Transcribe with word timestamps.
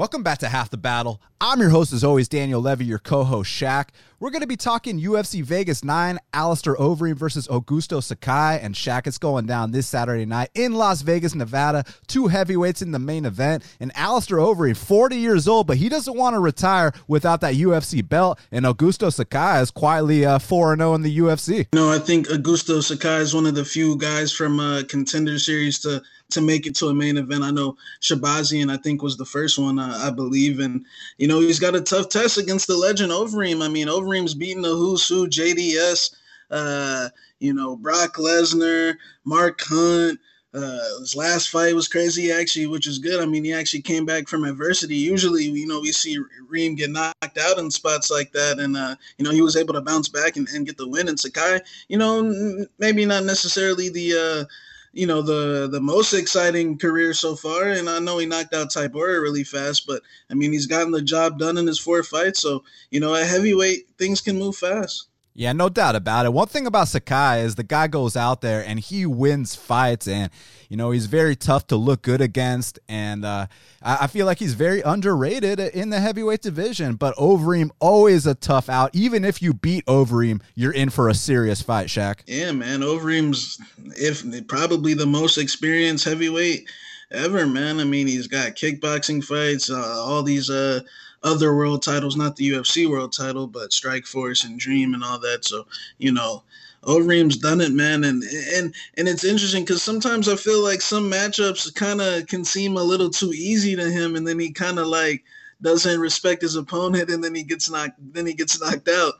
Welcome 0.00 0.22
back 0.22 0.38
to 0.38 0.48
Half 0.48 0.70
the 0.70 0.76
Battle. 0.76 1.20
I'm 1.40 1.58
your 1.58 1.70
host, 1.70 1.92
as 1.92 2.04
always, 2.04 2.28
Daniel 2.28 2.60
Levy, 2.60 2.84
your 2.84 3.00
co 3.00 3.24
host, 3.24 3.50
Shaq. 3.50 3.86
We're 4.20 4.30
going 4.30 4.40
to 4.40 4.48
be 4.48 4.56
talking 4.56 5.00
UFC 5.00 5.44
Vegas 5.44 5.84
9, 5.84 6.18
Alistair 6.32 6.74
Overeem 6.74 7.14
versus 7.14 7.46
Augusto 7.46 8.02
Sakai. 8.02 8.58
And 8.60 8.74
Shaq, 8.74 9.06
it's 9.06 9.16
going 9.16 9.46
down 9.46 9.70
this 9.70 9.86
Saturday 9.86 10.26
night 10.26 10.50
in 10.54 10.74
Las 10.74 11.02
Vegas, 11.02 11.36
Nevada. 11.36 11.84
Two 12.08 12.26
heavyweights 12.26 12.82
in 12.82 12.90
the 12.90 12.98
main 12.98 13.24
event. 13.24 13.62
And 13.78 13.92
Alistair 13.94 14.38
Overeem, 14.38 14.76
40 14.76 15.14
years 15.14 15.46
old, 15.46 15.68
but 15.68 15.76
he 15.76 15.88
doesn't 15.88 16.16
want 16.16 16.34
to 16.34 16.40
retire 16.40 16.92
without 17.06 17.42
that 17.42 17.54
UFC 17.54 18.06
belt. 18.06 18.40
And 18.50 18.64
Augusto 18.64 19.12
Sakai 19.12 19.60
is 19.60 19.70
quietly 19.70 20.26
uh, 20.26 20.40
4 20.40 20.76
0 20.76 20.94
in 20.94 21.02
the 21.02 21.18
UFC. 21.18 21.68
No, 21.72 21.88
I 21.88 22.00
think 22.00 22.26
Augusto 22.26 22.82
Sakai 22.82 23.18
is 23.18 23.36
one 23.36 23.46
of 23.46 23.54
the 23.54 23.64
few 23.64 23.96
guys 23.96 24.32
from 24.32 24.58
uh, 24.58 24.82
Contender 24.88 25.38
Series 25.38 25.78
to 25.80 26.02
to 26.30 26.40
make 26.40 26.66
it 26.66 26.74
to 26.76 26.88
a 26.88 26.94
main 26.94 27.16
event. 27.16 27.42
I 27.42 27.50
know 27.50 27.76
Shahbazyan, 28.02 28.70
I 28.70 28.76
think, 28.76 29.02
was 29.02 29.16
the 29.16 29.24
first 29.24 29.58
one, 29.58 29.78
uh, 29.78 29.98
I 30.02 30.10
believe. 30.10 30.60
And, 30.60 30.84
you 31.16 31.26
know, 31.26 31.40
he's 31.40 31.58
got 31.58 31.74
a 31.74 31.80
tough 31.80 32.08
test 32.10 32.38
against 32.38 32.66
the 32.66 32.76
legend 32.76 33.12
Overeem. 33.12 33.64
I 33.64 33.68
mean, 33.68 33.88
Overeem's 34.08 34.34
beating 34.34 34.62
the 34.62 34.68
who's 34.68 35.06
who, 35.06 35.28
JDS, 35.28 36.14
uh, 36.50 37.08
you 37.40 37.52
know, 37.52 37.76
Brock 37.76 38.14
Lesnar, 38.14 38.94
Mark 39.24 39.60
Hunt. 39.62 40.18
Uh, 40.54 40.98
his 41.00 41.14
last 41.14 41.50
fight 41.50 41.74
was 41.74 41.88
crazy, 41.88 42.32
actually, 42.32 42.66
which 42.66 42.86
is 42.86 42.98
good. 42.98 43.20
I 43.20 43.26
mean, 43.26 43.44
he 43.44 43.52
actually 43.52 43.82
came 43.82 44.06
back 44.06 44.28
from 44.28 44.44
adversity. 44.44 44.96
Usually, 44.96 45.44
you 45.44 45.66
know, 45.66 45.80
we 45.80 45.92
see 45.92 46.18
Reem 46.48 46.74
get 46.74 46.90
knocked 46.90 47.38
out 47.38 47.58
in 47.58 47.70
spots 47.70 48.10
like 48.10 48.32
that, 48.32 48.58
and 48.58 48.74
uh, 48.74 48.96
you 49.18 49.26
know, 49.26 49.30
he 49.30 49.42
was 49.42 49.56
able 49.56 49.74
to 49.74 49.82
bounce 49.82 50.08
back 50.08 50.38
and, 50.38 50.48
and 50.48 50.64
get 50.64 50.78
the 50.78 50.88
win. 50.88 51.08
And 51.08 51.20
Sakai, 51.20 51.60
you 51.88 51.98
know, 51.98 52.66
maybe 52.78 53.04
not 53.04 53.24
necessarily 53.24 53.90
the 53.90 54.14
uh, 54.14 54.44
you 54.92 55.06
know 55.06 55.22
the 55.22 55.68
the 55.70 55.80
most 55.80 56.12
exciting 56.12 56.78
career 56.78 57.14
so 57.14 57.36
far. 57.36 57.64
And 57.64 57.88
I 57.88 57.98
know 57.98 58.18
he 58.18 58.26
knocked 58.26 58.54
out 58.54 58.70
Tybura 58.70 59.20
really 59.20 59.44
fast, 59.44 59.86
but 59.86 60.02
I 60.30 60.34
mean 60.34 60.52
he's 60.52 60.66
gotten 60.66 60.92
the 60.92 61.02
job 61.02 61.38
done 61.38 61.58
in 61.58 61.66
his 61.66 61.78
four 61.78 62.02
fights. 62.02 62.40
So 62.40 62.64
you 62.90 63.00
know 63.00 63.14
at 63.14 63.26
heavyweight 63.26 63.88
things 63.98 64.20
can 64.20 64.38
move 64.38 64.56
fast. 64.56 65.08
Yeah, 65.34 65.52
no 65.52 65.68
doubt 65.68 65.94
about 65.94 66.26
it. 66.26 66.32
One 66.32 66.48
thing 66.48 66.66
about 66.66 66.88
Sakai 66.88 67.42
is 67.42 67.54
the 67.54 67.62
guy 67.62 67.86
goes 67.86 68.16
out 68.16 68.40
there 68.40 68.64
and 68.66 68.80
he 68.80 69.06
wins 69.06 69.54
fights, 69.54 70.08
and 70.08 70.30
you 70.68 70.76
know 70.76 70.90
he's 70.90 71.06
very 71.06 71.34
tough 71.34 71.66
to 71.68 71.76
look 71.76 72.02
good 72.02 72.20
against, 72.20 72.78
and 72.88 73.24
uh, 73.24 73.46
I 73.82 74.06
feel 74.06 74.26
like 74.26 74.38
he's 74.38 74.54
very 74.54 74.80
underrated 74.82 75.58
in 75.60 75.90
the 75.90 76.00
heavyweight 76.00 76.42
division. 76.42 76.96
But 76.96 77.14
Overeem 77.16 77.70
always 77.80 78.26
a 78.26 78.34
tough 78.34 78.68
out. 78.68 78.94
Even 78.94 79.24
if 79.24 79.40
you 79.42 79.54
beat 79.54 79.86
Overeem, 79.86 80.42
you're 80.54 80.72
in 80.72 80.90
for 80.90 81.08
a 81.08 81.14
serious 81.14 81.62
fight, 81.62 81.88
Shaq. 81.88 82.20
Yeah, 82.26 82.52
man. 82.52 82.80
Overeem's 82.80 83.58
if 83.96 84.24
probably 84.46 84.94
the 84.94 85.06
most 85.06 85.38
experienced 85.38 86.04
heavyweight 86.04 86.68
ever, 87.10 87.46
man. 87.46 87.80
I 87.80 87.84
mean, 87.84 88.06
he's 88.06 88.26
got 88.26 88.56
kickboxing 88.56 89.24
fights, 89.24 89.70
uh, 89.70 90.02
all 90.04 90.22
these 90.22 90.50
uh 90.50 90.80
other 91.22 91.54
world 91.54 91.82
titles, 91.82 92.16
not 92.16 92.36
the 92.36 92.50
UFC 92.50 92.88
world 92.88 93.12
title, 93.12 93.46
but 93.46 93.70
Strikeforce 93.70 94.44
and 94.44 94.58
Dream 94.58 94.94
and 94.94 95.02
all 95.02 95.18
that. 95.18 95.44
So, 95.44 95.66
you 95.98 96.12
know, 96.12 96.44
Overeem's 96.84 97.36
done 97.36 97.60
it, 97.60 97.72
man, 97.72 98.04
and 98.04 98.22
and 98.22 98.74
and 98.96 99.08
it's 99.08 99.24
interesting 99.24 99.64
because 99.64 99.82
sometimes 99.82 100.28
I 100.28 100.36
feel 100.36 100.62
like 100.62 100.80
some 100.80 101.10
matchups 101.10 101.74
kind 101.74 102.00
of 102.00 102.26
can 102.26 102.44
seem 102.44 102.76
a 102.76 102.82
little 102.82 103.10
too 103.10 103.32
easy 103.32 103.74
to 103.76 103.90
him, 103.90 104.16
and 104.16 104.26
then 104.26 104.38
he 104.38 104.52
kind 104.52 104.78
of 104.78 104.86
like 104.86 105.24
doesn't 105.60 106.00
respect 106.00 106.42
his 106.42 106.54
opponent, 106.54 107.10
and 107.10 107.22
then 107.22 107.34
he 107.34 107.42
gets 107.42 107.68
knocked, 107.68 107.98
then 108.14 108.26
he 108.26 108.32
gets 108.34 108.60
knocked 108.60 108.88
out. 108.88 109.14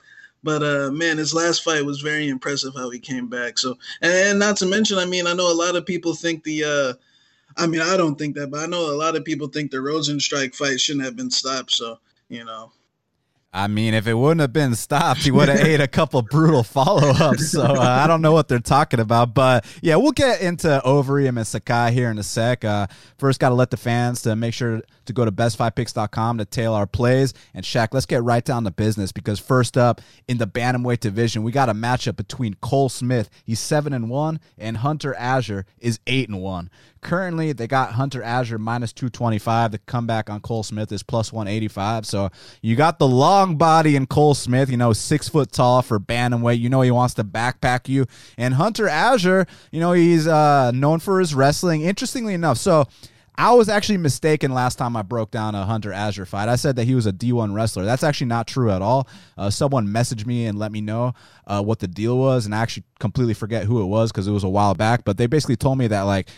But 0.44 0.62
uh, 0.62 0.90
man, 0.92 1.18
his 1.18 1.34
last 1.34 1.64
fight 1.64 1.84
was 1.84 2.00
very 2.00 2.28
impressive 2.28 2.74
how 2.76 2.90
he 2.90 3.00
came 3.00 3.28
back. 3.28 3.58
So, 3.58 3.76
and 4.00 4.38
not 4.38 4.56
to 4.58 4.66
mention, 4.66 4.98
I 4.98 5.04
mean, 5.04 5.26
I 5.26 5.32
know 5.32 5.52
a 5.52 5.52
lot 5.52 5.74
of 5.74 5.84
people 5.84 6.14
think 6.14 6.44
the 6.44 6.64
uh, 6.64 6.92
I 7.56 7.66
mean, 7.66 7.80
I 7.80 7.96
don't 7.96 8.16
think 8.16 8.36
that, 8.36 8.52
but 8.52 8.60
I 8.60 8.66
know 8.66 8.90
a 8.90 8.94
lot 8.94 9.16
of 9.16 9.24
people 9.24 9.48
think 9.48 9.72
the 9.72 9.78
Rozenstruik 9.78 10.54
fight 10.54 10.80
shouldn't 10.80 11.04
have 11.04 11.16
been 11.16 11.30
stopped. 11.30 11.72
So, 11.72 11.98
you 12.28 12.44
know. 12.44 12.70
I 13.58 13.66
mean, 13.66 13.92
if 13.92 14.06
it 14.06 14.14
wouldn't 14.14 14.40
have 14.40 14.52
been 14.52 14.76
stopped, 14.76 15.22
he 15.22 15.32
would 15.32 15.48
have 15.48 15.58
ate 15.58 15.80
a 15.80 15.88
couple 15.88 16.22
brutal 16.22 16.62
follow 16.62 17.08
ups. 17.08 17.50
So 17.50 17.64
uh, 17.64 17.80
I 17.80 18.06
don't 18.06 18.22
know 18.22 18.30
what 18.30 18.46
they're 18.46 18.60
talking 18.60 19.00
about. 19.00 19.34
But 19.34 19.66
yeah, 19.82 19.96
we'll 19.96 20.12
get 20.12 20.40
into 20.40 20.80
Overeem 20.84 21.36
and 21.36 21.46
Sakai 21.46 21.90
here 21.90 22.08
in 22.08 22.18
a 22.18 22.22
sec. 22.22 22.64
Uh, 22.64 22.86
first, 23.18 23.40
got 23.40 23.48
to 23.48 23.56
let 23.56 23.70
the 23.70 23.76
fans 23.76 24.22
to 24.22 24.36
make 24.36 24.54
sure 24.54 24.80
to 25.06 25.12
go 25.12 25.24
to 25.24 25.32
bestfightpicks.com 25.32 26.38
to 26.38 26.44
tail 26.44 26.72
our 26.72 26.86
plays. 26.86 27.34
And 27.52 27.64
Shaq, 27.64 27.88
let's 27.90 28.06
get 28.06 28.22
right 28.22 28.44
down 28.44 28.62
to 28.62 28.70
business 28.70 29.10
because 29.10 29.40
first 29.40 29.76
up 29.76 30.00
in 30.28 30.38
the 30.38 30.46
bantamweight 30.46 31.00
division, 31.00 31.42
we 31.42 31.50
got 31.50 31.68
a 31.68 31.74
matchup 31.74 32.14
between 32.14 32.54
Cole 32.60 32.88
Smith, 32.88 33.28
he's 33.44 33.58
seven 33.58 33.92
and 33.92 34.08
one, 34.08 34.38
and 34.56 34.76
Hunter 34.76 35.14
Azure 35.16 35.66
is 35.80 35.98
eight 36.06 36.28
and 36.28 36.40
one. 36.40 36.70
Currently, 37.00 37.52
they 37.52 37.66
got 37.66 37.92
Hunter 37.92 38.22
Azure 38.22 38.58
minus 38.58 38.92
225. 38.92 39.72
The 39.72 39.78
comeback 39.78 40.30
on 40.30 40.40
Cole 40.40 40.62
Smith 40.62 40.92
is 40.92 41.02
plus 41.02 41.32
185. 41.32 42.06
So 42.06 42.30
you 42.62 42.76
got 42.76 42.98
the 42.98 43.08
long 43.08 43.56
body 43.56 43.96
in 43.96 44.06
Cole 44.06 44.34
Smith, 44.34 44.70
you 44.70 44.76
know, 44.76 44.92
six 44.92 45.28
foot 45.28 45.52
tall 45.52 45.82
for 45.82 45.98
bantamweight. 45.98 46.58
You 46.58 46.68
know, 46.68 46.82
he 46.82 46.90
wants 46.90 47.14
to 47.14 47.24
backpack 47.24 47.88
you. 47.88 48.06
And 48.36 48.54
Hunter 48.54 48.88
Azure, 48.88 49.46
you 49.70 49.80
know, 49.80 49.92
he's 49.92 50.26
uh, 50.26 50.70
known 50.72 50.98
for 51.00 51.20
his 51.20 51.34
wrestling. 51.34 51.82
Interestingly 51.82 52.34
enough, 52.34 52.58
so 52.58 52.86
I 53.38 53.52
was 53.52 53.68
actually 53.68 53.98
mistaken 53.98 54.52
last 54.52 54.78
time 54.78 54.96
I 54.96 55.02
broke 55.02 55.30
down 55.30 55.54
a 55.54 55.64
Hunter 55.64 55.92
Azure 55.92 56.26
fight. 56.26 56.48
I 56.48 56.56
said 56.56 56.74
that 56.74 56.86
he 56.86 56.96
was 56.96 57.06
a 57.06 57.12
D1 57.12 57.54
wrestler. 57.54 57.84
That's 57.84 58.02
actually 58.02 58.26
not 58.26 58.48
true 58.48 58.68
at 58.72 58.82
all. 58.82 59.06
Uh, 59.36 59.48
someone 59.48 59.86
messaged 59.86 60.26
me 60.26 60.46
and 60.46 60.58
let 60.58 60.72
me 60.72 60.80
know 60.80 61.14
uh, 61.46 61.62
what 61.62 61.78
the 61.78 61.86
deal 61.86 62.18
was, 62.18 62.46
and 62.46 62.54
I 62.54 62.58
actually 62.58 62.82
completely 62.98 63.34
forget 63.34 63.64
who 63.64 63.80
it 63.80 63.86
was 63.86 64.10
because 64.10 64.26
it 64.26 64.32
was 64.32 64.42
a 64.42 64.48
while 64.48 64.74
back. 64.74 65.04
But 65.04 65.18
they 65.18 65.28
basically 65.28 65.54
told 65.54 65.78
me 65.78 65.86
that 65.86 66.02
like 66.02 66.30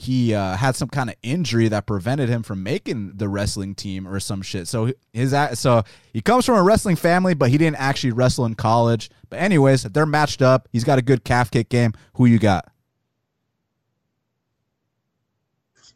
he 0.00 0.32
uh, 0.32 0.56
had 0.56 0.76
some 0.76 0.88
kind 0.88 1.10
of 1.10 1.16
injury 1.24 1.66
that 1.68 1.84
prevented 1.84 2.28
him 2.28 2.44
from 2.44 2.62
making 2.62 3.16
the 3.16 3.28
wrestling 3.28 3.74
team 3.74 4.06
or 4.06 4.20
some 4.20 4.42
shit. 4.42 4.68
So 4.68 4.92
his 5.12 5.34
so 5.54 5.82
he 6.12 6.20
comes 6.20 6.46
from 6.46 6.54
a 6.54 6.62
wrestling 6.62 6.94
family, 6.94 7.34
but 7.34 7.50
he 7.50 7.58
didn't 7.58 7.80
actually 7.80 8.12
wrestle 8.12 8.44
in 8.44 8.54
college. 8.54 9.10
But 9.28 9.40
anyways, 9.40 9.82
they're 9.82 10.06
matched 10.06 10.40
up. 10.40 10.68
He's 10.70 10.84
got 10.84 11.00
a 11.00 11.02
good 11.02 11.24
calf 11.24 11.50
kick 11.50 11.68
game. 11.68 11.94
Who 12.14 12.26
you 12.26 12.38
got? 12.38 12.70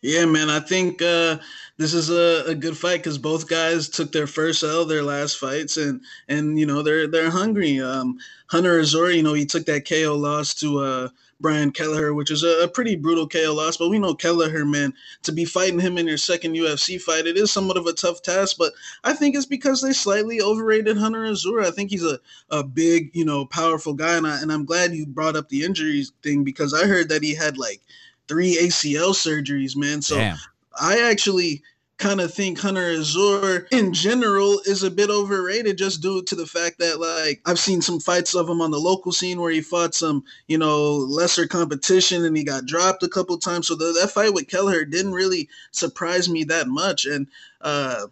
Yeah, 0.00 0.24
man, 0.24 0.50
I 0.50 0.58
think 0.58 1.00
uh, 1.00 1.38
this 1.78 1.94
is 1.94 2.10
a, 2.10 2.50
a 2.50 2.56
good 2.56 2.76
fight 2.76 2.98
because 2.98 3.18
both 3.18 3.48
guys 3.48 3.88
took 3.88 4.10
their 4.10 4.26
first 4.26 4.64
L 4.64 4.84
their 4.84 5.04
last 5.04 5.38
fights, 5.38 5.76
and 5.76 6.00
and 6.26 6.58
you 6.58 6.66
know 6.66 6.82
they're 6.82 7.06
they're 7.06 7.30
hungry. 7.30 7.80
Um, 7.80 8.18
Hunter 8.48 8.80
Azure, 8.80 9.12
you 9.12 9.22
know, 9.22 9.34
he 9.34 9.46
took 9.46 9.64
that 9.66 9.88
KO 9.88 10.16
loss 10.16 10.54
to 10.54 10.80
uh, 10.80 11.08
Brian 11.42 11.72
Kelleher, 11.72 12.14
which 12.14 12.30
is 12.30 12.44
a, 12.44 12.62
a, 12.62 12.68
pretty 12.68 12.96
brutal 12.96 13.28
KO 13.28 13.52
loss. 13.52 13.76
But 13.76 13.90
we 13.90 13.98
know 13.98 14.14
Kelleher, 14.14 14.64
man, 14.64 14.94
to 15.24 15.32
be 15.32 15.44
fighting 15.44 15.80
him 15.80 15.98
in 15.98 16.06
your 16.06 16.16
second 16.16 16.54
UFC 16.54 17.00
fight, 17.00 17.26
it 17.26 17.36
is 17.36 17.50
somewhat 17.50 17.76
of 17.76 17.86
a 17.86 17.92
tough 17.92 18.22
task. 18.22 18.56
But 18.56 18.72
I 19.04 19.12
think 19.12 19.34
it's 19.34 19.44
because 19.44 19.82
they 19.82 19.92
slightly 19.92 20.40
overrated 20.40 20.96
Hunter 20.96 21.26
Azure. 21.26 21.60
I 21.60 21.72
think 21.72 21.90
he's 21.90 22.04
a, 22.04 22.18
a 22.50 22.62
big, 22.62 23.10
you 23.12 23.24
know, 23.24 23.44
powerful 23.44 23.92
guy, 23.92 24.16
and 24.16 24.26
I 24.26 24.40
and 24.40 24.52
I'm 24.52 24.64
glad 24.64 24.94
you 24.94 25.04
brought 25.04 25.36
up 25.36 25.48
the 25.48 25.64
injuries 25.64 26.12
thing 26.22 26.44
because 26.44 26.72
I 26.72 26.86
heard 26.86 27.08
that 27.08 27.22
he 27.22 27.34
had 27.34 27.58
like 27.58 27.82
three 28.28 28.56
ACL 28.56 29.12
surgeries, 29.12 29.76
man. 29.76 30.00
So 30.00 30.16
Damn. 30.16 30.38
I 30.80 31.00
actually 31.10 31.62
kind 32.02 32.20
of 32.20 32.34
think 32.34 32.58
Hunter 32.58 32.90
Azure 32.90 33.68
in 33.70 33.94
general 33.94 34.60
is 34.66 34.82
a 34.82 34.90
bit 34.90 35.08
overrated 35.08 35.78
just 35.78 36.02
due 36.02 36.20
to 36.24 36.34
the 36.34 36.46
fact 36.46 36.80
that 36.80 36.98
like 36.98 37.40
I've 37.46 37.60
seen 37.60 37.80
some 37.80 38.00
fights 38.00 38.34
of 38.34 38.48
him 38.48 38.60
on 38.60 38.72
the 38.72 38.80
local 38.80 39.12
scene 39.12 39.40
where 39.40 39.52
he 39.52 39.60
fought 39.60 39.94
some, 39.94 40.24
you 40.48 40.58
know, 40.58 40.96
lesser 40.96 41.46
competition 41.46 42.24
and 42.24 42.36
he 42.36 42.42
got 42.42 42.66
dropped 42.66 43.04
a 43.04 43.08
couple 43.08 43.38
times. 43.38 43.68
So 43.68 43.76
the, 43.76 43.96
that 44.00 44.10
fight 44.10 44.34
with 44.34 44.48
Kelleher 44.48 44.84
didn't 44.84 45.12
really 45.12 45.48
surprise 45.70 46.28
me 46.28 46.42
that 46.44 46.66
much. 46.66 47.06
And 47.06 47.28
uh 47.60 48.06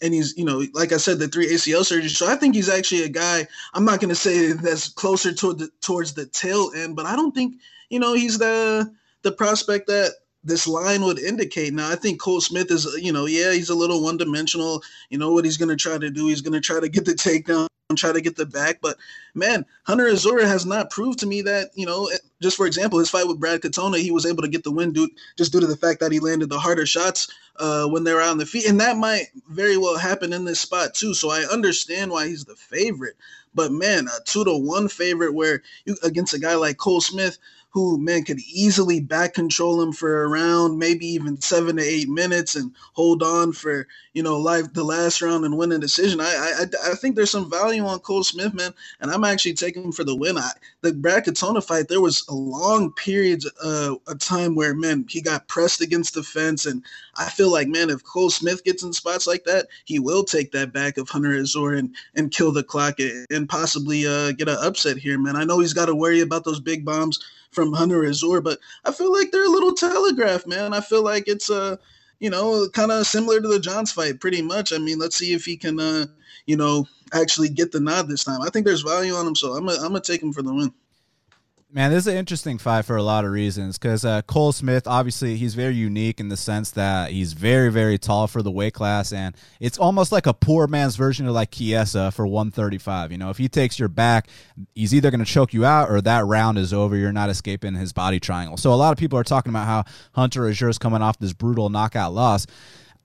and 0.00 0.14
he's, 0.14 0.36
you 0.36 0.44
know, 0.44 0.64
like 0.72 0.92
I 0.92 0.98
said, 0.98 1.18
the 1.18 1.26
three 1.26 1.48
ACL 1.48 1.80
surgeries. 1.80 2.10
So 2.10 2.28
I 2.28 2.36
think 2.36 2.54
he's 2.54 2.68
actually 2.68 3.02
a 3.02 3.08
guy. 3.08 3.48
I'm 3.72 3.84
not 3.84 4.00
going 4.00 4.10
to 4.10 4.14
say 4.14 4.52
that's 4.52 4.88
closer 4.88 5.32
toward 5.32 5.58
the 5.58 5.70
towards 5.80 6.14
the 6.14 6.26
tail 6.26 6.70
end, 6.76 6.94
but 6.94 7.06
I 7.06 7.16
don't 7.16 7.34
think, 7.34 7.56
you 7.88 7.98
know, 7.98 8.12
he's 8.14 8.38
the 8.38 8.92
the 9.22 9.32
prospect 9.32 9.88
that 9.88 10.12
this 10.44 10.66
line 10.66 11.02
would 11.02 11.18
indicate. 11.18 11.72
Now, 11.72 11.90
I 11.90 11.96
think 11.96 12.20
Cole 12.20 12.40
Smith 12.40 12.70
is, 12.70 12.86
you 13.00 13.12
know, 13.12 13.26
yeah, 13.26 13.52
he's 13.52 13.70
a 13.70 13.74
little 13.74 14.02
one 14.02 14.18
dimensional. 14.18 14.82
You 15.08 15.18
know 15.18 15.32
what 15.32 15.44
he's 15.44 15.56
going 15.56 15.70
to 15.70 15.76
try 15.76 15.98
to 15.98 16.10
do? 16.10 16.28
He's 16.28 16.42
going 16.42 16.52
to 16.52 16.60
try 16.60 16.80
to 16.80 16.88
get 16.88 17.06
the 17.06 17.12
takedown, 17.12 17.68
try 17.96 18.12
to 18.12 18.20
get 18.20 18.36
the 18.36 18.46
back. 18.46 18.80
But 18.82 18.98
man, 19.34 19.64
Hunter 19.84 20.08
Azure 20.08 20.46
has 20.46 20.66
not 20.66 20.90
proved 20.90 21.18
to 21.20 21.26
me 21.26 21.42
that, 21.42 21.70
you 21.74 21.86
know, 21.86 22.10
just 22.42 22.56
for 22.56 22.66
example, 22.66 22.98
his 22.98 23.10
fight 23.10 23.26
with 23.26 23.40
Brad 23.40 23.62
Katona, 23.62 23.98
he 23.98 24.10
was 24.10 24.26
able 24.26 24.42
to 24.42 24.48
get 24.48 24.64
the 24.64 24.70
win 24.70 24.92
due, 24.92 25.08
just 25.36 25.52
due 25.52 25.60
to 25.60 25.66
the 25.66 25.76
fact 25.76 26.00
that 26.00 26.12
he 26.12 26.20
landed 26.20 26.50
the 26.50 26.58
harder 26.58 26.86
shots 26.86 27.32
uh, 27.56 27.86
when 27.86 28.04
they 28.04 28.12
were 28.12 28.22
on 28.22 28.38
the 28.38 28.46
feet. 28.46 28.68
And 28.68 28.80
that 28.80 28.98
might 28.98 29.26
very 29.48 29.78
well 29.78 29.96
happen 29.96 30.32
in 30.32 30.44
this 30.44 30.60
spot 30.60 30.92
too. 30.94 31.14
So 31.14 31.30
I 31.30 31.44
understand 31.50 32.10
why 32.10 32.28
he's 32.28 32.44
the 32.44 32.56
favorite. 32.56 33.16
But 33.54 33.72
man, 33.72 34.08
a 34.08 34.22
two 34.24 34.44
to 34.44 34.56
one 34.56 34.88
favorite 34.88 35.32
where 35.32 35.62
you 35.84 35.96
against 36.02 36.34
a 36.34 36.38
guy 36.38 36.56
like 36.56 36.76
Cole 36.76 37.00
Smith, 37.00 37.38
who 37.74 37.98
man 37.98 38.22
could 38.22 38.38
easily 38.38 39.00
back 39.00 39.34
control 39.34 39.82
him 39.82 39.92
for 39.92 40.28
around 40.28 40.78
maybe 40.78 41.04
even 41.06 41.40
seven 41.40 41.76
to 41.76 41.82
eight 41.82 42.08
minutes 42.08 42.54
and 42.54 42.70
hold 42.92 43.20
on 43.20 43.50
for 43.50 43.88
you 44.12 44.22
know 44.22 44.38
life 44.38 44.72
the 44.74 44.84
last 44.84 45.20
round 45.20 45.44
and 45.44 45.58
win 45.58 45.72
a 45.72 45.78
decision. 45.78 46.20
I 46.20 46.24
I 46.60 46.92
I 46.92 46.94
think 46.94 47.16
there's 47.16 47.32
some 47.32 47.50
value 47.50 47.84
on 47.84 47.98
Cole 47.98 48.22
Smith, 48.22 48.54
man, 48.54 48.72
and 49.00 49.10
I'm 49.10 49.24
actually 49.24 49.54
taking 49.54 49.82
him 49.82 49.92
for 49.92 50.04
the 50.04 50.14
win. 50.14 50.38
I, 50.38 50.50
the 50.82 50.92
Brad 50.92 51.24
fight, 51.64 51.88
there 51.88 52.00
was 52.00 52.24
a 52.28 52.34
long 52.34 52.92
period 52.92 53.42
uh, 53.62 53.96
a 54.06 54.14
time 54.14 54.54
where 54.54 54.74
man 54.74 55.04
he 55.08 55.20
got 55.20 55.48
pressed 55.48 55.80
against 55.80 56.14
the 56.14 56.22
fence, 56.22 56.66
and 56.66 56.80
I 57.16 57.28
feel 57.28 57.50
like 57.50 57.66
man 57.66 57.90
if 57.90 58.04
Cole 58.04 58.30
Smith 58.30 58.62
gets 58.62 58.84
in 58.84 58.92
spots 58.92 59.26
like 59.26 59.42
that, 59.44 59.66
he 59.84 59.98
will 59.98 60.22
take 60.22 60.52
that 60.52 60.72
back 60.72 60.96
of 60.96 61.08
Hunter 61.08 61.36
Azure 61.36 61.74
and 61.74 61.92
and 62.14 62.30
kill 62.30 62.52
the 62.52 62.62
clock 62.62 63.00
and 63.00 63.48
possibly 63.48 64.06
uh, 64.06 64.30
get 64.30 64.48
an 64.48 64.58
upset 64.60 64.96
here, 64.96 65.18
man. 65.18 65.34
I 65.34 65.42
know 65.42 65.58
he's 65.58 65.72
got 65.72 65.86
to 65.86 65.94
worry 65.96 66.20
about 66.20 66.44
those 66.44 66.60
big 66.60 66.84
bombs 66.84 67.18
from 67.54 67.72
Hunter 67.72 68.06
Azure, 68.06 68.40
but 68.40 68.58
I 68.84 68.92
feel 68.92 69.12
like 69.12 69.30
they're 69.30 69.46
a 69.46 69.50
little 69.50 69.74
telegraph, 69.74 70.46
man. 70.46 70.74
I 70.74 70.80
feel 70.80 71.02
like 71.02 71.28
it's 71.28 71.50
a, 71.50 71.62
uh, 71.62 71.76
you 72.20 72.30
know, 72.30 72.68
kind 72.70 72.90
of 72.90 73.06
similar 73.06 73.40
to 73.40 73.48
the 73.48 73.60
Johns 73.60 73.92
fight, 73.92 74.20
pretty 74.20 74.40
much. 74.40 74.72
I 74.72 74.78
mean, 74.78 74.98
let's 74.98 75.16
see 75.16 75.32
if 75.32 75.44
he 75.44 75.56
can, 75.56 75.78
uh, 75.78 76.06
you 76.46 76.56
know, 76.56 76.86
actually 77.12 77.48
get 77.48 77.72
the 77.72 77.80
nod 77.80 78.08
this 78.08 78.24
time. 78.24 78.40
I 78.42 78.48
think 78.50 78.64
there's 78.66 78.82
value 78.82 79.14
on 79.14 79.26
him, 79.26 79.34
so 79.34 79.52
I'm 79.54 79.66
gonna, 79.66 79.78
I'm 79.78 79.88
gonna 79.88 80.00
take 80.00 80.22
him 80.22 80.32
for 80.32 80.42
the 80.42 80.54
win. 80.54 80.72
Man, 81.74 81.90
this 81.90 82.04
is 82.04 82.06
an 82.06 82.16
interesting 82.16 82.58
fight 82.58 82.84
for 82.84 82.94
a 82.94 83.02
lot 83.02 83.24
of 83.24 83.32
reasons 83.32 83.78
because 83.78 84.04
uh, 84.04 84.22
Cole 84.22 84.52
Smith, 84.52 84.86
obviously, 84.86 85.34
he's 85.34 85.56
very 85.56 85.74
unique 85.74 86.20
in 86.20 86.28
the 86.28 86.36
sense 86.36 86.70
that 86.70 87.10
he's 87.10 87.32
very, 87.32 87.68
very 87.68 87.98
tall 87.98 88.28
for 88.28 88.42
the 88.42 88.50
weight 88.52 88.74
class, 88.74 89.12
and 89.12 89.34
it's 89.58 89.76
almost 89.76 90.12
like 90.12 90.26
a 90.26 90.32
poor 90.32 90.68
man's 90.68 90.94
version 90.94 91.26
of 91.26 91.34
like 91.34 91.50
Chiesa 91.50 92.12
for 92.12 92.28
135. 92.28 93.10
You 93.10 93.18
know, 93.18 93.30
if 93.30 93.38
he 93.38 93.48
takes 93.48 93.76
your 93.76 93.88
back, 93.88 94.28
he's 94.76 94.94
either 94.94 95.10
going 95.10 95.18
to 95.18 95.26
choke 95.26 95.52
you 95.52 95.64
out 95.64 95.90
or 95.90 96.00
that 96.02 96.24
round 96.24 96.58
is 96.58 96.72
over. 96.72 96.94
You're 96.94 97.10
not 97.10 97.28
escaping 97.28 97.74
his 97.74 97.92
body 97.92 98.20
triangle. 98.20 98.56
So 98.56 98.72
a 98.72 98.76
lot 98.76 98.92
of 98.92 98.98
people 98.98 99.18
are 99.18 99.24
talking 99.24 99.50
about 99.50 99.66
how 99.66 99.84
Hunter 100.12 100.48
Azure 100.48 100.68
is 100.68 100.78
coming 100.78 101.02
off 101.02 101.18
this 101.18 101.32
brutal 101.32 101.70
knockout 101.70 102.12
loss. 102.12 102.46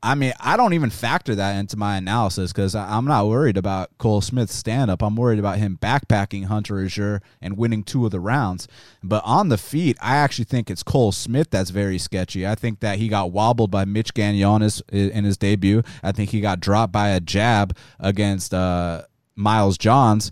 I 0.01 0.15
mean, 0.15 0.31
I 0.39 0.55
don't 0.55 0.73
even 0.73 0.89
factor 0.89 1.35
that 1.35 1.57
into 1.57 1.75
my 1.75 1.97
analysis 1.97 2.53
because 2.53 2.73
I'm 2.73 3.05
not 3.05 3.27
worried 3.27 3.57
about 3.57 3.97
Cole 3.97 4.21
Smith's 4.21 4.55
stand 4.55 4.89
up. 4.89 5.01
I'm 5.01 5.15
worried 5.15 5.39
about 5.39 5.57
him 5.57 5.77
backpacking 5.81 6.45
Hunter 6.45 6.83
Azure 6.83 7.21
and 7.41 7.57
winning 7.57 7.83
two 7.83 8.05
of 8.05 8.11
the 8.11 8.19
rounds. 8.19 8.67
But 9.03 9.21
on 9.25 9.49
the 9.49 9.57
feet, 9.57 9.97
I 10.01 10.15
actually 10.15 10.45
think 10.45 10.69
it's 10.69 10.83
Cole 10.83 11.11
Smith 11.11 11.49
that's 11.49 11.71
very 11.71 11.97
sketchy. 11.97 12.47
I 12.47 12.55
think 12.55 12.79
that 12.79 12.97
he 12.97 13.09
got 13.09 13.31
wobbled 13.31 13.71
by 13.71 13.83
Mitch 13.83 14.13
Gagnon 14.13 14.69
in 14.89 15.25
his 15.25 15.37
debut. 15.37 15.83
I 16.01 16.13
think 16.13 16.29
he 16.29 16.39
got 16.39 16.61
dropped 16.61 16.93
by 16.93 17.09
a 17.09 17.19
jab 17.19 17.75
against 17.99 18.53
uh, 18.53 19.03
Miles 19.35 19.77
Johns. 19.77 20.31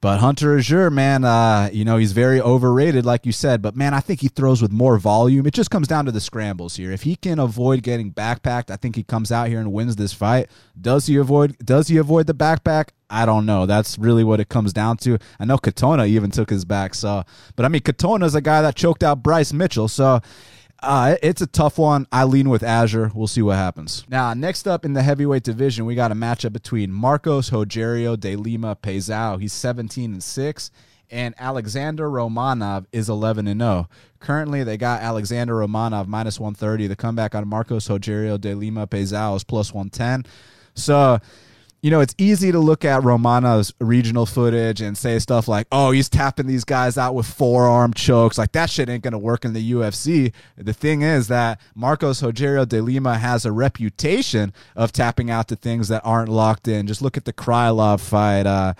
But 0.00 0.18
Hunter 0.18 0.58
Azure, 0.58 0.90
man, 0.90 1.24
uh, 1.24 1.70
you 1.72 1.84
know, 1.84 1.96
he's 1.96 2.12
very 2.12 2.40
overrated, 2.40 3.06
like 3.06 3.24
you 3.24 3.32
said. 3.32 3.62
But 3.62 3.76
man, 3.76 3.94
I 3.94 4.00
think 4.00 4.20
he 4.20 4.28
throws 4.28 4.60
with 4.60 4.70
more 4.70 4.98
volume. 4.98 5.46
It 5.46 5.54
just 5.54 5.70
comes 5.70 5.88
down 5.88 6.04
to 6.04 6.12
the 6.12 6.20
scrambles 6.20 6.76
here. 6.76 6.92
If 6.92 7.02
he 7.02 7.16
can 7.16 7.38
avoid 7.38 7.82
getting 7.82 8.12
backpacked, 8.12 8.70
I 8.70 8.76
think 8.76 8.96
he 8.96 9.02
comes 9.02 9.32
out 9.32 9.48
here 9.48 9.58
and 9.58 9.72
wins 9.72 9.96
this 9.96 10.12
fight. 10.12 10.48
Does 10.78 11.06
he 11.06 11.16
avoid 11.16 11.56
does 11.58 11.88
he 11.88 11.96
avoid 11.96 12.26
the 12.26 12.34
backpack? 12.34 12.90
I 13.08 13.24
don't 13.24 13.46
know. 13.46 13.66
That's 13.66 13.98
really 13.98 14.24
what 14.24 14.40
it 14.40 14.48
comes 14.48 14.72
down 14.72 14.98
to. 14.98 15.18
I 15.40 15.44
know 15.44 15.58
Katona 15.58 16.06
even 16.08 16.30
took 16.30 16.50
his 16.50 16.64
back, 16.64 16.94
so 16.94 17.24
but 17.54 17.64
I 17.64 17.68
mean 17.68 17.82
Katona's 17.82 18.34
a 18.34 18.40
guy 18.40 18.62
that 18.62 18.74
choked 18.76 19.02
out 19.02 19.22
Bryce 19.22 19.52
Mitchell, 19.52 19.88
so 19.88 20.20
uh, 20.82 21.16
it's 21.22 21.42
a 21.42 21.46
tough 21.46 21.78
one. 21.78 22.06
I 22.12 22.24
lean 22.24 22.48
with 22.48 22.62
Azure. 22.62 23.10
We'll 23.14 23.26
see 23.26 23.42
what 23.42 23.56
happens. 23.56 24.04
Now, 24.08 24.34
next 24.34 24.66
up 24.66 24.84
in 24.84 24.92
the 24.92 25.02
heavyweight 25.02 25.42
division, 25.42 25.86
we 25.86 25.94
got 25.94 26.12
a 26.12 26.14
matchup 26.14 26.52
between 26.52 26.92
Marcos 26.92 27.50
Rogerio 27.50 28.18
de 28.18 28.36
Lima 28.36 28.76
Pezao. 28.76 29.40
He's 29.40 29.52
17 29.52 30.12
and 30.12 30.22
6 30.22 30.70
and 31.10 31.34
Alexander 31.38 32.08
Romanov 32.08 32.86
is 32.92 33.08
11 33.08 33.46
and 33.46 33.60
0. 33.60 33.88
Currently, 34.18 34.64
they 34.64 34.76
got 34.76 35.02
Alexander 35.02 35.54
Romanov 35.54 36.06
minus 36.06 36.40
130. 36.40 36.88
The 36.88 36.96
comeback 36.96 37.34
on 37.34 37.46
Marcos 37.46 37.88
Rogerio 37.88 38.40
de 38.40 38.54
Lima 38.54 38.86
Pezao 38.86 39.36
is 39.36 39.44
plus 39.44 39.72
110. 39.72 40.24
So 40.74 41.18
you 41.86 41.92
know, 41.92 42.00
it's 42.00 42.16
easy 42.18 42.50
to 42.50 42.58
look 42.58 42.84
at 42.84 43.02
Romanov's 43.02 43.72
regional 43.78 44.26
footage 44.26 44.80
and 44.80 44.98
say 44.98 45.20
stuff 45.20 45.46
like, 45.46 45.68
oh, 45.70 45.92
he's 45.92 46.08
tapping 46.08 46.48
these 46.48 46.64
guys 46.64 46.98
out 46.98 47.14
with 47.14 47.26
forearm 47.26 47.94
chokes. 47.94 48.36
Like, 48.36 48.50
that 48.52 48.70
shit 48.70 48.88
ain't 48.88 49.04
going 49.04 49.12
to 49.12 49.18
work 49.18 49.44
in 49.44 49.52
the 49.52 49.70
UFC. 49.70 50.32
The 50.58 50.72
thing 50.72 51.02
is 51.02 51.28
that 51.28 51.60
Marcos 51.76 52.22
Rogerio 52.22 52.68
de 52.68 52.82
Lima 52.82 53.18
has 53.18 53.46
a 53.46 53.52
reputation 53.52 54.52
of 54.74 54.90
tapping 54.90 55.30
out 55.30 55.46
to 55.46 55.54
things 55.54 55.86
that 55.86 56.02
aren't 56.04 56.28
locked 56.28 56.66
in. 56.66 56.88
Just 56.88 57.02
look 57.02 57.16
at 57.16 57.24
the 57.24 57.32
Krylov 57.32 58.00
fight. 58.00 58.46
Uh, 58.46 58.74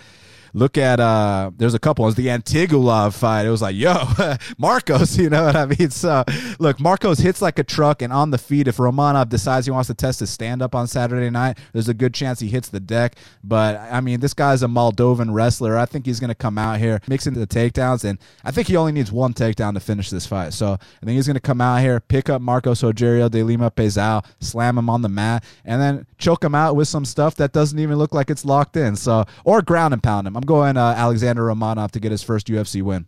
look 0.56 0.79
at 0.79 0.99
uh 0.99 1.50
there's 1.56 1.75
a 1.75 1.79
couple. 1.79 2.05
Was 2.05 2.14
the 2.14 2.29
Antigulov 2.29 3.14
fight. 3.14 3.47
It 3.47 3.50
was 3.50 3.62
like, 3.62 3.76
yo, 3.76 3.94
Marcos, 4.58 5.19
you 5.19 5.29
know 5.29 5.44
what 5.44 5.55
I 5.55 5.67
mean? 5.67 5.91
So 5.91 6.25
look, 6.58 6.81
Marcos 6.81 7.19
hits 7.19 7.43
like 7.43 7.58
a 7.58 7.64
truck 7.64 8.00
and 8.00 8.12
on 8.12 8.31
the 8.31 8.38
feet. 8.38 8.67
If 8.67 8.79
Romanov 8.79 9.29
decides 9.29 9.67
he 9.67 9.70
wants 9.70 9.88
to 9.88 9.94
test 9.94 10.20
his 10.20 10.31
stand 10.31 10.62
up 10.62 10.75
on 10.75 10.87
Saturday 10.87 11.31
night, 11.31 11.58
there's 11.73 11.88
a 11.88 11.94
good 11.94 12.14
chance 12.14 12.41
he 12.41 12.49
hits 12.49 12.69
the 12.69 12.81
deck. 12.81 13.17
But 13.44 13.76
I 13.76 14.00
mean, 14.00 14.20
this 14.20 14.32
guy's 14.32 14.62
a 14.62 14.67
Moldovan 14.67 15.32
wrestler. 15.32 15.76
I 15.76 15.85
think 15.85 16.06
he's 16.06 16.20
gonna 16.20 16.35
come 16.35 16.56
out 16.56 16.79
here, 16.79 17.00
mix 17.06 17.26
into 17.26 17.38
the 17.38 17.47
takedowns, 17.47 18.05
and 18.05 18.19
I 18.43 18.50
think 18.50 18.69
he 18.69 18.76
only 18.76 18.93
needs 18.93 19.12
one 19.12 19.35
takedown 19.35 19.75
to 19.75 19.81
finish 19.81 20.08
this 20.08 20.26
fight. 20.26 20.55
So 20.55 20.73
I 20.73 21.05
think 21.05 21.17
he's 21.17 21.26
gonna 21.26 21.38
come 21.38 21.61
out 21.61 21.82
here, 21.82 22.00
pick 22.00 22.31
up 22.31 22.41
Marcos 22.41 22.81
Rogerio 22.81 23.31
de 23.31 23.43
Lima 23.43 23.70
Pezao, 23.70 24.25
slam 24.41 24.79
him 24.79 24.88
on 24.88 25.03
the 25.03 25.08
mat, 25.11 25.44
and 25.67 25.82
then 25.82 26.06
choke 26.17 26.43
him 26.43 26.55
out 26.55 26.76
with 26.76 26.88
some 26.88 27.05
stuff 27.05 27.35
that 27.37 27.53
doesn't 27.53 27.79
even 27.79 27.97
look 27.97 28.14
like 28.14 28.31
it's 28.31 28.44
locked 28.44 28.76
in. 28.76 28.97
So 28.97 29.26
or 29.44 29.61
ground 29.61 29.93
and 29.93 30.03
pound 30.03 30.26
him. 30.26 30.35
I'm 30.37 30.45
going 30.46 30.76
uh, 30.76 30.94
Alexander 30.96 31.43
Romanov 31.43 31.90
to 31.93 32.00
get 32.00 32.10
his 32.10 32.22
first 32.22 32.46
UFC 32.46 32.82
win. 32.82 33.06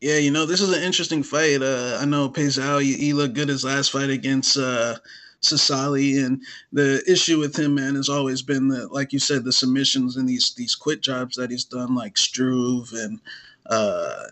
Yeah, 0.00 0.18
you 0.18 0.30
know, 0.30 0.44
this 0.44 0.60
is 0.60 0.70
an 0.70 0.82
interesting 0.82 1.22
fight. 1.22 1.62
Uh, 1.62 1.98
I 2.00 2.04
know 2.04 2.28
Pezao, 2.28 2.82
he, 2.82 2.94
he, 2.94 3.12
looked 3.14 3.34
good 3.34 3.48
his 3.48 3.64
last 3.64 3.90
fight 3.90 4.10
against 4.10 4.58
uh, 4.58 4.96
Sosoli, 5.40 6.22
and 6.24 6.42
the 6.72 7.02
issue 7.10 7.38
with 7.38 7.56
him, 7.56 7.76
man, 7.76 7.94
has 7.94 8.10
always 8.10 8.42
been 8.42 8.68
that, 8.68 8.92
like 8.92 9.14
you 9.14 9.18
said, 9.18 9.44
the 9.44 9.52
submissions 9.52 10.16
and 10.16 10.28
these 10.28 10.52
these 10.56 10.74
quit 10.74 11.00
jobs 11.00 11.36
that 11.36 11.50
he's 11.50 11.64
done, 11.64 11.94
like 11.94 12.18
Struve 12.18 12.92
and 12.92 13.20
uh, 13.66 14.24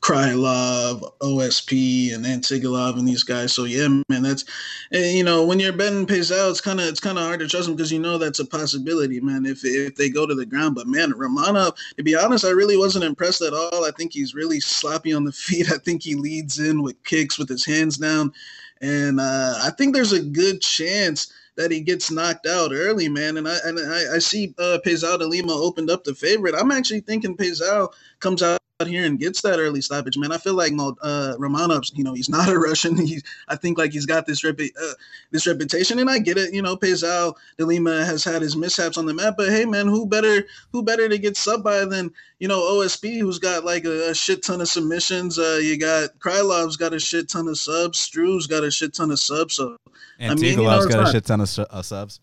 Krylov, 0.00 1.12
OSP, 1.18 2.14
and 2.14 2.24
Antigulov 2.24 2.98
and 2.98 3.06
these 3.06 3.22
guys. 3.22 3.52
So 3.52 3.64
yeah, 3.64 3.88
man, 4.08 4.22
that's 4.22 4.44
you 4.90 5.22
know 5.22 5.44
when 5.44 5.60
you're 5.60 5.72
betting 5.72 6.06
Pezao, 6.06 6.50
it's 6.50 6.60
kind 6.60 6.80
of 6.80 6.86
it's 6.86 7.00
kind 7.00 7.18
of 7.18 7.24
hard 7.24 7.40
to 7.40 7.48
trust 7.48 7.66
them 7.66 7.76
because 7.76 7.92
you 7.92 7.98
know 7.98 8.16
that's 8.16 8.38
a 8.38 8.46
possibility, 8.46 9.20
man. 9.20 9.44
If 9.44 9.64
if 9.64 9.96
they 9.96 10.08
go 10.08 10.26
to 10.26 10.34
the 10.34 10.46
ground, 10.46 10.74
but 10.74 10.86
man, 10.86 11.12
Romanov, 11.12 11.76
to 11.96 12.02
be 12.02 12.16
honest, 12.16 12.44
I 12.44 12.50
really 12.50 12.76
wasn't 12.76 13.04
impressed 13.04 13.42
at 13.42 13.52
all. 13.52 13.84
I 13.84 13.90
think 13.96 14.12
he's 14.12 14.34
really 14.34 14.60
sloppy 14.60 15.12
on 15.12 15.24
the 15.24 15.32
feet. 15.40 15.70
I 15.70 15.78
think 15.78 16.02
he 16.02 16.14
leads 16.14 16.58
in 16.58 16.82
with 16.82 17.02
kicks 17.04 17.38
with 17.38 17.48
his 17.48 17.66
hands 17.66 17.98
down, 17.98 18.32
and 18.80 19.20
uh, 19.20 19.54
I 19.62 19.70
think 19.70 19.94
there's 19.94 20.12
a 20.12 20.22
good 20.22 20.62
chance 20.62 21.32
that 21.56 21.70
he 21.70 21.80
gets 21.80 22.10
knocked 22.10 22.46
out 22.46 22.70
early, 22.72 23.10
man. 23.10 23.36
And 23.36 23.46
I 23.46 23.58
and 23.64 23.78
I, 23.78 24.14
I 24.14 24.18
see 24.18 24.54
uh, 24.58 24.78
Pezao 24.84 25.18
de 25.18 25.26
Lima 25.26 25.52
opened 25.52 25.90
up 25.90 26.04
the 26.04 26.14
favorite. 26.14 26.54
I'm 26.58 26.70
actually 26.70 27.00
thinking 27.00 27.36
Pezao 27.36 27.92
comes 28.20 28.42
out 28.42 28.59
here 28.86 29.04
and 29.04 29.18
gets 29.18 29.42
that 29.42 29.58
early 29.58 29.80
stoppage, 29.80 30.16
man. 30.16 30.32
I 30.32 30.38
feel 30.38 30.54
like 30.54 30.72
uh, 30.72 31.34
Romanov, 31.38 31.90
you 31.94 32.04
know, 32.04 32.14
he's 32.14 32.28
not 32.28 32.48
a 32.48 32.58
Russian. 32.58 32.96
He's, 32.96 33.22
I 33.48 33.56
think 33.56 33.78
like 33.78 33.92
he's 33.92 34.06
got 34.06 34.26
this 34.26 34.42
repu- 34.42 34.76
uh, 34.80 34.94
this 35.30 35.46
reputation, 35.46 35.98
and 35.98 36.10
I 36.10 36.18
get 36.18 36.38
it. 36.38 36.54
You 36.54 36.62
know, 36.62 36.76
Pezao 36.76 37.34
de 37.58 37.66
Lima 37.66 38.04
has 38.04 38.24
had 38.24 38.42
his 38.42 38.56
mishaps 38.56 38.98
on 38.98 39.06
the 39.06 39.14
map, 39.14 39.34
but 39.36 39.48
hey, 39.48 39.64
man, 39.64 39.86
who 39.86 40.06
better 40.06 40.44
who 40.72 40.82
better 40.82 41.08
to 41.08 41.18
get 41.18 41.36
sub 41.36 41.62
by 41.62 41.84
than 41.84 42.10
you 42.38 42.48
know 42.48 42.60
OSP, 42.60 43.20
who's 43.20 43.38
got 43.38 43.64
like 43.64 43.84
a, 43.84 44.10
a 44.10 44.14
shit 44.14 44.42
ton 44.42 44.60
of 44.60 44.68
submissions. 44.68 45.38
Uh, 45.38 45.60
you 45.62 45.78
got 45.78 46.18
Krylov's 46.18 46.76
got 46.76 46.94
a 46.94 47.00
shit 47.00 47.28
ton 47.28 47.48
of 47.48 47.58
subs. 47.58 47.98
Struve's 47.98 48.46
got 48.46 48.64
a 48.64 48.70
shit 48.70 48.94
ton 48.94 49.10
of 49.10 49.18
subs. 49.18 49.54
So 49.54 49.76
and 50.18 50.32
I 50.32 50.34
mean, 50.34 50.58
you 50.58 50.64
know, 50.64 50.88
got 50.88 51.08
a 51.08 51.12
shit 51.12 51.24
ton 51.24 51.40
of 51.40 51.58
uh, 51.58 51.82
subs. 51.82 52.20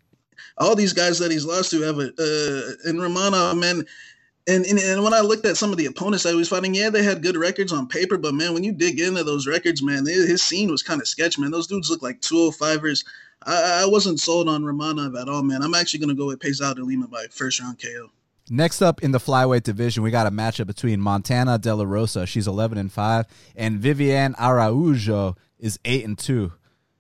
All 0.60 0.76
these 0.76 0.94
guys 0.94 1.20
that 1.20 1.32
he's 1.32 1.46
lost 1.46 1.70
to 1.72 1.82
have 1.82 2.00
a 2.00 2.08
uh, 2.08 2.90
and 2.90 3.00
Romanov, 3.00 3.60
man 3.60 3.86
and, 4.48 4.66
and, 4.66 4.80
and 4.80 5.04
when 5.04 5.14
I 5.14 5.20
looked 5.20 5.46
at 5.46 5.58
some 5.58 5.72
of 5.72 5.78
the 5.78 5.88
opponents 5.88 6.24
he 6.24 6.34
was 6.34 6.50
fighting, 6.50 6.74
yeah, 6.74 6.90
they 6.90 7.04
had 7.04 7.22
good 7.22 7.36
records 7.36 7.74
on 7.74 7.88
paper, 7.88 8.18
but 8.18 8.34
man, 8.34 8.54
when 8.54 8.64
you 8.64 8.72
dig 8.72 9.00
into 9.00 9.24
those 9.24 9.46
records, 9.46 9.84
man, 9.84 10.04
they, 10.04 10.14
his 10.14 10.42
scene 10.42 10.72
was 10.72 10.82
kind 10.82 11.02
of 11.02 11.08
sketch, 11.08 11.38
man. 11.38 11.52
Those 11.52 11.68
dudes 11.68 11.90
look 11.90 12.02
like 12.02 12.22
205ers. 12.22 13.06
I, 13.46 13.84
I 13.84 13.86
wasn't 13.86 14.20
sold 14.20 14.48
on 14.48 14.64
Romanov 14.64 15.20
at 15.20 15.28
all, 15.28 15.44
man. 15.44 15.62
I'm 15.62 15.76
actually 15.76 16.00
going 16.00 16.10
to 16.10 16.16
go 16.16 16.28
with 16.28 16.40
Pezao 16.40 16.76
de 16.76 16.84
Lima 16.84 17.08
by 17.08 17.26
first 17.30 17.62
round 17.62 17.82
KO. 17.82 18.10
Next 18.50 18.82
up 18.82 19.04
in 19.04 19.12
the 19.12 19.18
flyweight 19.18 19.64
division, 19.64 20.04
we 20.04 20.12
got 20.12 20.28
a 20.28 20.32
matchup 20.32 20.68
between 20.68 21.02
Montana 21.02 21.58
De 21.58 21.76
La 21.76 21.84
Rosa, 21.84 22.26
she's 22.26 22.48
11 22.48 22.78
and 22.78 22.90
5, 22.90 23.26
and 23.58 23.82
Viviane 23.82 24.34
Araujo 24.40 25.36
is 25.60 25.78
8 25.84 26.06
and 26.06 26.18
2. 26.18 26.54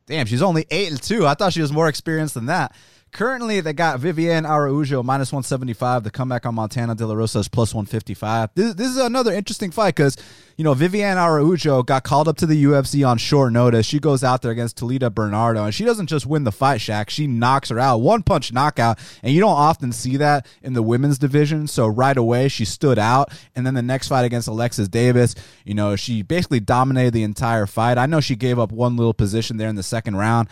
Damn, 0.08 0.26
she's 0.26 0.42
only 0.42 0.66
8 0.70 0.92
and 0.92 1.02
2. 1.02 1.26
I 1.26 1.34
thought 1.34 1.54
she 1.54 1.62
was 1.62 1.72
more 1.72 1.88
experienced 1.88 2.34
than 2.34 2.48
that. 2.48 2.76
Currently, 3.12 3.62
they 3.62 3.74
got 3.74 4.00
Vivian 4.00 4.46
Araujo 4.46 5.02
minus 5.02 5.32
175. 5.32 6.04
The 6.04 6.12
comeback 6.12 6.46
on 6.46 6.56
Montana 6.56 6.94
De 6.94 7.06
La 7.06 7.16
Rosa 7.16 7.40
is 7.40 7.48
plus 7.48 7.74
155. 7.74 8.52
This, 8.54 8.74
this 8.76 8.88
is 8.90 8.98
another 8.98 9.34
interesting 9.34 9.72
fight 9.72 9.96
because, 9.96 10.18
you 10.58 10.64
know, 10.64 10.74
Vivian 10.74 11.18
Araujo 11.18 11.84
got 11.84 12.04
called 12.04 12.28
up 12.28 12.38
to 12.38 12.46
the 12.46 12.66
UFC 12.66 13.08
on 13.08 13.18
short 13.18 13.54
notice. 13.54 13.86
She 13.86 14.00
goes 14.00 14.24
out 14.24 14.42
there 14.42 14.52
against 14.52 14.78
Talita 14.78 15.14
Bernardo, 15.14 15.64
and 15.64 15.74
she 15.74 15.86
doesn't 15.86 16.08
just 16.08 16.26
win 16.26 16.44
the 16.44 16.52
fight, 16.52 16.80
Shaq. 16.80 17.10
She 17.10 17.28
knocks 17.28 17.70
her 17.70 17.80
out. 17.80 18.02
One 18.02 18.24
punch 18.24 18.52
knockout. 18.52 19.00
And 19.24 19.34
you 19.34 19.40
don't 19.40 19.50
often 19.50 19.94
see 19.94 20.18
that 20.18 20.46
in 20.62 20.74
the 20.74 20.84
women's 20.84 21.18
division. 21.18 21.68
So 21.68 21.88
right 21.88 22.18
away, 22.18 22.50
she 22.50 22.66
stood 22.66 23.00
out. 23.00 23.32
And 23.56 23.66
then 23.66 23.74
the 23.74 23.82
next 23.82 24.10
fight 24.10 24.26
against 24.26 24.48
Alexis 24.48 24.90
Davis, 24.90 25.34
you 25.66 25.74
know, 25.74 25.96
she 25.96 26.22
basically 26.24 26.60
dominated 26.60 27.14
the 27.14 27.24
entire 27.24 27.66
fight. 27.66 27.98
I 27.98 28.06
know 28.06 28.20
she 28.20 28.36
gave 28.36 28.60
up 28.60 28.72
one 28.72 28.98
little 28.98 29.14
position 29.14 29.58
there 29.58 29.70
in 29.70 29.76
the 29.76 29.84
second 29.84 30.18
round 30.18 30.50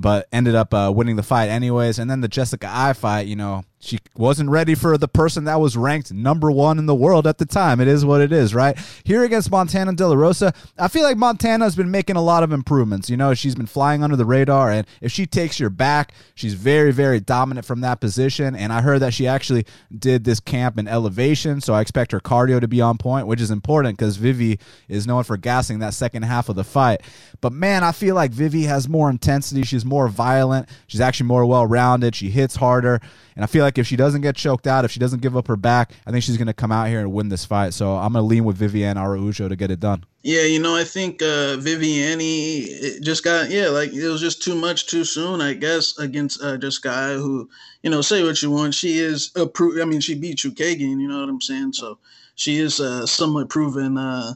but 0.00 0.28
ended 0.32 0.54
up 0.54 0.72
uh, 0.72 0.92
winning 0.94 1.16
the 1.16 1.22
fight 1.22 1.48
anyways. 1.48 1.98
And 1.98 2.10
then 2.10 2.20
the 2.20 2.28
Jessica 2.28 2.68
Eye 2.70 2.92
fight, 2.92 3.26
you 3.26 3.36
know, 3.36 3.64
she 3.80 3.98
wasn't 4.16 4.50
ready 4.50 4.74
for 4.74 4.98
the 4.98 5.06
person 5.06 5.44
that 5.44 5.60
was 5.60 5.76
ranked 5.76 6.12
number 6.12 6.50
one 6.50 6.78
in 6.78 6.86
the 6.86 6.94
world 6.94 7.26
at 7.26 7.38
the 7.38 7.46
time. 7.46 7.80
It 7.80 7.86
is 7.86 8.04
what 8.04 8.20
it 8.20 8.32
is, 8.32 8.54
right? 8.54 8.76
Here 9.04 9.22
against 9.22 9.50
Montana 9.50 9.92
De 9.94 10.06
La 10.06 10.16
Rosa, 10.16 10.52
I 10.76 10.88
feel 10.88 11.04
like 11.04 11.16
Montana's 11.16 11.76
been 11.76 11.90
making 11.90 12.16
a 12.16 12.22
lot 12.22 12.42
of 12.42 12.52
improvements. 12.52 13.08
You 13.08 13.16
know, 13.16 13.34
she's 13.34 13.54
been 13.54 13.66
flying 13.66 14.02
under 14.02 14.16
the 14.16 14.24
radar, 14.24 14.70
and 14.70 14.86
if 15.00 15.12
she 15.12 15.26
takes 15.26 15.60
your 15.60 15.70
back, 15.70 16.12
she's 16.34 16.54
very, 16.54 16.92
very 16.92 17.20
dominant 17.20 17.66
from 17.66 17.80
that 17.82 18.00
position. 18.00 18.56
And 18.56 18.72
I 18.72 18.80
heard 18.80 19.00
that 19.00 19.14
she 19.14 19.28
actually 19.28 19.64
did 19.96 20.24
this 20.24 20.40
camp 20.40 20.78
in 20.78 20.88
elevation, 20.88 21.60
so 21.60 21.74
I 21.74 21.80
expect 21.80 22.10
her 22.12 22.20
cardio 22.20 22.60
to 22.60 22.68
be 22.68 22.80
on 22.80 22.98
point, 22.98 23.28
which 23.28 23.40
is 23.40 23.50
important 23.50 23.96
because 23.96 24.16
Vivi 24.16 24.58
is 24.88 25.06
known 25.06 25.22
for 25.22 25.36
gassing 25.36 25.78
that 25.78 25.94
second 25.94 26.24
half 26.24 26.48
of 26.48 26.56
the 26.56 26.64
fight. 26.64 27.02
But 27.40 27.52
man, 27.52 27.84
I 27.84 27.92
feel 27.92 28.16
like 28.16 28.32
Vivi 28.32 28.64
has 28.64 28.88
more 28.88 29.08
intensity. 29.08 29.62
She's 29.62 29.84
more 29.84 30.08
violent. 30.08 30.68
She's 30.88 31.00
actually 31.00 31.26
more 31.26 31.46
well 31.46 31.66
rounded. 31.66 32.16
She 32.16 32.30
hits 32.30 32.56
harder. 32.56 33.00
And 33.36 33.44
I 33.44 33.46
feel 33.46 33.64
like 33.64 33.67
if 33.76 33.86
she 33.86 33.96
doesn't 33.96 34.22
get 34.22 34.36
choked 34.36 34.66
out, 34.66 34.84
if 34.84 34.90
she 34.90 35.00
doesn't 35.00 35.20
give 35.20 35.36
up 35.36 35.48
her 35.48 35.56
back, 35.56 35.92
I 36.06 36.10
think 36.10 36.22
she's 36.22 36.36
going 36.38 36.46
to 36.46 36.54
come 36.54 36.72
out 36.72 36.88
here 36.88 37.00
and 37.00 37.12
win 37.12 37.28
this 37.28 37.44
fight. 37.44 37.74
So 37.74 37.96
I'm 37.96 38.12
going 38.12 38.22
to 38.22 38.26
lean 38.26 38.44
with 38.44 38.58
Viviane 38.58 38.96
Araujo 38.96 39.48
to 39.48 39.56
get 39.56 39.70
it 39.70 39.80
done. 39.80 40.04
Yeah, 40.22 40.42
you 40.42 40.60
know, 40.60 40.76
I 40.76 40.84
think 40.84 41.22
uh, 41.22 41.56
Viviane 41.58 43.00
just 43.02 43.24
got 43.24 43.50
yeah, 43.50 43.68
like 43.68 43.92
it 43.92 44.08
was 44.08 44.20
just 44.20 44.42
too 44.42 44.54
much 44.54 44.86
too 44.86 45.04
soon, 45.04 45.40
I 45.40 45.54
guess, 45.54 45.98
against 45.98 46.42
uh, 46.42 46.56
just 46.56 46.82
guy 46.82 47.14
who, 47.14 47.48
you 47.82 47.90
know, 47.90 48.00
say 48.00 48.22
what 48.22 48.40
you 48.40 48.50
want. 48.50 48.74
She 48.74 48.98
is 48.98 49.30
a 49.36 49.48
I 49.80 49.84
mean, 49.84 50.00
she 50.00 50.14
beat 50.14 50.38
Chookagian, 50.38 51.00
you 51.00 51.08
know 51.08 51.20
what 51.20 51.28
I'm 51.28 51.40
saying? 51.40 51.74
So 51.74 51.98
she 52.34 52.58
is 52.58 52.80
uh, 52.80 53.06
somewhat 53.06 53.48
proven 53.48 53.98
uh, 53.98 54.34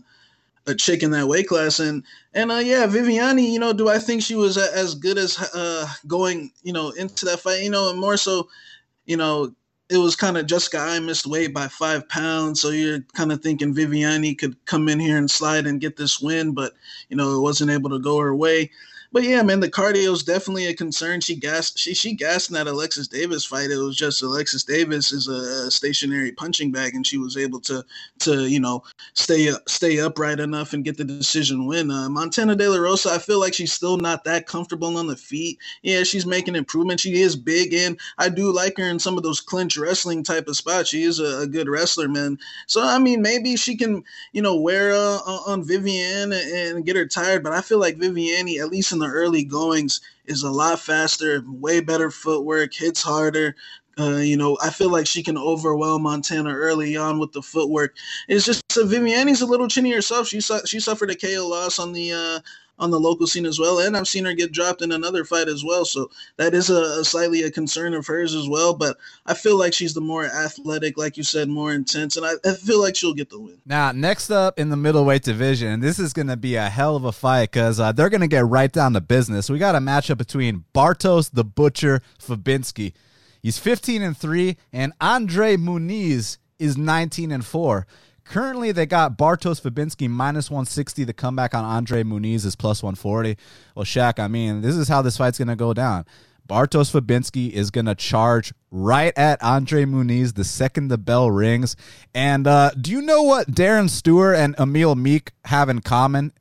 a 0.66 0.74
chick 0.74 1.02
in 1.02 1.10
that 1.12 1.26
weight 1.26 1.48
class, 1.48 1.80
and 1.80 2.04
and 2.34 2.50
uh, 2.50 2.56
yeah, 2.56 2.86
Viviani, 2.86 3.50
you 3.50 3.58
know, 3.58 3.72
do 3.72 3.88
I 3.88 3.98
think 3.98 4.22
she 4.22 4.34
was 4.34 4.56
as 4.56 4.94
good 4.94 5.18
as 5.18 5.38
uh, 5.54 5.86
going, 6.06 6.52
you 6.62 6.72
know, 6.72 6.90
into 6.90 7.24
that 7.26 7.40
fight? 7.40 7.62
You 7.62 7.70
know, 7.70 7.90
and 7.90 8.00
more 8.00 8.16
so 8.16 8.48
you 9.06 9.16
know, 9.16 9.54
it 9.90 9.98
was 9.98 10.16
kind 10.16 10.38
of 10.38 10.46
Jessica 10.46 10.78
Eye 10.78 10.98
missed 11.00 11.26
weight 11.26 11.52
by 11.52 11.68
five 11.68 12.08
pounds. 12.08 12.60
So 12.60 12.70
you're 12.70 13.00
kind 13.14 13.30
of 13.30 13.42
thinking 13.42 13.74
Viviani 13.74 14.38
could 14.38 14.56
come 14.64 14.88
in 14.88 14.98
here 14.98 15.18
and 15.18 15.30
slide 15.30 15.66
and 15.66 15.80
get 15.80 15.96
this 15.96 16.20
win, 16.20 16.52
but, 16.52 16.72
you 17.08 17.16
know, 17.16 17.36
it 17.36 17.40
wasn't 17.40 17.70
able 17.70 17.90
to 17.90 17.98
go 17.98 18.18
her 18.18 18.34
way 18.34 18.70
but 19.12 19.24
yeah, 19.24 19.42
man, 19.42 19.60
the 19.60 19.70
cardio 19.70 20.12
is 20.12 20.22
definitely 20.22 20.66
a 20.66 20.74
concern. 20.74 21.20
She 21.20 21.36
gassed, 21.36 21.78
she 21.78 21.92
she 21.92 22.14
gassed 22.14 22.48
in 22.48 22.54
that 22.54 22.66
Alexis 22.66 23.08
Davis 23.08 23.44
fight. 23.44 23.70
It 23.70 23.76
was 23.76 23.96
just 23.96 24.22
Alexis 24.22 24.64
Davis 24.64 25.12
is 25.12 25.28
a 25.28 25.70
stationary 25.70 26.32
punching 26.32 26.72
bag, 26.72 26.94
and 26.94 27.06
she 27.06 27.18
was 27.18 27.36
able 27.36 27.60
to 27.60 27.84
to 28.20 28.46
you 28.46 28.58
know 28.58 28.82
stay 29.12 29.52
stay 29.68 30.00
upright 30.00 30.40
enough 30.40 30.72
and 30.72 30.84
get 30.84 30.96
the 30.96 31.04
decision 31.04 31.66
win. 31.66 31.90
Uh, 31.90 32.08
Montana 32.08 32.56
De 32.56 32.68
La 32.68 32.78
Rosa, 32.78 33.10
I 33.10 33.18
feel 33.18 33.38
like 33.38 33.52
she's 33.52 33.72
still 33.72 33.98
not 33.98 34.24
that 34.24 34.46
comfortable 34.46 34.96
on 34.96 35.06
the 35.06 35.16
feet. 35.16 35.58
Yeah, 35.82 36.04
she's 36.04 36.24
making 36.24 36.56
improvements. 36.56 37.02
She 37.02 37.20
is 37.20 37.36
big, 37.36 37.74
and 37.74 38.00
I 38.16 38.30
do 38.30 38.50
like 38.50 38.78
her 38.78 38.88
in 38.88 38.98
some 38.98 39.18
of 39.18 39.22
those 39.22 39.40
clinch 39.40 39.76
wrestling 39.76 40.22
type 40.24 40.48
of 40.48 40.56
spots. 40.56 40.88
She 40.88 41.02
is 41.02 41.18
a, 41.18 41.40
a 41.40 41.46
good 41.46 41.68
wrestler, 41.68 42.08
man. 42.08 42.38
So 42.66 42.82
I 42.82 42.98
mean, 42.98 43.20
maybe 43.20 43.56
she 43.56 43.76
can 43.76 44.04
you 44.32 44.40
know 44.40 44.58
wear 44.58 44.94
uh, 44.94 45.18
on 45.46 45.62
Vivian 45.62 46.32
and, 46.32 46.52
and 46.52 46.86
get 46.86 46.96
her 46.96 47.06
tired, 47.06 47.42
but 47.42 47.52
I 47.52 47.60
feel 47.60 47.78
like 47.78 47.98
Viviane, 47.98 48.58
at 48.58 48.70
least 48.70 48.92
in 48.92 49.01
the 49.02 49.08
early 49.08 49.44
goings 49.44 50.00
is 50.26 50.42
a 50.42 50.50
lot 50.50 50.80
faster, 50.80 51.42
way 51.46 51.80
better 51.80 52.10
footwork, 52.10 52.72
hits 52.74 53.02
harder. 53.02 53.54
Uh, 53.98 54.16
you 54.16 54.36
know, 54.38 54.56
I 54.62 54.70
feel 54.70 54.90
like 54.90 55.06
she 55.06 55.22
can 55.22 55.36
overwhelm 55.36 56.02
Montana 56.02 56.54
early 56.54 56.96
on 56.96 57.18
with 57.18 57.32
the 57.32 57.42
footwork. 57.42 57.94
It's 58.26 58.46
just 58.46 58.62
uh, 58.78 58.86
Viviane's 58.86 59.42
a 59.42 59.46
little 59.46 59.68
chinny 59.68 59.92
herself. 59.92 60.28
She 60.28 60.40
su- 60.40 60.64
she 60.64 60.80
suffered 60.80 61.10
a 61.10 61.14
KO 61.14 61.46
loss 61.46 61.78
on 61.78 61.92
the 61.92 62.12
uh, 62.12 62.40
on 62.78 62.90
the 62.90 62.98
local 62.98 63.26
scene 63.26 63.46
as 63.46 63.58
well. 63.58 63.78
And 63.80 63.96
I've 63.96 64.08
seen 64.08 64.24
her 64.24 64.34
get 64.34 64.52
dropped 64.52 64.82
in 64.82 64.92
another 64.92 65.24
fight 65.24 65.48
as 65.48 65.64
well. 65.64 65.84
So 65.84 66.10
that 66.36 66.54
is 66.54 66.70
a, 66.70 67.00
a, 67.00 67.04
slightly 67.04 67.42
a 67.42 67.50
concern 67.50 67.94
of 67.94 68.06
hers 68.06 68.34
as 68.34 68.48
well. 68.48 68.74
But 68.74 68.96
I 69.26 69.34
feel 69.34 69.58
like 69.58 69.72
she's 69.72 69.94
the 69.94 70.00
more 70.00 70.24
athletic, 70.24 70.98
like 70.98 71.16
you 71.16 71.22
said, 71.22 71.48
more 71.48 71.72
intense. 71.72 72.16
And 72.16 72.26
I, 72.26 72.32
I 72.44 72.54
feel 72.54 72.80
like 72.80 72.96
she'll 72.96 73.14
get 73.14 73.30
the 73.30 73.38
win. 73.38 73.58
Now, 73.66 73.92
next 73.92 74.30
up 74.30 74.58
in 74.58 74.70
the 74.70 74.76
middleweight 74.76 75.22
division, 75.22 75.80
this 75.80 75.98
is 75.98 76.12
going 76.12 76.28
to 76.28 76.36
be 76.36 76.56
a 76.56 76.68
hell 76.68 76.96
of 76.96 77.04
a 77.04 77.12
fight 77.12 77.52
because 77.52 77.78
uh, 77.78 77.92
they're 77.92 78.10
going 78.10 78.20
to 78.22 78.28
get 78.28 78.46
right 78.46 78.72
down 78.72 78.94
to 78.94 79.00
business. 79.00 79.48
We 79.48 79.58
got 79.58 79.76
a 79.76 79.80
matchup 79.80 80.18
between 80.18 80.64
Bartosz 80.74 81.30
the 81.30 81.44
Butcher 81.44 82.00
Fabinski. 82.18 82.94
He's 83.42 83.58
15 83.58 84.02
and 84.02 84.16
3, 84.16 84.56
and 84.72 84.92
Andre 85.00 85.56
Muniz 85.56 86.38
is 86.60 86.76
19 86.76 87.32
and 87.32 87.44
4. 87.44 87.86
Currently, 88.24 88.72
they 88.72 88.86
got 88.86 89.18
Bartosz 89.18 89.60
Fabinski 89.60 90.08
minus 90.08 90.50
160. 90.50 91.04
The 91.04 91.12
comeback 91.12 91.54
on 91.54 91.64
Andre 91.64 92.02
Muniz 92.02 92.44
is 92.44 92.56
plus 92.56 92.82
140. 92.82 93.36
Well, 93.74 93.84
Shaq, 93.84 94.18
I 94.18 94.28
mean, 94.28 94.60
this 94.60 94.76
is 94.76 94.88
how 94.88 95.02
this 95.02 95.16
fight's 95.16 95.38
going 95.38 95.48
to 95.48 95.56
go 95.56 95.74
down. 95.74 96.04
Bartosz 96.48 96.92
Fabinski 96.92 97.50
is 97.50 97.70
going 97.70 97.86
to 97.86 97.94
charge 97.94 98.52
right 98.70 99.16
at 99.16 99.42
Andre 99.42 99.84
Muniz 99.84 100.34
the 100.34 100.44
second 100.44 100.88
the 100.88 100.98
bell 100.98 101.30
rings. 101.30 101.76
And 102.14 102.46
uh, 102.46 102.70
do 102.78 102.90
you 102.90 103.00
know 103.00 103.22
what 103.22 103.50
Darren 103.50 103.88
Stewart 103.88 104.36
and 104.36 104.54
Emil 104.58 104.94
Meek 104.94 105.32
have 105.46 105.68
in 105.68 105.80
common? 105.80 106.32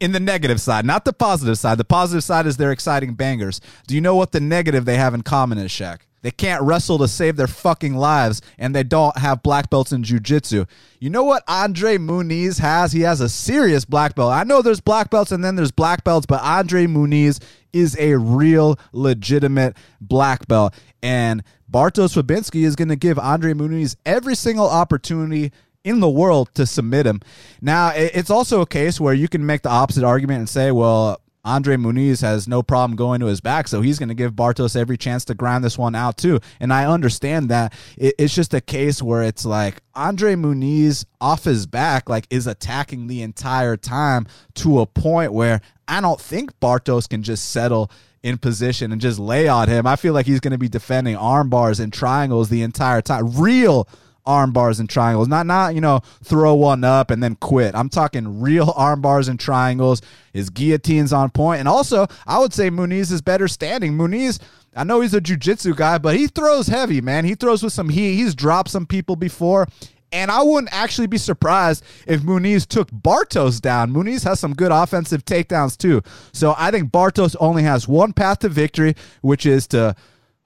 In, 0.00 0.10
the 0.10 0.18
negative 0.18 0.60
side, 0.60 0.84
not 0.84 1.04
the 1.04 1.12
positive 1.12 1.56
side. 1.56 1.78
The 1.78 1.84
positive 1.84 2.24
side 2.24 2.46
is 2.46 2.56
they're 2.56 2.72
exciting 2.72 3.14
bangers. 3.14 3.60
Do 3.86 3.94
you 3.94 4.00
know 4.00 4.16
what 4.16 4.32
the 4.32 4.40
negative 4.40 4.84
they 4.84 4.96
have 4.96 5.14
in 5.14 5.22
common 5.22 5.56
is, 5.56 5.70
Shaq? 5.70 6.00
They 6.22 6.30
can't 6.30 6.62
wrestle 6.62 6.98
to 6.98 7.08
save 7.08 7.36
their 7.36 7.46
fucking 7.46 7.94
lives, 7.94 8.42
and 8.58 8.74
they 8.74 8.82
don't 8.82 9.16
have 9.18 9.42
black 9.42 9.70
belts 9.70 9.92
in 9.92 10.02
jujitsu. 10.02 10.66
You 10.98 11.10
know 11.10 11.22
what 11.22 11.44
Andre 11.46 11.96
Muniz 11.96 12.58
has? 12.58 12.92
He 12.92 13.02
has 13.02 13.20
a 13.20 13.28
serious 13.28 13.84
black 13.84 14.14
belt. 14.14 14.32
I 14.32 14.44
know 14.44 14.60
there's 14.60 14.80
black 14.80 15.10
belts 15.10 15.30
and 15.30 15.44
then 15.44 15.54
there's 15.54 15.70
black 15.70 16.02
belts, 16.02 16.26
but 16.26 16.42
Andre 16.42 16.86
Muniz 16.86 17.40
is 17.72 17.96
a 17.98 18.16
real, 18.16 18.78
legitimate 18.92 19.76
black 20.00 20.48
belt. 20.48 20.74
And 21.02 21.44
Bartosz 21.70 22.20
Fabinski 22.20 22.64
is 22.64 22.74
going 22.74 22.88
to 22.88 22.96
give 22.96 23.18
Andre 23.18 23.52
Muniz 23.52 23.94
every 24.04 24.34
single 24.34 24.68
opportunity 24.68 25.52
in 25.84 26.00
the 26.00 26.10
world 26.10 26.48
to 26.54 26.66
submit 26.66 27.06
him. 27.06 27.20
Now, 27.60 27.92
it's 27.94 28.30
also 28.30 28.60
a 28.60 28.66
case 28.66 29.00
where 29.00 29.14
you 29.14 29.28
can 29.28 29.46
make 29.46 29.62
the 29.62 29.68
opposite 29.68 30.02
argument 30.02 30.40
and 30.40 30.48
say, 30.48 30.72
well, 30.72 31.20
Andre 31.48 31.76
Muniz 31.76 32.20
has 32.20 32.46
no 32.46 32.62
problem 32.62 32.94
going 32.94 33.20
to 33.20 33.26
his 33.26 33.40
back, 33.40 33.68
so 33.68 33.80
he's 33.80 33.98
going 33.98 34.10
to 34.10 34.14
give 34.14 34.34
Bartosz 34.34 34.76
every 34.76 34.98
chance 34.98 35.24
to 35.24 35.34
grind 35.34 35.64
this 35.64 35.78
one 35.78 35.94
out 35.94 36.18
too. 36.18 36.40
And 36.60 36.74
I 36.74 36.84
understand 36.84 37.48
that 37.48 37.72
it's 37.96 38.34
just 38.34 38.52
a 38.52 38.60
case 38.60 39.02
where 39.02 39.22
it's 39.22 39.46
like 39.46 39.80
Andre 39.94 40.34
Muniz 40.34 41.06
off 41.22 41.44
his 41.44 41.66
back, 41.66 42.10
like 42.10 42.26
is 42.28 42.46
attacking 42.46 43.06
the 43.06 43.22
entire 43.22 43.78
time 43.78 44.26
to 44.56 44.80
a 44.80 44.86
point 44.86 45.32
where 45.32 45.62
I 45.88 46.02
don't 46.02 46.20
think 46.20 46.60
Bartosz 46.60 47.08
can 47.08 47.22
just 47.22 47.50
settle 47.50 47.90
in 48.22 48.36
position 48.36 48.92
and 48.92 49.00
just 49.00 49.18
lay 49.18 49.48
on 49.48 49.68
him. 49.68 49.86
I 49.86 49.96
feel 49.96 50.12
like 50.12 50.26
he's 50.26 50.40
going 50.40 50.52
to 50.52 50.58
be 50.58 50.68
defending 50.68 51.16
arm 51.16 51.48
bars 51.48 51.80
and 51.80 51.90
triangles 51.90 52.50
the 52.50 52.60
entire 52.60 53.00
time. 53.00 53.40
Real 53.40 53.88
arm 54.28 54.52
bars 54.52 54.78
and 54.78 54.88
triangles. 54.88 55.26
Not 55.26 55.46
not, 55.46 55.74
you 55.74 55.80
know, 55.80 56.02
throw 56.22 56.54
one 56.54 56.84
up 56.84 57.10
and 57.10 57.22
then 57.22 57.34
quit. 57.36 57.74
I'm 57.74 57.88
talking 57.88 58.40
real 58.40 58.70
arm 58.76 59.00
bars 59.00 59.26
and 59.26 59.40
triangles. 59.40 60.02
His 60.32 60.50
guillotine's 60.50 61.12
on 61.12 61.30
point. 61.30 61.60
And 61.60 61.68
also, 61.68 62.06
I 62.26 62.38
would 62.38 62.52
say 62.52 62.70
Muniz 62.70 63.10
is 63.10 63.22
better 63.22 63.48
standing. 63.48 63.94
Muniz, 63.94 64.38
I 64.76 64.84
know 64.84 65.00
he's 65.00 65.14
a 65.14 65.20
jiu-jitsu 65.20 65.74
guy, 65.74 65.98
but 65.98 66.16
he 66.16 66.28
throws 66.28 66.68
heavy, 66.68 67.00
man. 67.00 67.24
He 67.24 67.34
throws 67.34 67.62
with 67.62 67.72
some 67.72 67.88
heat. 67.88 68.14
He's 68.14 68.34
dropped 68.34 68.70
some 68.70 68.86
people 68.86 69.16
before. 69.16 69.66
And 70.12 70.30
I 70.30 70.42
wouldn't 70.42 70.72
actually 70.72 71.06
be 71.06 71.18
surprised 71.18 71.84
if 72.06 72.22
Muniz 72.22 72.66
took 72.66 72.90
Bartosz 72.90 73.60
down. 73.60 73.92
Muniz 73.92 74.24
has 74.24 74.40
some 74.40 74.54
good 74.54 74.72
offensive 74.72 75.24
takedowns 75.24 75.76
too. 75.76 76.02
So 76.32 76.54
I 76.56 76.70
think 76.70 76.90
Bartosz 76.90 77.36
only 77.40 77.62
has 77.64 77.88
one 77.88 78.12
path 78.12 78.38
to 78.40 78.48
victory, 78.48 78.94
which 79.20 79.44
is 79.44 79.66
to 79.68 79.94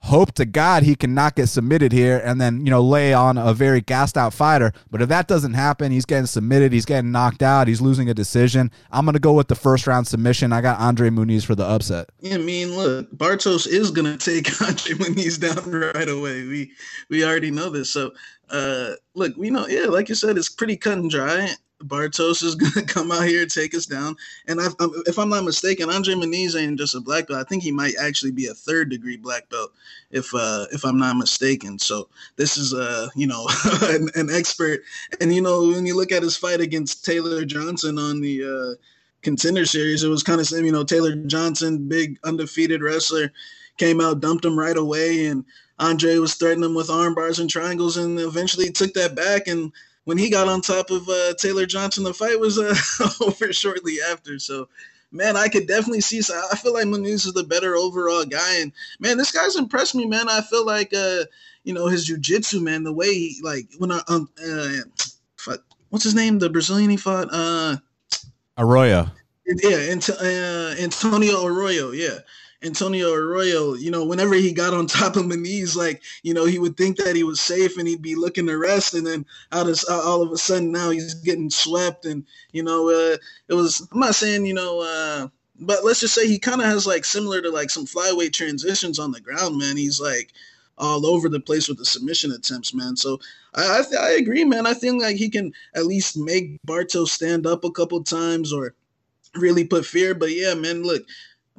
hope 0.03 0.33
to 0.33 0.45
God 0.45 0.83
he 0.83 0.95
can 0.95 1.13
not 1.13 1.35
get 1.35 1.47
submitted 1.47 1.93
here 1.93 2.21
and 2.23 2.39
then, 2.39 2.65
you 2.65 2.69
know, 2.69 2.81
lay 2.81 3.13
on 3.13 3.37
a 3.37 3.53
very 3.53 3.79
gassed 3.79 4.17
out 4.17 4.33
fighter. 4.33 4.73
But 4.91 5.01
if 5.01 5.09
that 5.09 5.27
doesn't 5.27 5.53
happen, 5.53 5.91
he's 5.91 6.05
getting 6.05 6.25
submitted, 6.25 6.73
he's 6.73 6.85
getting 6.85 7.11
knocked 7.11 7.41
out, 7.41 7.69
he's 7.69 7.79
losing 7.79 8.09
a 8.09 8.13
decision. 8.13 8.69
I'm 8.91 9.05
going 9.05 9.13
to 9.13 9.19
go 9.19 9.31
with 9.31 9.47
the 9.47 9.55
first 9.55 9.87
round 9.87 10.05
submission. 10.05 10.51
I 10.51 10.59
got 10.61 10.79
Andre 10.79 11.09
Muniz 11.09 11.45
for 11.45 11.55
the 11.55 11.63
upset. 11.63 12.09
Yeah, 12.19 12.35
I 12.35 12.39
mean, 12.39 12.75
look, 12.75 13.09
Bartosz 13.11 13.65
is 13.65 13.91
going 13.91 14.17
to 14.17 14.17
take 14.17 14.61
Andre 14.61 14.93
Muniz 14.95 15.39
down 15.39 15.71
right 15.71 16.09
away. 16.09 16.45
We 16.47 16.71
we 17.09 17.25
already 17.25 17.51
know 17.51 17.69
this. 17.69 17.89
So, 17.89 18.11
uh, 18.49 18.91
look, 19.15 19.35
we 19.37 19.49
know, 19.49 19.67
yeah, 19.67 19.85
like 19.85 20.09
you 20.09 20.15
said, 20.15 20.37
it's 20.37 20.49
pretty 20.49 20.75
cut 20.75 20.97
and 20.97 21.09
dry. 21.09 21.49
Bartosz 21.83 22.43
is 22.43 22.55
gonna 22.73 22.85
come 22.85 23.11
out 23.11 23.27
here 23.27 23.45
take 23.45 23.73
us 23.75 23.85
down. 23.85 24.15
And 24.47 24.59
I, 24.61 24.67
if 25.05 25.17
I'm 25.17 25.29
not 25.29 25.43
mistaken, 25.43 25.89
Andre 25.89 26.15
Muniz 26.15 26.55
ain't 26.55 26.77
just 26.77 26.95
a 26.95 27.01
black 27.01 27.27
belt. 27.27 27.39
I 27.39 27.47
think 27.47 27.63
he 27.63 27.71
might 27.71 27.93
actually 27.99 28.31
be 28.31 28.47
a 28.47 28.53
third 28.53 28.89
degree 28.89 29.17
black 29.17 29.49
belt, 29.49 29.71
if 30.11 30.33
uh, 30.33 30.65
if 30.71 30.83
I'm 30.83 30.97
not 30.97 31.17
mistaken. 31.17 31.77
So 31.79 32.09
this 32.35 32.57
is 32.57 32.73
uh, 32.73 33.09
you 33.15 33.27
know 33.27 33.47
an, 33.83 34.09
an, 34.15 34.29
expert. 34.29 34.81
And 35.21 35.33
you 35.33 35.41
know 35.41 35.67
when 35.69 35.85
you 35.85 35.95
look 35.95 36.11
at 36.11 36.23
his 36.23 36.37
fight 36.37 36.61
against 36.61 37.05
Taylor 37.05 37.45
Johnson 37.45 37.97
on 37.97 38.21
the 38.21 38.43
uh, 38.43 38.81
contender 39.21 39.65
series, 39.65 40.03
it 40.03 40.09
was 40.09 40.23
kind 40.23 40.39
of 40.39 40.47
same. 40.47 40.65
You 40.65 40.71
know 40.71 40.83
Taylor 40.83 41.15
Johnson, 41.15 41.87
big 41.87 42.19
undefeated 42.23 42.81
wrestler, 42.81 43.31
came 43.77 44.01
out 44.01 44.21
dumped 44.21 44.45
him 44.45 44.57
right 44.57 44.77
away, 44.77 45.27
and 45.27 45.45
Andre 45.79 46.17
was 46.17 46.35
threatening 46.35 46.69
him 46.69 46.75
with 46.75 46.89
arm 46.89 47.15
bars 47.15 47.39
and 47.39 47.49
triangles, 47.49 47.97
and 47.97 48.19
eventually 48.19 48.71
took 48.71 48.93
that 48.93 49.15
back 49.15 49.47
and 49.47 49.71
when 50.05 50.17
he 50.17 50.29
got 50.29 50.47
on 50.47 50.61
top 50.61 50.89
of 50.89 51.07
uh, 51.07 51.33
Taylor 51.35 51.65
Johnson, 51.65 52.03
the 52.03 52.13
fight 52.13 52.39
was 52.39 52.57
uh, 52.59 52.75
over 53.21 53.53
shortly 53.53 53.97
after. 54.09 54.39
So, 54.39 54.67
man, 55.11 55.37
I 55.37 55.47
could 55.47 55.67
definitely 55.67 56.01
see. 56.01 56.21
So 56.21 56.39
I 56.51 56.55
feel 56.55 56.73
like 56.73 56.85
Muniz 56.85 57.25
is 57.25 57.33
the 57.33 57.43
better 57.43 57.75
overall 57.75 58.25
guy, 58.25 58.59
and 58.59 58.71
man, 58.99 59.17
this 59.17 59.31
guy's 59.31 59.55
impressed 59.55 59.95
me, 59.95 60.05
man. 60.05 60.29
I 60.29 60.41
feel 60.41 60.65
like, 60.65 60.93
uh, 60.93 61.23
you 61.63 61.73
know, 61.73 61.87
his 61.87 62.09
jujitsu, 62.09 62.61
man, 62.61 62.83
the 62.83 62.93
way 62.93 63.13
he 63.13 63.39
like 63.41 63.67
when 63.77 63.91
I 63.91 64.01
um, 64.07 64.29
uh, 64.45 65.53
what's 65.89 66.03
his 66.03 66.15
name, 66.15 66.39
the 66.39 66.49
Brazilian 66.49 66.89
he 66.89 66.97
fought, 66.97 67.29
uh, 67.31 67.77
Arroyo. 68.57 69.09
Yeah, 69.45 69.95
uh, 70.09 70.75
Antonio 70.79 71.45
Arroyo. 71.45 71.91
Yeah, 71.91 72.19
Antonio 72.63 73.11
Arroyo, 73.13 73.73
you 73.73 73.91
know, 73.91 74.05
whenever 74.05 74.35
he 74.35 74.53
got 74.53 74.73
on 74.73 74.87
top 74.87 75.15
of 75.15 75.23
Muniz, 75.23 75.75
like, 75.75 76.01
you 76.23 76.33
know, 76.33 76.45
he 76.45 76.59
would 76.59 76.77
think 76.77 76.97
that 76.97 77.15
he 77.15 77.23
was 77.23 77.41
safe 77.41 77.77
and 77.77 77.87
he'd 77.87 78.01
be 78.01 78.15
looking 78.15 78.47
to 78.47 78.57
rest. 78.57 78.93
And 78.93 79.05
then 79.05 79.25
out 79.51 79.69
of, 79.69 79.83
all 79.89 80.21
of 80.21 80.31
a 80.31 80.37
sudden 80.37 80.71
now 80.71 80.89
he's 80.89 81.13
getting 81.13 81.49
swept. 81.49 82.05
And, 82.05 82.25
you 82.51 82.63
know, 82.63 82.89
uh, 82.89 83.17
it 83.47 83.53
was, 83.53 83.87
I'm 83.91 83.99
not 83.99 84.15
saying, 84.15 84.45
you 84.45 84.53
know, 84.53 84.81
uh, 84.81 85.27
but 85.59 85.83
let's 85.83 85.99
just 85.99 86.13
say 86.13 86.27
he 86.27 86.39
kind 86.39 86.61
of 86.61 86.67
has 86.67 86.87
like 86.87 87.05
similar 87.05 87.41
to 87.41 87.49
like 87.49 87.69
some 87.69 87.85
flyweight 87.85 88.33
transitions 88.33 88.99
on 88.99 89.11
the 89.11 89.21
ground, 89.21 89.57
man. 89.57 89.77
He's 89.77 89.99
like 89.99 90.31
all 90.77 91.05
over 91.05 91.29
the 91.29 91.39
place 91.39 91.67
with 91.67 91.77
the 91.77 91.85
submission 91.85 92.31
attempts, 92.31 92.73
man. 92.73 92.95
So 92.95 93.19
I, 93.53 93.79
I, 93.79 93.81
th- 93.83 94.01
I 94.01 94.11
agree, 94.13 94.43
man. 94.43 94.65
I 94.65 94.73
think 94.73 95.01
like 95.01 95.15
he 95.15 95.29
can 95.29 95.53
at 95.75 95.85
least 95.85 96.17
make 96.17 96.59
Bartosz 96.67 97.09
stand 97.09 97.45
up 97.45 97.63
a 97.63 97.71
couple 97.71 98.03
times 98.03 98.51
or 98.51 98.73
really 99.35 99.65
put 99.65 99.85
fear. 99.85 100.15
But 100.15 100.31
yeah, 100.31 100.53
man, 100.53 100.83
look, 100.83 101.03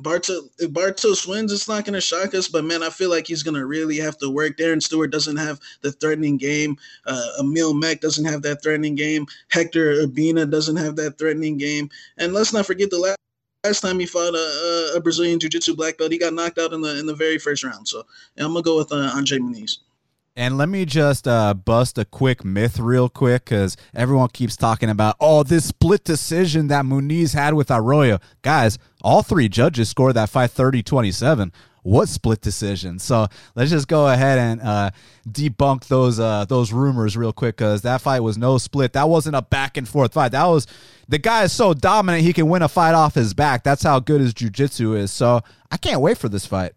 Bartosz, 0.00 0.48
if 0.58 0.70
Bartosz 0.70 1.26
wins, 1.26 1.52
it's 1.52 1.68
not 1.68 1.84
going 1.84 1.94
to 1.94 2.00
shock 2.00 2.34
us. 2.34 2.48
But 2.48 2.64
man, 2.64 2.82
I 2.82 2.90
feel 2.90 3.10
like 3.10 3.26
he's 3.26 3.42
going 3.42 3.54
to 3.54 3.66
really 3.66 3.96
have 3.98 4.18
to 4.18 4.30
work. 4.30 4.56
Darren 4.56 4.82
Stewart 4.82 5.12
doesn't 5.12 5.36
have 5.36 5.60
the 5.82 5.92
threatening 5.92 6.36
game. 6.36 6.76
Uh, 7.06 7.28
Emil 7.40 7.74
Meek 7.74 8.00
doesn't 8.00 8.24
have 8.24 8.42
that 8.42 8.62
threatening 8.62 8.94
game. 8.94 9.26
Hector 9.50 9.94
Urbina 10.06 10.50
doesn't 10.50 10.76
have 10.76 10.96
that 10.96 11.18
threatening 11.18 11.58
game. 11.58 11.90
And 12.18 12.32
let's 12.32 12.52
not 12.52 12.66
forget 12.66 12.90
the 12.90 12.98
last. 12.98 13.18
Last 13.64 13.80
time 13.80 13.98
he 13.98 14.04
fought 14.04 14.34
a, 14.34 14.92
a 14.94 15.00
Brazilian 15.00 15.40
Jiu-Jitsu 15.40 15.74
black 15.74 15.96
belt, 15.96 16.12
he 16.12 16.18
got 16.18 16.34
knocked 16.34 16.58
out 16.58 16.74
in 16.74 16.82
the 16.82 16.98
in 16.98 17.06
the 17.06 17.14
very 17.14 17.38
first 17.38 17.64
round. 17.64 17.88
So 17.88 18.04
I'm 18.36 18.48
gonna 18.48 18.60
go 18.60 18.76
with 18.76 18.92
uh, 18.92 19.10
Andre 19.14 19.38
Muniz. 19.38 19.78
And 20.36 20.58
let 20.58 20.68
me 20.68 20.84
just 20.84 21.28
uh, 21.28 21.54
bust 21.54 21.96
a 21.96 22.04
quick 22.04 22.44
myth 22.44 22.80
real 22.80 23.08
quick 23.08 23.44
because 23.44 23.76
everyone 23.94 24.30
keeps 24.30 24.56
talking 24.56 24.90
about, 24.90 25.14
oh, 25.20 25.44
this 25.44 25.66
split 25.66 26.02
decision 26.02 26.66
that 26.68 26.84
Muniz 26.84 27.34
had 27.34 27.54
with 27.54 27.70
Arroyo. 27.70 28.18
Guys, 28.42 28.76
all 29.02 29.22
three 29.22 29.48
judges 29.48 29.88
scored 29.88 30.14
that 30.16 30.28
fight 30.28 30.50
30 30.50 30.82
27. 30.82 31.52
What 31.82 32.08
split 32.08 32.40
decision? 32.40 32.98
So 32.98 33.28
let's 33.54 33.70
just 33.70 33.86
go 33.86 34.08
ahead 34.08 34.38
and 34.38 34.60
uh, 34.60 34.90
debunk 35.28 35.86
those 35.86 36.18
uh, 36.18 36.46
those 36.46 36.72
rumors 36.72 37.16
real 37.16 37.32
quick 37.32 37.56
because 37.56 37.82
that 37.82 38.00
fight 38.00 38.20
was 38.20 38.36
no 38.36 38.58
split. 38.58 38.94
That 38.94 39.08
wasn't 39.08 39.36
a 39.36 39.42
back 39.42 39.76
and 39.76 39.86
forth 39.86 40.14
fight. 40.14 40.32
That 40.32 40.46
was 40.46 40.66
the 41.08 41.18
guy 41.18 41.44
is 41.44 41.52
so 41.52 41.74
dominant 41.74 42.24
he 42.24 42.32
can 42.32 42.48
win 42.48 42.62
a 42.62 42.68
fight 42.68 42.94
off 42.94 43.14
his 43.14 43.34
back. 43.34 43.62
That's 43.62 43.82
how 43.82 44.00
good 44.00 44.22
his 44.22 44.32
jujitsu 44.32 44.96
is. 44.96 45.12
So 45.12 45.42
I 45.70 45.76
can't 45.76 46.00
wait 46.00 46.16
for 46.18 46.30
this 46.30 46.46
fight. 46.46 46.72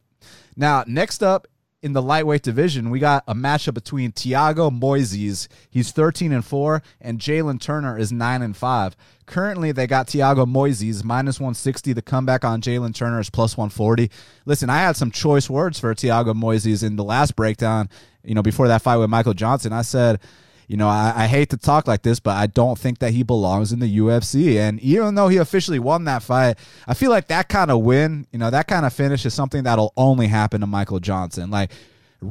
Now, 0.57 0.83
next 0.85 1.23
up 1.23 1.47
in 1.83 1.93
the 1.93 2.01
lightweight 2.01 2.41
division, 2.41 2.89
we 2.89 2.99
got 2.99 3.23
a 3.27 3.35
matchup 3.35 3.75
between 3.75 4.11
Thiago 4.11 4.71
Moises, 4.71 5.47
he's 5.69 5.91
13 5.91 6.31
and 6.31 6.43
4, 6.43 6.81
and 6.99 7.19
Jalen 7.19 7.61
Turner 7.61 7.97
is 7.97 8.11
9 8.11 8.41
and 8.41 8.57
5. 8.57 8.95
Currently, 9.27 9.71
they 9.71 9.85
got 9.85 10.07
Thiago 10.07 10.45
Moises 10.45 11.03
minus 11.03 11.39
160. 11.39 11.93
The 11.93 12.01
comeback 12.01 12.43
on 12.43 12.61
Jalen 12.61 12.95
Turner 12.95 13.19
is 13.19 13.29
plus 13.29 13.55
140. 13.55 14.09
Listen, 14.45 14.69
I 14.69 14.77
had 14.77 14.95
some 14.95 15.11
choice 15.11 15.49
words 15.49 15.79
for 15.79 15.93
Thiago 15.93 16.33
Moises 16.33 16.83
in 16.83 16.95
the 16.95 17.03
last 17.03 17.35
breakdown, 17.35 17.89
you 18.23 18.33
know, 18.33 18.41
before 18.41 18.67
that 18.69 18.81
fight 18.81 18.97
with 18.97 19.09
Michael 19.09 19.33
Johnson. 19.33 19.71
I 19.71 19.83
said, 19.83 20.19
you 20.67 20.75
know, 20.75 20.89
I, 20.89 21.13
I, 21.15 21.27
hate 21.27 21.49
to 21.51 21.57
talk 21.57 21.87
like 21.87 22.01
this, 22.01 22.19
but 22.19 22.35
I 22.35 22.47
don't 22.47 22.77
think 22.77 22.99
that 22.99 23.13
he 23.13 23.23
belongs 23.23 23.71
in 23.71 23.79
the 23.79 23.97
UFC. 23.99 24.57
And 24.57 24.79
even 24.81 25.15
though 25.15 25.29
he 25.29 25.37
officially 25.37 25.79
won 25.79 26.03
that 26.05 26.21
fight, 26.21 26.57
I 26.85 26.93
feel 26.93 27.09
like 27.09 27.27
that 27.27 27.47
kind 27.47 27.71
of 27.71 27.83
win, 27.83 28.27
you 28.33 28.39
know, 28.39 28.49
that 28.49 28.67
kind 28.67 28.85
of 28.85 28.91
finish 28.91 29.25
is 29.25 29.33
something 29.33 29.63
that'll 29.63 29.93
only 29.95 30.27
happen 30.27 30.59
to 30.61 30.67
Michael 30.67 30.99
Johnson. 30.99 31.49
Like, 31.49 31.71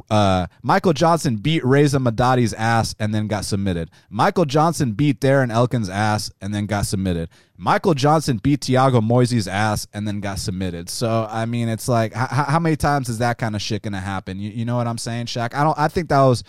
uh, 0.09 0.47
Michael 0.61 0.93
Johnson 0.93 1.37
beat 1.37 1.63
Reza 1.63 1.97
Madadi's 1.97 2.53
ass 2.53 2.93
and 2.99 3.15
then 3.15 3.27
got 3.27 3.45
submitted. 3.45 3.89
Michael 4.09 4.45
Johnson 4.45 4.91
beat 4.91 5.19
Darren 5.19 5.51
Elkins' 5.51 5.89
ass 5.89 6.29
and 6.41 6.53
then 6.53 6.65
got 6.65 6.85
submitted. 6.85 7.29
Michael 7.57 7.93
Johnson 7.93 8.37
beat 8.37 8.61
Thiago 8.61 9.01
Moises' 9.01 9.47
ass 9.47 9.87
and 9.93 10.07
then 10.07 10.19
got 10.19 10.39
submitted. 10.39 10.89
So 10.89 11.27
I 11.29 11.45
mean, 11.45 11.69
it's 11.69 11.87
like, 11.87 12.11
h- 12.11 12.29
how 12.29 12.59
many 12.59 12.75
times 12.75 13.09
is 13.09 13.19
that 13.19 13.37
kind 13.37 13.55
of 13.55 13.61
shit 13.61 13.81
gonna 13.81 14.01
happen? 14.01 14.39
You, 14.39 14.51
you 14.51 14.65
know 14.65 14.75
what 14.75 14.87
I'm 14.87 14.97
saying, 14.97 15.27
Shaq? 15.27 15.53
I 15.53 15.63
don't. 15.63 15.77
I 15.79 15.87
think 15.87 16.09
that 16.09 16.21
was 16.21 16.43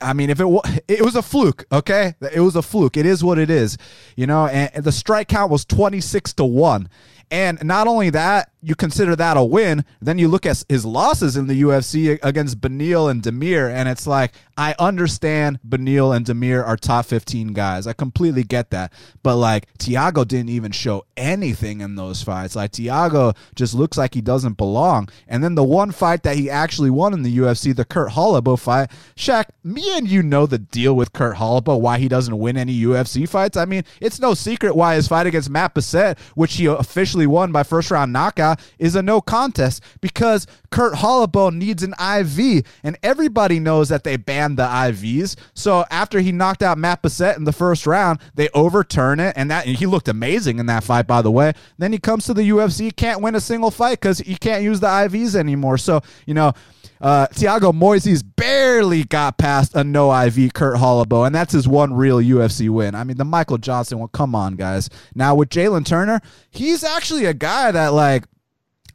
I 0.00 0.12
mean, 0.12 0.30
if 0.30 0.40
it 0.40 0.44
was, 0.44 0.62
it 0.88 1.02
was 1.02 1.16
a 1.16 1.22
fluke, 1.22 1.64
okay? 1.72 2.14
It 2.32 2.40
was 2.40 2.56
a 2.56 2.62
fluke. 2.62 2.96
It 2.96 3.06
is 3.06 3.24
what 3.24 3.38
it 3.38 3.50
is, 3.50 3.78
you 4.16 4.26
know. 4.26 4.46
And 4.46 4.84
the 4.84 4.92
strike 4.92 5.28
count 5.28 5.50
was 5.50 5.64
twenty 5.64 6.00
six 6.00 6.32
to 6.34 6.44
one, 6.44 6.88
and 7.30 7.62
not 7.64 7.86
only 7.88 8.10
that, 8.10 8.50
you 8.66 8.74
consider 8.74 9.14
that 9.14 9.36
a 9.36 9.44
win, 9.44 9.84
then 10.02 10.18
you 10.18 10.26
look 10.26 10.44
at 10.44 10.64
his 10.68 10.84
losses 10.84 11.36
in 11.36 11.46
the 11.46 11.62
UFC 11.62 12.18
against 12.20 12.60
Beneil 12.60 13.08
and 13.08 13.22
Damir, 13.22 13.72
and 13.72 13.88
it's 13.88 14.08
like, 14.08 14.32
I 14.58 14.74
understand 14.80 15.60
Beneil 15.66 16.16
and 16.16 16.26
Damir 16.26 16.66
are 16.66 16.76
top 16.76 17.06
15 17.06 17.52
guys. 17.52 17.86
I 17.86 17.92
completely 17.92 18.42
get 18.42 18.70
that. 18.70 18.92
But 19.22 19.36
like, 19.36 19.72
Thiago 19.78 20.26
didn't 20.26 20.48
even 20.48 20.72
show 20.72 21.04
anything 21.16 21.80
in 21.80 21.94
those 21.94 22.24
fights. 22.24 22.56
Like, 22.56 22.72
Thiago 22.72 23.36
just 23.54 23.72
looks 23.72 23.96
like 23.96 24.14
he 24.14 24.20
doesn't 24.20 24.56
belong. 24.56 25.10
And 25.28 25.44
then 25.44 25.54
the 25.54 25.62
one 25.62 25.92
fight 25.92 26.24
that 26.24 26.34
he 26.34 26.50
actually 26.50 26.90
won 26.90 27.12
in 27.12 27.22
the 27.22 27.38
UFC, 27.38 27.76
the 27.76 27.84
Kurt 27.84 28.10
Holobaugh 28.10 28.58
fight, 28.58 28.90
Shaq, 29.14 29.44
me 29.62 29.96
and 29.96 30.08
you 30.08 30.24
know 30.24 30.46
the 30.46 30.58
deal 30.58 30.96
with 30.96 31.12
Kurt 31.12 31.36
Holobaugh, 31.36 31.80
why 31.80 31.98
he 31.98 32.08
doesn't 32.08 32.36
win 32.36 32.56
any 32.56 32.80
UFC 32.80 33.28
fights. 33.28 33.56
I 33.56 33.64
mean, 33.64 33.84
it's 34.00 34.18
no 34.18 34.34
secret 34.34 34.74
why 34.74 34.96
his 34.96 35.06
fight 35.06 35.28
against 35.28 35.50
Matt 35.50 35.74
Bessette, 35.74 36.18
which 36.34 36.56
he 36.56 36.66
officially 36.66 37.28
won 37.28 37.52
by 37.52 37.62
first 37.62 37.92
round 37.92 38.12
knockout, 38.12 38.55
is 38.78 38.94
a 38.94 39.02
no 39.02 39.20
contest 39.20 39.82
because 40.00 40.46
Kurt 40.70 40.94
Holobaugh 40.94 41.54
needs 41.54 41.82
an 41.82 41.92
IV, 41.92 42.64
and 42.82 42.98
everybody 43.02 43.58
knows 43.58 43.88
that 43.88 44.04
they 44.04 44.16
banned 44.16 44.58
the 44.58 44.64
IVs. 44.64 45.36
So 45.54 45.84
after 45.90 46.20
he 46.20 46.32
knocked 46.32 46.62
out 46.62 46.78
Matt 46.78 47.02
Bessette 47.02 47.36
in 47.36 47.44
the 47.44 47.52
first 47.52 47.86
round, 47.86 48.20
they 48.34 48.48
overturn 48.50 49.20
it, 49.20 49.34
and 49.36 49.50
that 49.50 49.66
and 49.66 49.76
he 49.76 49.86
looked 49.86 50.08
amazing 50.08 50.58
in 50.58 50.66
that 50.66 50.84
fight, 50.84 51.06
by 51.06 51.22
the 51.22 51.30
way. 51.30 51.52
Then 51.78 51.92
he 51.92 51.98
comes 51.98 52.26
to 52.26 52.34
the 52.34 52.48
UFC, 52.48 52.94
can't 52.94 53.20
win 53.20 53.34
a 53.34 53.40
single 53.40 53.70
fight 53.70 54.00
because 54.00 54.18
he 54.18 54.36
can't 54.36 54.62
use 54.62 54.80
the 54.80 54.88
IVs 54.88 55.34
anymore. 55.34 55.78
So 55.78 56.00
you 56.26 56.34
know. 56.34 56.52
Uh, 57.00 57.26
Thiago 57.28 57.72
Moises 57.72 58.24
barely 58.36 59.04
got 59.04 59.38
past 59.38 59.74
a 59.74 59.84
no 59.84 60.10
IV 60.24 60.54
Kurt 60.54 60.76
Holobaugh, 60.76 61.26
and 61.26 61.34
that's 61.34 61.52
his 61.52 61.68
one 61.68 61.92
real 61.92 62.18
UFC 62.18 62.70
win. 62.70 62.94
I 62.94 63.04
mean, 63.04 63.16
the 63.16 63.24
Michael 63.24 63.58
Johnson 63.58 63.98
one, 63.98 64.08
come 64.08 64.34
on, 64.34 64.56
guys. 64.56 64.88
Now, 65.14 65.34
with 65.34 65.50
Jalen 65.50 65.84
Turner, 65.84 66.20
he's 66.50 66.84
actually 66.84 67.26
a 67.26 67.34
guy 67.34 67.70
that, 67.70 67.88
like, 67.92 68.24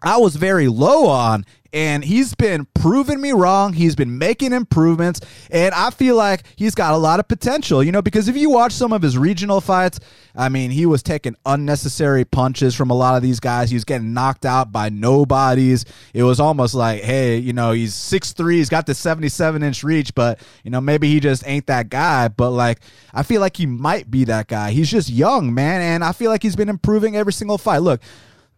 I 0.01 0.17
was 0.17 0.35
very 0.35 0.67
low 0.67 1.07
on. 1.07 1.45
And 1.73 2.03
he's 2.03 2.35
been 2.35 2.67
proving 2.73 3.21
me 3.21 3.31
wrong. 3.31 3.71
He's 3.71 3.95
been 3.95 4.17
making 4.17 4.51
improvements. 4.51 5.21
And 5.49 5.73
I 5.73 5.89
feel 5.89 6.17
like 6.17 6.43
he's 6.57 6.75
got 6.75 6.93
a 6.93 6.97
lot 6.97 7.21
of 7.21 7.29
potential, 7.29 7.81
you 7.81 7.93
know, 7.93 8.01
because 8.01 8.27
if 8.27 8.35
you 8.35 8.49
watch 8.49 8.73
some 8.73 8.91
of 8.91 9.01
his 9.01 9.17
regional 9.17 9.61
fights, 9.61 9.97
I 10.35 10.49
mean, 10.49 10.69
he 10.71 10.85
was 10.85 11.01
taking 11.01 11.33
unnecessary 11.45 12.25
punches 12.25 12.75
from 12.75 12.89
a 12.89 12.93
lot 12.93 13.15
of 13.15 13.23
these 13.23 13.39
guys. 13.39 13.69
He 13.69 13.77
was 13.77 13.85
getting 13.85 14.13
knocked 14.13 14.45
out 14.45 14.73
by 14.73 14.89
nobodies. 14.89 15.85
It 16.13 16.23
was 16.23 16.41
almost 16.41 16.75
like, 16.75 17.03
hey, 17.03 17.37
you 17.37 17.53
know, 17.53 17.71
he's 17.71 17.93
6'3, 17.93 18.55
he's 18.55 18.69
got 18.69 18.85
the 18.85 18.93
77 18.93 19.63
inch 19.63 19.81
reach, 19.81 20.13
but, 20.13 20.41
you 20.65 20.71
know, 20.71 20.81
maybe 20.81 21.07
he 21.07 21.21
just 21.21 21.47
ain't 21.47 21.67
that 21.67 21.87
guy. 21.87 22.27
But, 22.27 22.49
like, 22.49 22.81
I 23.13 23.23
feel 23.23 23.39
like 23.39 23.55
he 23.55 23.65
might 23.65 24.11
be 24.11 24.25
that 24.25 24.47
guy. 24.47 24.71
He's 24.71 24.91
just 24.91 25.09
young, 25.09 25.53
man. 25.53 25.79
And 25.79 26.03
I 26.03 26.11
feel 26.11 26.31
like 26.31 26.43
he's 26.43 26.57
been 26.57 26.69
improving 26.69 27.15
every 27.15 27.31
single 27.31 27.57
fight. 27.57 27.79
Look, 27.79 28.01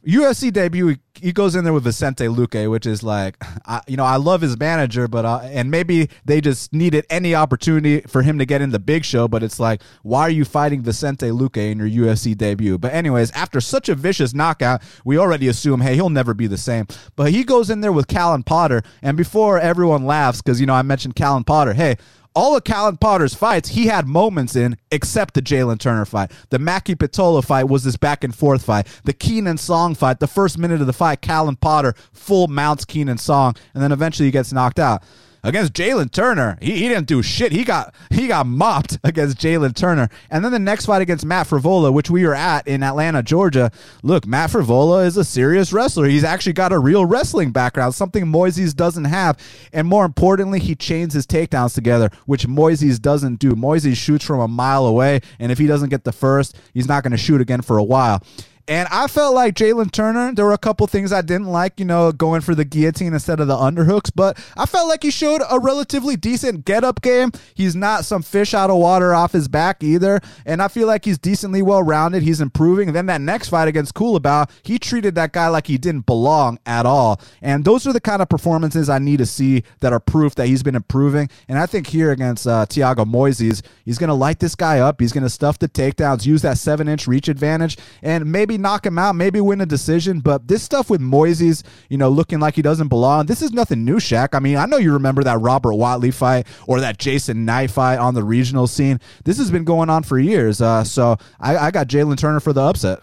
UFC 0.05 0.51
debut, 0.51 0.97
he 1.15 1.31
goes 1.31 1.55
in 1.55 1.63
there 1.63 1.71
with 1.71 1.85
Vicente 1.85 2.25
Luque, 2.25 2.69
which 2.69 2.85
is 2.85 3.03
like, 3.03 3.37
I, 3.65 3.81
you 3.87 3.95
know, 3.95 4.03
I 4.03 4.17
love 4.17 4.41
his 4.41 4.57
manager, 4.59 5.07
but 5.07 5.23
uh, 5.23 5.39
and 5.43 5.71
maybe 5.71 6.09
they 6.25 6.41
just 6.41 6.73
needed 6.73 7.05
any 7.09 7.33
opportunity 7.33 8.01
for 8.01 8.21
him 8.21 8.37
to 8.39 8.45
get 8.45 8.61
in 8.61 8.71
the 8.71 8.79
big 8.79 9.05
show. 9.05 9.27
But 9.27 9.43
it's 9.43 9.59
like, 9.59 9.81
why 10.01 10.21
are 10.21 10.29
you 10.29 10.43
fighting 10.43 10.81
Vicente 10.81 11.27
Luque 11.27 11.71
in 11.71 11.77
your 11.77 11.87
UFC 11.87 12.35
debut? 12.35 12.77
But 12.77 12.93
anyways, 12.93 13.31
after 13.31 13.61
such 13.61 13.87
a 13.87 13.95
vicious 13.95 14.33
knockout, 14.33 14.81
we 15.05 15.17
already 15.17 15.47
assume, 15.47 15.81
hey, 15.81 15.95
he'll 15.95 16.09
never 16.09 16.33
be 16.33 16.47
the 16.47 16.57
same. 16.57 16.85
But 17.15 17.31
he 17.31 17.43
goes 17.43 17.69
in 17.69 17.81
there 17.81 17.93
with 17.93 18.07
Callan 18.07 18.43
Potter, 18.43 18.81
and 19.01 19.15
before 19.15 19.57
everyone 19.59 20.05
laughs, 20.05 20.41
because 20.41 20.59
you 20.59 20.65
know 20.65 20.73
I 20.73 20.81
mentioned 20.81 21.15
Callan 21.15 21.45
Potter, 21.45 21.73
hey, 21.73 21.95
all 22.35 22.55
of 22.55 22.63
Callan 22.63 22.97
Potter's 22.97 23.33
fights, 23.33 23.69
he 23.69 23.87
had 23.87 24.07
moments 24.07 24.55
in, 24.55 24.77
except 24.91 25.33
the 25.33 25.41
Jalen 25.41 25.79
Turner 25.79 26.05
fight. 26.05 26.31
The 26.49 26.57
Maki 26.57 26.95
Pitolo 26.95 27.43
fight 27.43 27.67
was 27.67 27.83
this 27.83 27.97
back 27.97 28.23
and 28.23 28.33
forth 28.33 28.65
fight. 28.65 28.87
The 29.03 29.13
Keenan 29.13 29.57
Song 29.57 29.95
fight, 29.95 30.19
the 30.19 30.27
first 30.27 30.57
minute 30.57 30.81
of 30.81 30.87
the 30.87 30.93
fight, 30.93 31.21
Callan 31.21 31.55
Potter 31.55 31.93
full 32.11 32.47
mounts 32.47 32.85
Keenan 32.85 33.17
Song, 33.17 33.55
and 33.73 33.83
then 33.83 33.91
eventually 33.91 34.27
he 34.27 34.31
gets 34.31 34.51
knocked 34.51 34.79
out 34.79 35.03
against 35.43 35.73
Jalen 35.73 36.11
Turner. 36.11 36.57
He, 36.61 36.71
he 36.71 36.87
didn't 36.87 37.07
do 37.07 37.21
shit. 37.21 37.51
He 37.51 37.63
got 37.63 37.93
he 38.09 38.27
got 38.27 38.47
mopped 38.47 38.99
against 39.03 39.37
Jalen 39.37 39.75
Turner. 39.75 40.09
And 40.29 40.43
then 40.43 40.51
the 40.51 40.59
next 40.59 40.85
fight 40.85 41.01
against 41.01 41.25
Matt 41.25 41.47
Frevola, 41.47 41.91
which 41.91 42.09
we 42.09 42.25
were 42.25 42.35
at 42.35 42.67
in 42.67 42.83
Atlanta, 42.83 43.21
Georgia. 43.21 43.71
Look, 44.01 44.25
Matt 44.25 44.51
Frevola 44.51 45.05
is 45.05 45.17
a 45.17 45.23
serious 45.23 45.73
wrestler. 45.73 46.07
He's 46.07 46.23
actually 46.23 46.53
got 46.53 46.71
a 46.71 46.79
real 46.79 47.05
wrestling 47.05 47.51
background, 47.51 47.95
something 47.95 48.25
Moises 48.25 48.75
doesn't 48.75 49.05
have. 49.05 49.37
And 49.71 49.87
more 49.87 50.05
importantly, 50.05 50.59
he 50.59 50.75
chains 50.75 51.13
his 51.13 51.27
takedowns 51.27 51.73
together, 51.73 52.09
which 52.25 52.47
Moises 52.47 53.01
doesn't 53.01 53.39
do. 53.39 53.51
Moises 53.51 53.95
shoots 53.95 54.25
from 54.25 54.39
a 54.39 54.47
mile 54.47 54.85
away, 54.85 55.21
and 55.39 55.51
if 55.51 55.57
he 55.57 55.67
doesn't 55.67 55.89
get 55.89 56.03
the 56.03 56.11
first, 56.11 56.55
he's 56.73 56.87
not 56.87 57.03
going 57.03 57.11
to 57.11 57.17
shoot 57.17 57.41
again 57.41 57.61
for 57.61 57.77
a 57.77 57.83
while. 57.83 58.23
And 58.67 58.87
I 58.91 59.07
felt 59.07 59.35
like 59.35 59.55
Jalen 59.55 59.91
Turner, 59.91 60.33
there 60.33 60.45
were 60.45 60.53
a 60.53 60.57
couple 60.57 60.87
things 60.87 61.11
I 61.11 61.21
didn't 61.21 61.47
like, 61.47 61.79
you 61.81 61.85
know, 61.85 62.13
going 62.13 62.39
for 62.39 62.55
the 62.55 62.63
guillotine 62.63 63.13
instead 63.13 63.41
of 63.41 63.47
the 63.47 63.55
underhooks, 63.55 64.09
but 64.15 64.37
I 64.55 64.65
felt 64.65 64.87
like 64.87 65.03
he 65.03 65.11
showed 65.11 65.41
a 65.49 65.59
relatively 65.59 66.15
decent 66.15 66.63
get 66.63 66.85
up 66.85 67.01
game. 67.01 67.31
He's 67.53 67.75
not 67.75 68.05
some 68.05 68.21
fish 68.21 68.53
out 68.53 68.69
of 68.69 68.77
water 68.77 69.13
off 69.13 69.33
his 69.33 69.49
back 69.49 69.83
either. 69.83 70.21
And 70.45 70.61
I 70.61 70.69
feel 70.69 70.87
like 70.87 71.03
he's 71.03 71.17
decently 71.17 71.61
well 71.61 71.83
rounded. 71.83 72.23
He's 72.23 72.39
improving. 72.39 72.87
And 72.87 72.95
then 72.95 73.07
that 73.07 73.19
next 73.19 73.49
fight 73.49 73.67
against 73.67 73.95
Culibao, 73.95 74.49
he 74.63 74.79
treated 74.79 75.15
that 75.15 75.33
guy 75.33 75.49
like 75.49 75.67
he 75.67 75.77
didn't 75.77 76.05
belong 76.05 76.57
at 76.65 76.85
all. 76.85 77.19
And 77.41 77.65
those 77.65 77.85
are 77.85 77.91
the 77.91 77.99
kind 77.99 78.21
of 78.21 78.29
performances 78.29 78.89
I 78.89 78.99
need 78.99 79.17
to 79.17 79.25
see 79.25 79.63
that 79.81 79.91
are 79.91 79.99
proof 79.99 80.35
that 80.35 80.47
he's 80.47 80.63
been 80.63 80.75
improving. 80.75 81.29
And 81.49 81.59
I 81.59 81.65
think 81.65 81.87
here 81.87 82.11
against 82.11 82.47
uh, 82.47 82.65
Thiago 82.65 83.05
Moises, 83.05 83.61
he's 83.83 83.97
going 83.97 84.07
to 84.07 84.13
light 84.13 84.39
this 84.39 84.55
guy 84.55 84.79
up. 84.79 85.01
He's 85.01 85.11
going 85.11 85.23
to 85.23 85.29
stuff 85.29 85.59
the 85.59 85.67
takedowns, 85.67 86.25
use 86.25 86.43
that 86.43 86.57
seven 86.57 86.87
inch 86.87 87.07
reach 87.07 87.27
advantage, 87.27 87.77
and 88.01 88.31
maybe 88.31 88.52
maybe 88.53 88.61
knock 88.61 88.85
him 88.85 88.99
out, 88.99 89.15
maybe 89.15 89.41
win 89.41 89.61
a 89.61 89.65
decision. 89.65 90.19
But 90.19 90.47
this 90.47 90.63
stuff 90.63 90.89
with 90.89 91.01
Moises, 91.01 91.63
you 91.89 91.97
know, 91.97 92.09
looking 92.09 92.39
like 92.39 92.55
he 92.55 92.61
doesn't 92.61 92.87
belong, 92.87 93.25
this 93.25 93.41
is 93.41 93.51
nothing 93.51 93.83
new, 93.83 93.97
Shaq. 93.97 94.29
I 94.33 94.39
mean, 94.39 94.57
I 94.57 94.65
know 94.65 94.77
you 94.77 94.93
remember 94.93 95.23
that 95.23 95.39
Robert 95.41 95.73
Watley 95.73 96.11
fight 96.11 96.47
or 96.67 96.79
that 96.79 96.99
Jason 96.99 97.45
Knight 97.45 97.71
fight 97.71 97.97
on 97.97 98.13
the 98.13 98.23
regional 98.23 98.67
scene. 98.67 98.99
This 99.25 99.37
has 99.37 99.49
been 99.49 99.63
going 99.63 99.89
on 99.89 100.03
for 100.03 100.19
years. 100.19 100.61
Uh, 100.61 100.83
so 100.83 101.17
I, 101.39 101.57
I 101.57 101.71
got 101.71 101.87
Jalen 101.87 102.17
Turner 102.17 102.39
for 102.39 102.53
the 102.53 102.61
upset. 102.61 102.99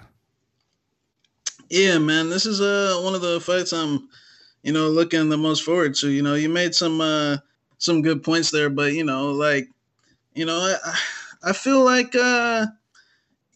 Yeah, 1.69 1.99
man, 1.99 2.31
this 2.31 2.47
is 2.47 2.61
uh 2.61 3.01
one 3.05 3.15
of 3.15 3.21
the 3.21 3.41
fights 3.41 3.73
I'm, 3.73 4.09
you 4.63 4.73
know, 4.73 4.89
looking 4.89 5.29
the 5.29 5.37
most 5.37 5.63
forward 5.63 5.95
to. 5.97 6.09
You 6.09 6.23
know, 6.23 6.35
you 6.35 6.49
made 6.49 6.75
some 6.75 7.01
uh 7.01 7.37
some 7.79 8.03
good 8.03 8.23
points 8.25 8.51
there, 8.51 8.71
but 8.71 8.93
you 8.93 9.05
know, 9.05 9.31
like, 9.31 9.69
you 10.35 10.47
know, 10.47 10.59
I 10.59 10.99
I 11.43 11.53
feel 11.53 11.85
like 11.85 12.15
uh, 12.17 12.67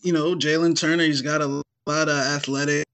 you 0.02 0.12
know, 0.12 0.36
Jalen 0.36 0.78
Turner, 0.78 1.02
he's 1.02 1.22
got 1.22 1.42
a 1.42 1.62
lot 1.86 2.08
of 2.08 2.16
athletic, 2.16 2.86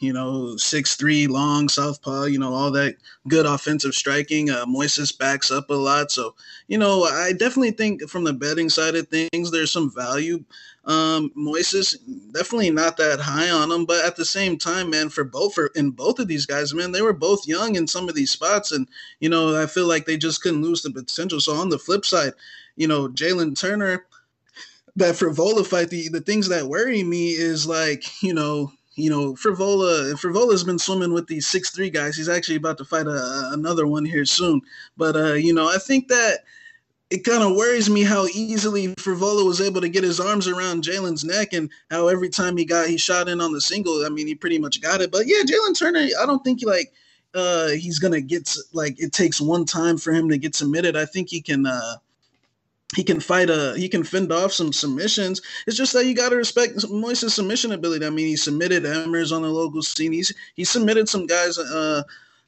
you 0.00 0.12
know, 0.12 0.56
six 0.56 0.96
three 0.96 1.28
long 1.28 1.68
southpaw, 1.68 2.24
you 2.24 2.38
know, 2.38 2.52
all 2.52 2.72
that 2.72 2.96
good 3.28 3.46
offensive 3.46 3.94
striking. 3.94 4.50
Uh, 4.50 4.64
Moises 4.66 5.16
backs 5.16 5.52
up 5.52 5.70
a 5.70 5.74
lot, 5.74 6.10
so 6.10 6.34
you 6.66 6.76
know, 6.76 7.04
I 7.04 7.32
definitely 7.32 7.70
think 7.70 8.08
from 8.08 8.24
the 8.24 8.32
betting 8.32 8.68
side 8.68 8.96
of 8.96 9.06
things, 9.06 9.50
there's 9.50 9.70
some 9.70 9.94
value. 9.94 10.42
Um, 10.84 11.30
Moises 11.38 11.96
definitely 12.32 12.70
not 12.70 12.96
that 12.96 13.20
high 13.20 13.50
on 13.50 13.70
him, 13.70 13.84
but 13.84 14.04
at 14.04 14.16
the 14.16 14.24
same 14.24 14.58
time, 14.58 14.90
man, 14.90 15.10
for 15.10 15.22
both 15.22 15.54
for 15.54 15.70
in 15.76 15.90
both 15.90 16.18
of 16.18 16.26
these 16.26 16.44
guys, 16.44 16.74
man, 16.74 16.90
they 16.90 17.02
were 17.02 17.12
both 17.12 17.46
young 17.46 17.76
in 17.76 17.86
some 17.86 18.08
of 18.08 18.16
these 18.16 18.32
spots, 18.32 18.72
and 18.72 18.88
you 19.20 19.28
know, 19.28 19.60
I 19.60 19.66
feel 19.66 19.86
like 19.86 20.06
they 20.06 20.16
just 20.16 20.42
couldn't 20.42 20.62
lose 20.62 20.82
the 20.82 20.90
potential. 20.90 21.38
So 21.38 21.54
on 21.54 21.68
the 21.68 21.78
flip 21.78 22.04
side, 22.04 22.32
you 22.74 22.88
know, 22.88 23.06
Jalen 23.08 23.56
Turner 23.56 24.06
that 24.96 25.14
Frevola 25.14 25.66
fight, 25.66 25.90
the, 25.90 26.08
the 26.08 26.20
things 26.20 26.48
that 26.48 26.66
worry 26.66 27.02
me 27.02 27.30
is 27.30 27.66
like, 27.66 28.22
you 28.22 28.34
know, 28.34 28.72
you 28.96 29.10
know, 29.10 29.34
Frevola, 29.34 30.12
Frevola's 30.12 30.62
been 30.62 30.78
swimming 30.78 31.12
with 31.12 31.26
these 31.26 31.46
six 31.46 31.70
three 31.70 31.90
guys. 31.90 32.16
He's 32.16 32.28
actually 32.28 32.56
about 32.56 32.78
to 32.78 32.84
fight 32.84 33.06
a, 33.06 33.50
another 33.52 33.86
one 33.86 34.04
here 34.04 34.24
soon. 34.24 34.60
But 34.96 35.16
uh, 35.16 35.32
you 35.34 35.52
know, 35.52 35.68
I 35.68 35.78
think 35.78 36.08
that 36.08 36.44
it 37.10 37.24
kind 37.24 37.42
of 37.42 37.56
worries 37.56 37.90
me 37.90 38.02
how 38.02 38.26
easily 38.26 38.88
Frevola 38.94 39.44
was 39.44 39.60
able 39.60 39.80
to 39.80 39.88
get 39.88 40.04
his 40.04 40.20
arms 40.20 40.48
around 40.48 40.84
Jalen's 40.84 41.24
neck 41.24 41.52
and 41.52 41.70
how 41.90 42.08
every 42.08 42.28
time 42.28 42.56
he 42.56 42.64
got 42.64 42.88
he 42.88 42.96
shot 42.96 43.28
in 43.28 43.40
on 43.40 43.52
the 43.52 43.60
single, 43.60 44.04
I 44.06 44.08
mean, 44.08 44.26
he 44.26 44.34
pretty 44.34 44.58
much 44.58 44.80
got 44.80 45.00
it. 45.00 45.10
But 45.10 45.26
yeah, 45.26 45.42
Jalen 45.44 45.78
Turner, 45.78 46.06
I 46.20 46.26
don't 46.26 46.44
think 46.44 46.60
like 46.64 46.92
uh 47.34 47.68
he's 47.70 47.98
gonna 47.98 48.20
get 48.20 48.48
like 48.72 49.00
it 49.00 49.12
takes 49.12 49.40
one 49.40 49.64
time 49.64 49.98
for 49.98 50.12
him 50.12 50.28
to 50.28 50.38
get 50.38 50.54
submitted. 50.54 50.96
I 50.96 51.04
think 51.04 51.30
he 51.30 51.40
can 51.40 51.66
uh 51.66 51.96
he 52.94 53.04
can 53.04 53.20
fight 53.20 53.50
a 53.50 53.74
he 53.76 53.88
can 53.88 54.04
fend 54.04 54.32
off 54.32 54.52
some 54.52 54.72
submissions. 54.72 55.40
It's 55.66 55.76
just 55.76 55.92
that 55.92 56.06
you 56.06 56.14
got 56.14 56.30
to 56.30 56.36
respect 56.36 56.76
Moises' 56.76 57.30
submission 57.30 57.72
ability. 57.72 58.06
I 58.06 58.10
mean, 58.10 58.26
he 58.26 58.36
submitted 58.36 58.84
Emers 58.84 59.34
on 59.34 59.42
the 59.42 59.48
local 59.48 59.82
scene. 59.82 60.12
He's 60.12 60.32
he 60.54 60.64
submitted 60.64 61.08
some 61.08 61.26
guys 61.26 61.58
uh, 61.58 62.02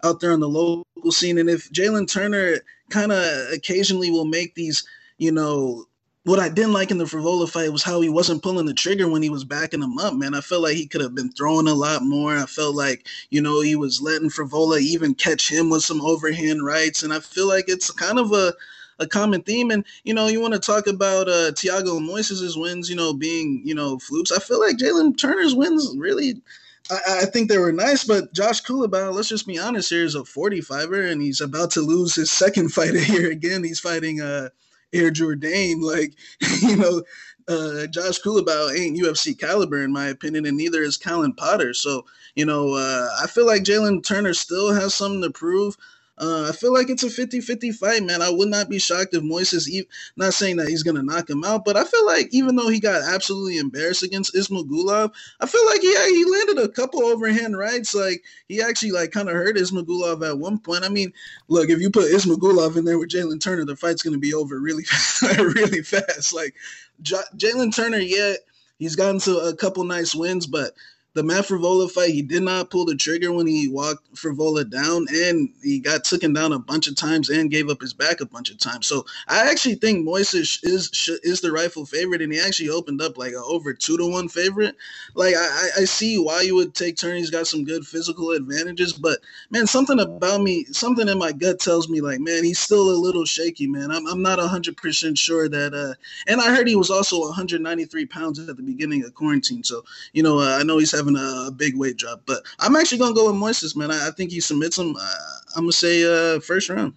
out 0.04 0.20
there 0.20 0.32
on 0.32 0.40
the 0.40 0.48
local 0.48 1.12
scene. 1.12 1.38
And 1.38 1.50
if 1.50 1.70
Jalen 1.70 2.10
Turner 2.10 2.60
kind 2.90 3.12
of 3.12 3.52
occasionally 3.52 4.10
will 4.10 4.24
make 4.24 4.54
these, 4.54 4.84
you 5.18 5.32
know, 5.32 5.86
what 6.24 6.40
I 6.40 6.48
didn't 6.48 6.72
like 6.72 6.90
in 6.90 6.98
the 6.98 7.04
Frevola 7.04 7.48
fight 7.48 7.72
was 7.72 7.84
how 7.84 8.00
he 8.00 8.08
wasn't 8.08 8.42
pulling 8.42 8.66
the 8.66 8.74
trigger 8.74 9.08
when 9.08 9.22
he 9.22 9.30
was 9.30 9.44
backing 9.44 9.82
him 9.82 9.96
up, 9.98 10.12
man. 10.14 10.34
I 10.34 10.40
felt 10.40 10.62
like 10.62 10.74
he 10.74 10.86
could 10.86 11.00
have 11.00 11.14
been 11.14 11.30
throwing 11.30 11.68
a 11.68 11.74
lot 11.74 12.02
more. 12.02 12.36
I 12.36 12.46
felt 12.46 12.74
like, 12.74 13.06
you 13.30 13.40
know, 13.40 13.60
he 13.60 13.76
was 13.76 14.02
letting 14.02 14.28
Frevola 14.28 14.80
even 14.80 15.14
catch 15.14 15.48
him 15.48 15.70
with 15.70 15.84
some 15.84 16.00
overhand 16.00 16.64
rights. 16.64 17.04
And 17.04 17.12
I 17.12 17.20
feel 17.20 17.46
like 17.46 17.66
it's 17.68 17.92
kind 17.92 18.18
of 18.18 18.32
a 18.32 18.52
a 18.98 19.06
common 19.06 19.42
theme. 19.42 19.70
And 19.70 19.84
you 20.04 20.14
know, 20.14 20.28
you 20.28 20.40
want 20.40 20.54
to 20.54 20.60
talk 20.60 20.86
about 20.86 21.28
uh, 21.28 21.52
Thiago 21.52 22.00
Moises' 22.00 22.60
wins, 22.60 22.88
you 22.88 22.96
know, 22.96 23.12
being 23.12 23.62
you 23.64 23.74
know 23.74 23.98
flukes. 23.98 24.32
I 24.32 24.38
feel 24.38 24.60
like 24.60 24.78
Jalen 24.78 25.18
Turner's 25.18 25.54
wins 25.54 25.94
really. 25.96 26.42
I, 26.88 27.22
I, 27.22 27.24
think 27.24 27.48
they 27.48 27.58
were 27.58 27.72
nice, 27.72 28.04
but 28.04 28.32
Josh 28.32 28.62
Culibao, 28.62 29.12
let's 29.12 29.28
just 29.28 29.44
be 29.44 29.58
honest 29.58 29.90
here, 29.90 30.04
is 30.04 30.14
a 30.14 30.20
45er, 30.20 31.10
and 31.10 31.20
he's 31.20 31.40
about 31.40 31.72
to 31.72 31.80
lose 31.80 32.14
his 32.14 32.30
second 32.30 32.68
fight 32.72 32.94
here 32.94 33.28
again. 33.28 33.64
He's 33.64 33.80
fighting 33.80 34.20
uh, 34.20 34.50
Air 34.92 35.10
Jordan. 35.10 35.80
Like, 35.80 36.14
you 36.62 36.76
know, 36.76 37.02
uh, 37.48 37.86
Josh 37.86 38.20
Culibao 38.20 38.76
ain't 38.76 38.98
UFC 38.98 39.38
caliber 39.38 39.82
in 39.82 39.92
my 39.92 40.06
opinion, 40.06 40.46
and 40.46 40.56
neither 40.56 40.82
is 40.82 40.96
Callan 40.96 41.32
Potter. 41.32 41.74
So, 41.74 42.04
you 42.34 42.44
know, 42.44 42.74
uh, 42.74 43.08
I 43.22 43.26
feel 43.26 43.46
like 43.46 43.62
Jalen 43.62 44.04
Turner 44.04 44.34
still 44.34 44.72
has 44.72 44.94
something 44.94 45.22
to 45.22 45.30
prove. 45.30 45.76
Uh, 46.18 46.46
I 46.48 46.52
feel 46.52 46.72
like 46.72 46.88
it's 46.88 47.02
a 47.02 47.08
50-50 47.08 47.74
fight, 47.74 48.02
man. 48.02 48.22
I 48.22 48.30
would 48.30 48.48
not 48.48 48.70
be 48.70 48.78
shocked 48.78 49.14
if 49.14 49.22
Moises, 49.22 49.68
not 50.16 50.32
saying 50.32 50.56
that 50.56 50.68
he's 50.68 50.82
going 50.82 50.96
to 50.96 51.02
knock 51.02 51.28
him 51.28 51.44
out, 51.44 51.64
but 51.64 51.76
I 51.76 51.84
feel 51.84 52.06
like 52.06 52.28
even 52.32 52.56
though 52.56 52.68
he 52.68 52.80
got 52.80 53.02
absolutely 53.02 53.58
embarrassed 53.58 54.02
against 54.02 54.34
Ismagulov, 54.34 55.12
I 55.40 55.46
feel 55.46 55.66
like 55.66 55.82
he 55.82 55.94
he 56.14 56.24
landed 56.24 56.58
a 56.58 56.68
couple 56.68 57.04
overhand 57.04 57.58
rights. 57.58 57.94
Like 57.94 58.24
he 58.48 58.62
actually 58.62 58.92
like 58.92 59.10
kind 59.10 59.28
of 59.28 59.34
hurt 59.34 59.56
Ismagulov 59.56 60.26
at 60.26 60.38
one 60.38 60.58
point. 60.58 60.84
I 60.84 60.88
mean, 60.88 61.12
look, 61.48 61.68
if 61.68 61.80
you 61.80 61.90
put 61.90 62.10
Ismagulov 62.12 62.76
in 62.76 62.86
there 62.86 62.98
with 62.98 63.10
Jalen 63.10 63.40
Turner, 63.40 63.66
the 63.66 63.76
fight's 63.76 64.02
going 64.02 64.14
to 64.14 64.20
be 64.20 64.32
over 64.32 64.58
really, 64.58 64.84
really 65.38 65.82
fast. 65.82 66.32
Like 66.32 66.54
J- 67.02 67.16
Jalen 67.36 67.74
Turner, 67.74 67.98
yeah, 67.98 68.34
he's 68.78 68.96
gotten 68.96 69.20
to 69.20 69.38
a 69.38 69.54
couple 69.54 69.84
nice 69.84 70.14
wins, 70.14 70.46
but 70.46 70.72
the 71.16 71.22
Matt 71.22 71.46
Frevola 71.46 71.90
fight, 71.90 72.10
he 72.10 72.20
did 72.20 72.42
not 72.42 72.68
pull 72.70 72.84
the 72.84 72.94
trigger 72.94 73.32
when 73.32 73.46
he 73.46 73.68
walked 73.68 74.14
Frevola 74.14 74.68
down, 74.68 75.06
and 75.10 75.48
he 75.62 75.78
got 75.80 76.04
taken 76.04 76.34
down 76.34 76.52
a 76.52 76.58
bunch 76.58 76.88
of 76.88 76.94
times 76.94 77.30
and 77.30 77.50
gave 77.50 77.70
up 77.70 77.80
his 77.80 77.94
back 77.94 78.20
a 78.20 78.26
bunch 78.26 78.50
of 78.50 78.58
times. 78.58 78.86
So 78.86 79.06
I 79.26 79.50
actually 79.50 79.76
think 79.76 80.06
Moises 80.06 80.60
is 80.62 80.90
is 81.24 81.40
the 81.40 81.52
rightful 81.52 81.86
favorite, 81.86 82.20
and 82.20 82.30
he 82.32 82.38
actually 82.38 82.68
opened 82.68 83.00
up 83.00 83.16
like 83.16 83.32
a 83.32 83.42
over 83.42 83.72
two 83.72 83.96
to 83.96 84.06
one 84.06 84.28
favorite. 84.28 84.76
Like 85.14 85.34
I, 85.34 85.68
I 85.78 85.84
see 85.84 86.18
why 86.18 86.42
you 86.42 86.54
would 86.54 86.74
take 86.74 86.98
turn. 86.98 87.16
He's 87.16 87.30
got 87.30 87.46
some 87.46 87.64
good 87.64 87.86
physical 87.86 88.32
advantages, 88.32 88.92
but 88.92 89.20
man, 89.50 89.66
something 89.66 89.98
about 89.98 90.42
me, 90.42 90.64
something 90.66 91.08
in 91.08 91.18
my 91.18 91.32
gut 91.32 91.60
tells 91.60 91.88
me 91.88 92.02
like, 92.02 92.20
man, 92.20 92.44
he's 92.44 92.58
still 92.58 92.90
a 92.90 92.92
little 92.92 93.24
shaky, 93.24 93.66
man. 93.66 93.90
I'm 93.90 94.06
I'm 94.06 94.20
not 94.20 94.38
hundred 94.38 94.76
percent 94.76 95.16
sure 95.16 95.48
that. 95.48 95.72
uh 95.72 95.94
And 96.30 96.42
I 96.42 96.54
heard 96.54 96.68
he 96.68 96.76
was 96.76 96.90
also 96.90 97.20
193 97.20 98.04
pounds 98.06 98.38
at 98.38 98.46
the 98.56 98.62
beginning 98.62 99.02
of 99.02 99.14
quarantine, 99.14 99.64
so 99.64 99.82
you 100.12 100.22
know 100.22 100.40
uh, 100.40 100.58
I 100.60 100.62
know 100.62 100.76
he's 100.76 100.92
having 100.92 101.05
having 101.06 101.48
a, 101.48 101.50
big 101.50 101.76
weight 101.76 101.96
drop. 101.96 102.22
But 102.26 102.42
I'm 102.58 102.76
actually 102.76 102.98
gonna 102.98 103.14
go 103.14 103.30
with 103.30 103.40
Moises, 103.40 103.76
man. 103.76 103.90
I, 103.90 104.08
I 104.08 104.10
think 104.10 104.30
he 104.30 104.40
submits 104.40 104.78
him. 104.78 104.94
Uh, 104.98 105.14
I'm 105.56 105.64
gonna 105.64 105.72
say 105.72 106.04
uh, 106.04 106.40
first 106.40 106.68
round. 106.68 106.94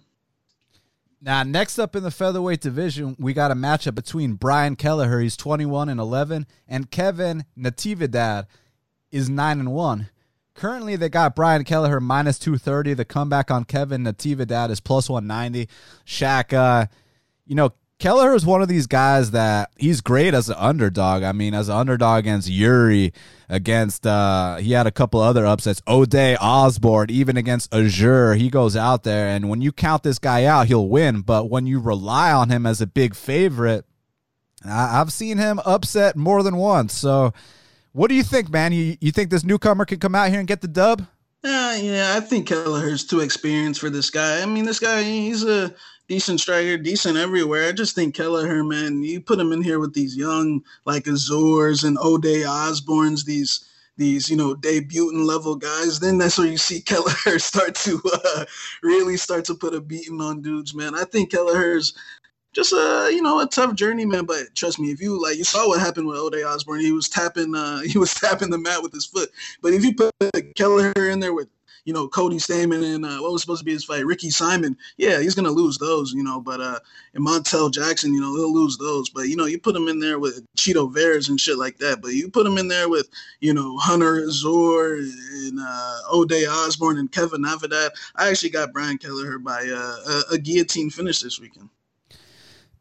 Now, 1.22 1.42
next 1.42 1.78
up 1.78 1.94
in 1.94 2.02
the 2.02 2.10
featherweight 2.10 2.62
division, 2.62 3.14
we 3.18 3.34
got 3.34 3.50
a 3.50 3.54
matchup 3.54 3.94
between 3.94 4.34
Brian 4.34 4.74
Kelleher, 4.74 5.20
he's 5.20 5.36
21 5.36 5.90
and 5.90 6.00
11, 6.00 6.46
and 6.66 6.90
Kevin 6.90 7.44
Natividad 7.58 8.46
is 9.10 9.28
9 9.28 9.60
and 9.60 9.72
1. 9.72 10.08
Currently, 10.54 10.96
they 10.96 11.10
got 11.10 11.36
Brian 11.36 11.64
Kelleher 11.64 12.00
minus 12.00 12.38
230. 12.38 12.94
The 12.94 13.04
comeback 13.04 13.50
on 13.50 13.64
Kevin 13.64 14.02
Natividad 14.02 14.70
is 14.70 14.80
plus 14.80 15.10
190. 15.10 15.68
Shaq, 16.06 16.54
uh, 16.54 16.86
you 17.46 17.54
know, 17.54 17.74
Kelleher 18.00 18.34
is 18.34 18.46
one 18.46 18.62
of 18.62 18.68
these 18.68 18.86
guys 18.86 19.30
that 19.32 19.70
he's 19.78 20.00
great 20.00 20.32
as 20.32 20.48
an 20.48 20.56
underdog. 20.58 21.22
I 21.22 21.32
mean, 21.32 21.52
as 21.52 21.68
an 21.68 21.76
underdog 21.76 22.20
against 22.20 22.48
Yuri, 22.48 23.12
against 23.48 24.06
uh 24.06 24.56
he 24.56 24.72
had 24.72 24.86
a 24.86 24.90
couple 24.90 25.20
other 25.20 25.44
upsets. 25.44 25.82
Ode 25.86 26.36
Osborne, 26.40 27.10
even 27.10 27.36
against 27.36 27.72
Azure, 27.74 28.34
he 28.34 28.48
goes 28.48 28.74
out 28.74 29.02
there 29.04 29.28
and 29.28 29.50
when 29.50 29.60
you 29.60 29.70
count 29.70 30.02
this 30.02 30.18
guy 30.18 30.44
out, 30.44 30.66
he'll 30.66 30.88
win. 30.88 31.20
But 31.20 31.50
when 31.50 31.66
you 31.66 31.78
rely 31.78 32.32
on 32.32 32.48
him 32.48 32.64
as 32.64 32.80
a 32.80 32.86
big 32.86 33.14
favorite, 33.14 33.84
I, 34.64 34.92
have 34.92 35.12
seen 35.12 35.36
him 35.36 35.60
upset 35.66 36.16
more 36.16 36.42
than 36.42 36.56
once. 36.56 36.94
So, 36.94 37.34
what 37.92 38.08
do 38.08 38.14
you 38.14 38.22
think, 38.22 38.50
man? 38.50 38.72
You 38.72 38.96
you 39.02 39.12
think 39.12 39.30
this 39.30 39.44
newcomer 39.44 39.84
can 39.84 39.98
come 39.98 40.14
out 40.14 40.30
here 40.30 40.38
and 40.38 40.48
get 40.48 40.62
the 40.62 40.68
dub? 40.68 41.06
Uh, 41.42 41.76
yeah, 41.80 42.14
I 42.16 42.20
think 42.20 42.48
Kelleher's 42.48 43.04
too 43.04 43.20
experienced 43.20 43.80
for 43.80 43.88
this 43.88 44.10
guy. 44.10 44.42
I 44.42 44.46
mean, 44.46 44.64
this 44.64 44.78
guy, 44.78 45.02
he's 45.02 45.42
a 45.42 45.74
decent 46.10 46.40
striker, 46.40 46.76
decent 46.76 47.16
everywhere. 47.16 47.68
I 47.68 47.72
just 47.72 47.94
think 47.94 48.16
Kelleher, 48.16 48.64
man, 48.64 49.00
you 49.04 49.20
put 49.20 49.38
him 49.38 49.52
in 49.52 49.62
here 49.62 49.78
with 49.78 49.94
these 49.94 50.16
young 50.16 50.60
like 50.84 51.06
Azores 51.06 51.84
and 51.84 51.96
Ode 52.00 52.44
Osborne's, 52.44 53.24
these 53.24 53.64
these 53.96 54.28
you 54.28 54.36
know 54.36 54.56
debutant 54.56 55.24
level 55.24 55.54
guys. 55.54 56.00
Then 56.00 56.18
that's 56.18 56.36
where 56.36 56.48
you 56.48 56.58
see 56.58 56.80
Kelleher 56.86 57.38
start 57.38 57.76
to 57.76 58.02
uh, 58.12 58.44
really 58.82 59.16
start 59.16 59.44
to 59.46 59.54
put 59.54 59.72
a 59.72 59.80
beating 59.80 60.20
on 60.20 60.42
dudes, 60.42 60.74
man. 60.74 60.96
I 60.96 61.04
think 61.04 61.30
Kelleher's 61.30 61.94
just 62.52 62.72
a 62.72 63.08
you 63.12 63.22
know 63.22 63.38
a 63.38 63.46
tough 63.46 63.76
journey, 63.76 64.04
man. 64.04 64.24
But 64.24 64.52
trust 64.56 64.80
me, 64.80 64.90
if 64.90 65.00
you 65.00 65.22
like, 65.22 65.36
you 65.36 65.44
saw 65.44 65.68
what 65.68 65.78
happened 65.78 66.08
with 66.08 66.18
Ode 66.18 66.42
Osborne. 66.42 66.80
He 66.80 66.90
was 66.90 67.08
tapping, 67.08 67.54
uh, 67.54 67.80
he 67.86 67.98
was 67.98 68.14
tapping 68.14 68.50
the 68.50 68.58
mat 68.58 68.82
with 68.82 68.92
his 68.92 69.06
foot. 69.06 69.30
But 69.62 69.74
if 69.74 69.84
you 69.84 69.94
put 69.94 70.12
Kelleher 70.56 70.92
in 70.96 71.20
there 71.20 71.34
with 71.34 71.48
you 71.84 71.92
know, 71.92 72.08
Cody 72.08 72.36
Stamann 72.36 72.94
and 72.94 73.04
uh, 73.04 73.18
what 73.18 73.32
was 73.32 73.42
supposed 73.42 73.60
to 73.60 73.64
be 73.64 73.72
his 73.72 73.84
fight, 73.84 74.06
Ricky 74.06 74.30
Simon. 74.30 74.76
Yeah, 74.96 75.20
he's 75.20 75.34
gonna 75.34 75.50
lose 75.50 75.78
those, 75.78 76.12
you 76.12 76.22
know. 76.22 76.40
But 76.40 76.60
uh, 76.60 76.78
and 77.14 77.26
Montel 77.26 77.72
Jackson, 77.72 78.14
you 78.14 78.20
know, 78.20 78.34
he'll 78.34 78.52
lose 78.52 78.76
those. 78.76 79.08
But 79.08 79.28
you 79.28 79.36
know, 79.36 79.46
you 79.46 79.58
put 79.58 79.76
him 79.76 79.88
in 79.88 79.98
there 79.98 80.18
with 80.18 80.44
Chito 80.56 80.92
Veras 80.92 81.28
and 81.28 81.40
shit 81.40 81.58
like 81.58 81.78
that. 81.78 82.00
But 82.02 82.12
you 82.12 82.30
put 82.30 82.46
him 82.46 82.58
in 82.58 82.68
there 82.68 82.88
with 82.88 83.08
you 83.40 83.54
know 83.54 83.76
Hunter 83.78 84.26
Azure 84.26 84.96
and 84.96 85.58
uh, 85.60 85.98
Ode 86.10 86.32
Osborne 86.48 86.98
and 86.98 87.10
Kevin 87.10 87.42
Natividad. 87.42 87.90
I 88.16 88.28
actually 88.28 88.50
got 88.50 88.72
Brian 88.72 88.98
Kelleher 88.98 89.38
by 89.38 89.66
uh, 89.68 90.22
a, 90.30 90.34
a 90.34 90.38
guillotine 90.38 90.90
finish 90.90 91.20
this 91.20 91.40
weekend. 91.40 91.68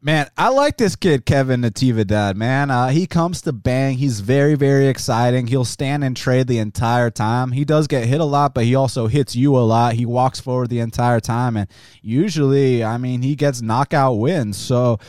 Man, 0.01 0.29
I 0.37 0.47
like 0.47 0.77
this 0.77 0.95
kid, 0.95 1.25
Kevin 1.25 1.59
Natividad, 1.59 2.35
man. 2.35 2.71
Uh, 2.71 2.87
he 2.87 3.05
comes 3.05 3.41
to 3.41 3.51
bang. 3.51 3.97
He's 3.97 4.21
very, 4.21 4.55
very 4.55 4.87
exciting. 4.87 5.47
He'll 5.47 5.65
stand 5.65 6.05
and 6.05 6.15
trade 6.15 6.47
the 6.47 6.59
entire 6.59 7.09
time. 7.09 7.51
He 7.51 7.65
does 7.65 7.87
get 7.87 8.05
hit 8.05 8.21
a 8.21 8.25
lot, 8.25 8.53
but 8.53 8.63
he 8.63 8.75
also 8.75 9.07
hits 9.07 9.35
you 9.35 9.57
a 9.57 9.59
lot. 9.59 9.95
He 9.95 10.05
walks 10.05 10.39
forward 10.39 10.69
the 10.69 10.79
entire 10.79 11.19
time. 11.19 11.57
And 11.57 11.67
usually, 12.01 12.81
I 12.81 12.97
mean, 12.97 13.23
he 13.23 13.35
gets 13.35 13.61
knockout 13.61 14.19
wins. 14.19 14.55
So 14.55 14.99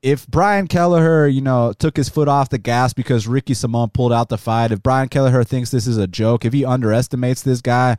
if 0.00 0.26
Brian 0.26 0.66
Kelleher, 0.66 1.26
you 1.28 1.42
know, 1.42 1.74
took 1.78 1.94
his 1.94 2.08
foot 2.08 2.26
off 2.26 2.48
the 2.48 2.56
gas 2.56 2.94
because 2.94 3.28
Ricky 3.28 3.52
Simon 3.52 3.90
pulled 3.90 4.14
out 4.14 4.30
the 4.30 4.38
fight, 4.38 4.72
if 4.72 4.82
Brian 4.82 5.10
Kelleher 5.10 5.44
thinks 5.44 5.70
this 5.70 5.86
is 5.86 5.98
a 5.98 6.06
joke, 6.06 6.46
if 6.46 6.54
he 6.54 6.64
underestimates 6.64 7.42
this 7.42 7.60
guy, 7.60 7.98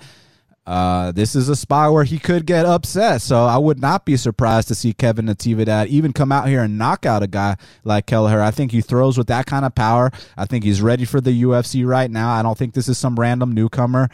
uh, 0.66 1.12
this 1.12 1.36
is 1.36 1.50
a 1.50 1.56
spot 1.56 1.92
where 1.92 2.06
he 2.06 2.18
could 2.18 2.46
get 2.46 2.66
upset. 2.66 3.22
So 3.22 3.44
I 3.44 3.58
would 3.58 3.80
not 3.80 4.06
be 4.06 4.16
surprised 4.16 4.70
to 4.70 4.76
see 4.76 4.94
Kevin 4.94 5.26
Natividad 5.26 5.88
even 5.88 6.14
come 6.14 6.32
out 6.32 6.48
here 6.48 6.64
and 6.64 6.78
knock 6.78 7.06
out 7.06 7.24
a 7.24 7.28
guy 7.28 7.58
like 7.84 8.06
Kelleher. 8.06 8.42
I 8.42 8.52
think 8.52 8.72
he 8.72 8.82
throws 8.82 9.18
with 9.18 9.28
that 9.28 9.46
kind 9.46 9.66
of 9.66 9.76
power. 9.76 10.12
I 10.38 10.46
think 10.46 10.64
he's 10.64 10.82
ready 10.82 11.04
for 11.06 11.20
the 11.20 11.44
UFC 11.44 11.86
right 11.86 12.10
now. 12.10 12.32
I 12.32 12.42
don't 12.42 12.58
think 12.58 12.74
this 12.74 12.88
is 12.88 12.98
some 12.98 13.20
random 13.20 13.52
newcomer. 13.52 14.10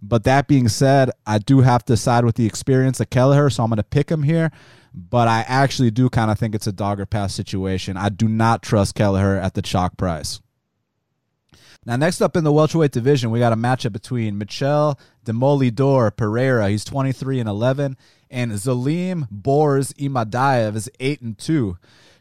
But 0.00 0.22
that 0.24 0.46
being 0.46 0.68
said, 0.68 1.10
I 1.26 1.38
do 1.38 1.60
have 1.60 1.84
to 1.86 1.96
side 1.96 2.24
with 2.24 2.36
the 2.36 2.46
experience 2.46 3.00
of 3.00 3.10
Kelleher, 3.10 3.50
so 3.50 3.64
I'm 3.64 3.70
going 3.70 3.78
to 3.78 3.82
pick 3.82 4.10
him 4.10 4.22
here. 4.22 4.52
But 4.94 5.26
I 5.26 5.44
actually 5.48 5.90
do 5.90 6.08
kind 6.08 6.30
of 6.30 6.38
think 6.38 6.54
it's 6.54 6.68
a 6.68 6.72
dog 6.72 7.00
or 7.00 7.06
pass 7.06 7.34
situation. 7.34 7.96
I 7.96 8.08
do 8.08 8.28
not 8.28 8.62
trust 8.62 8.94
Kelleher 8.94 9.36
at 9.36 9.54
the 9.54 9.62
chalk 9.62 9.96
price. 9.96 10.40
Now, 11.84 11.96
next 11.96 12.20
up 12.20 12.36
in 12.36 12.44
the 12.44 12.52
welterweight 12.52 12.92
division, 12.92 13.30
we 13.30 13.38
got 13.38 13.52
a 13.52 13.56
matchup 13.56 13.92
between 13.92 14.36
Michel 14.38 14.98
Demolidor 15.28 16.16
Pereira. 16.16 16.70
He's 16.70 16.84
23 16.84 17.40
and 17.40 17.48
11, 17.48 17.96
and 18.30 18.52
Zelim 18.52 19.28
Borz 19.30 19.92
Imadaev 19.94 20.74
is 20.74 20.90
8 20.98 21.20
and 21.20 21.38
2. 21.38 21.76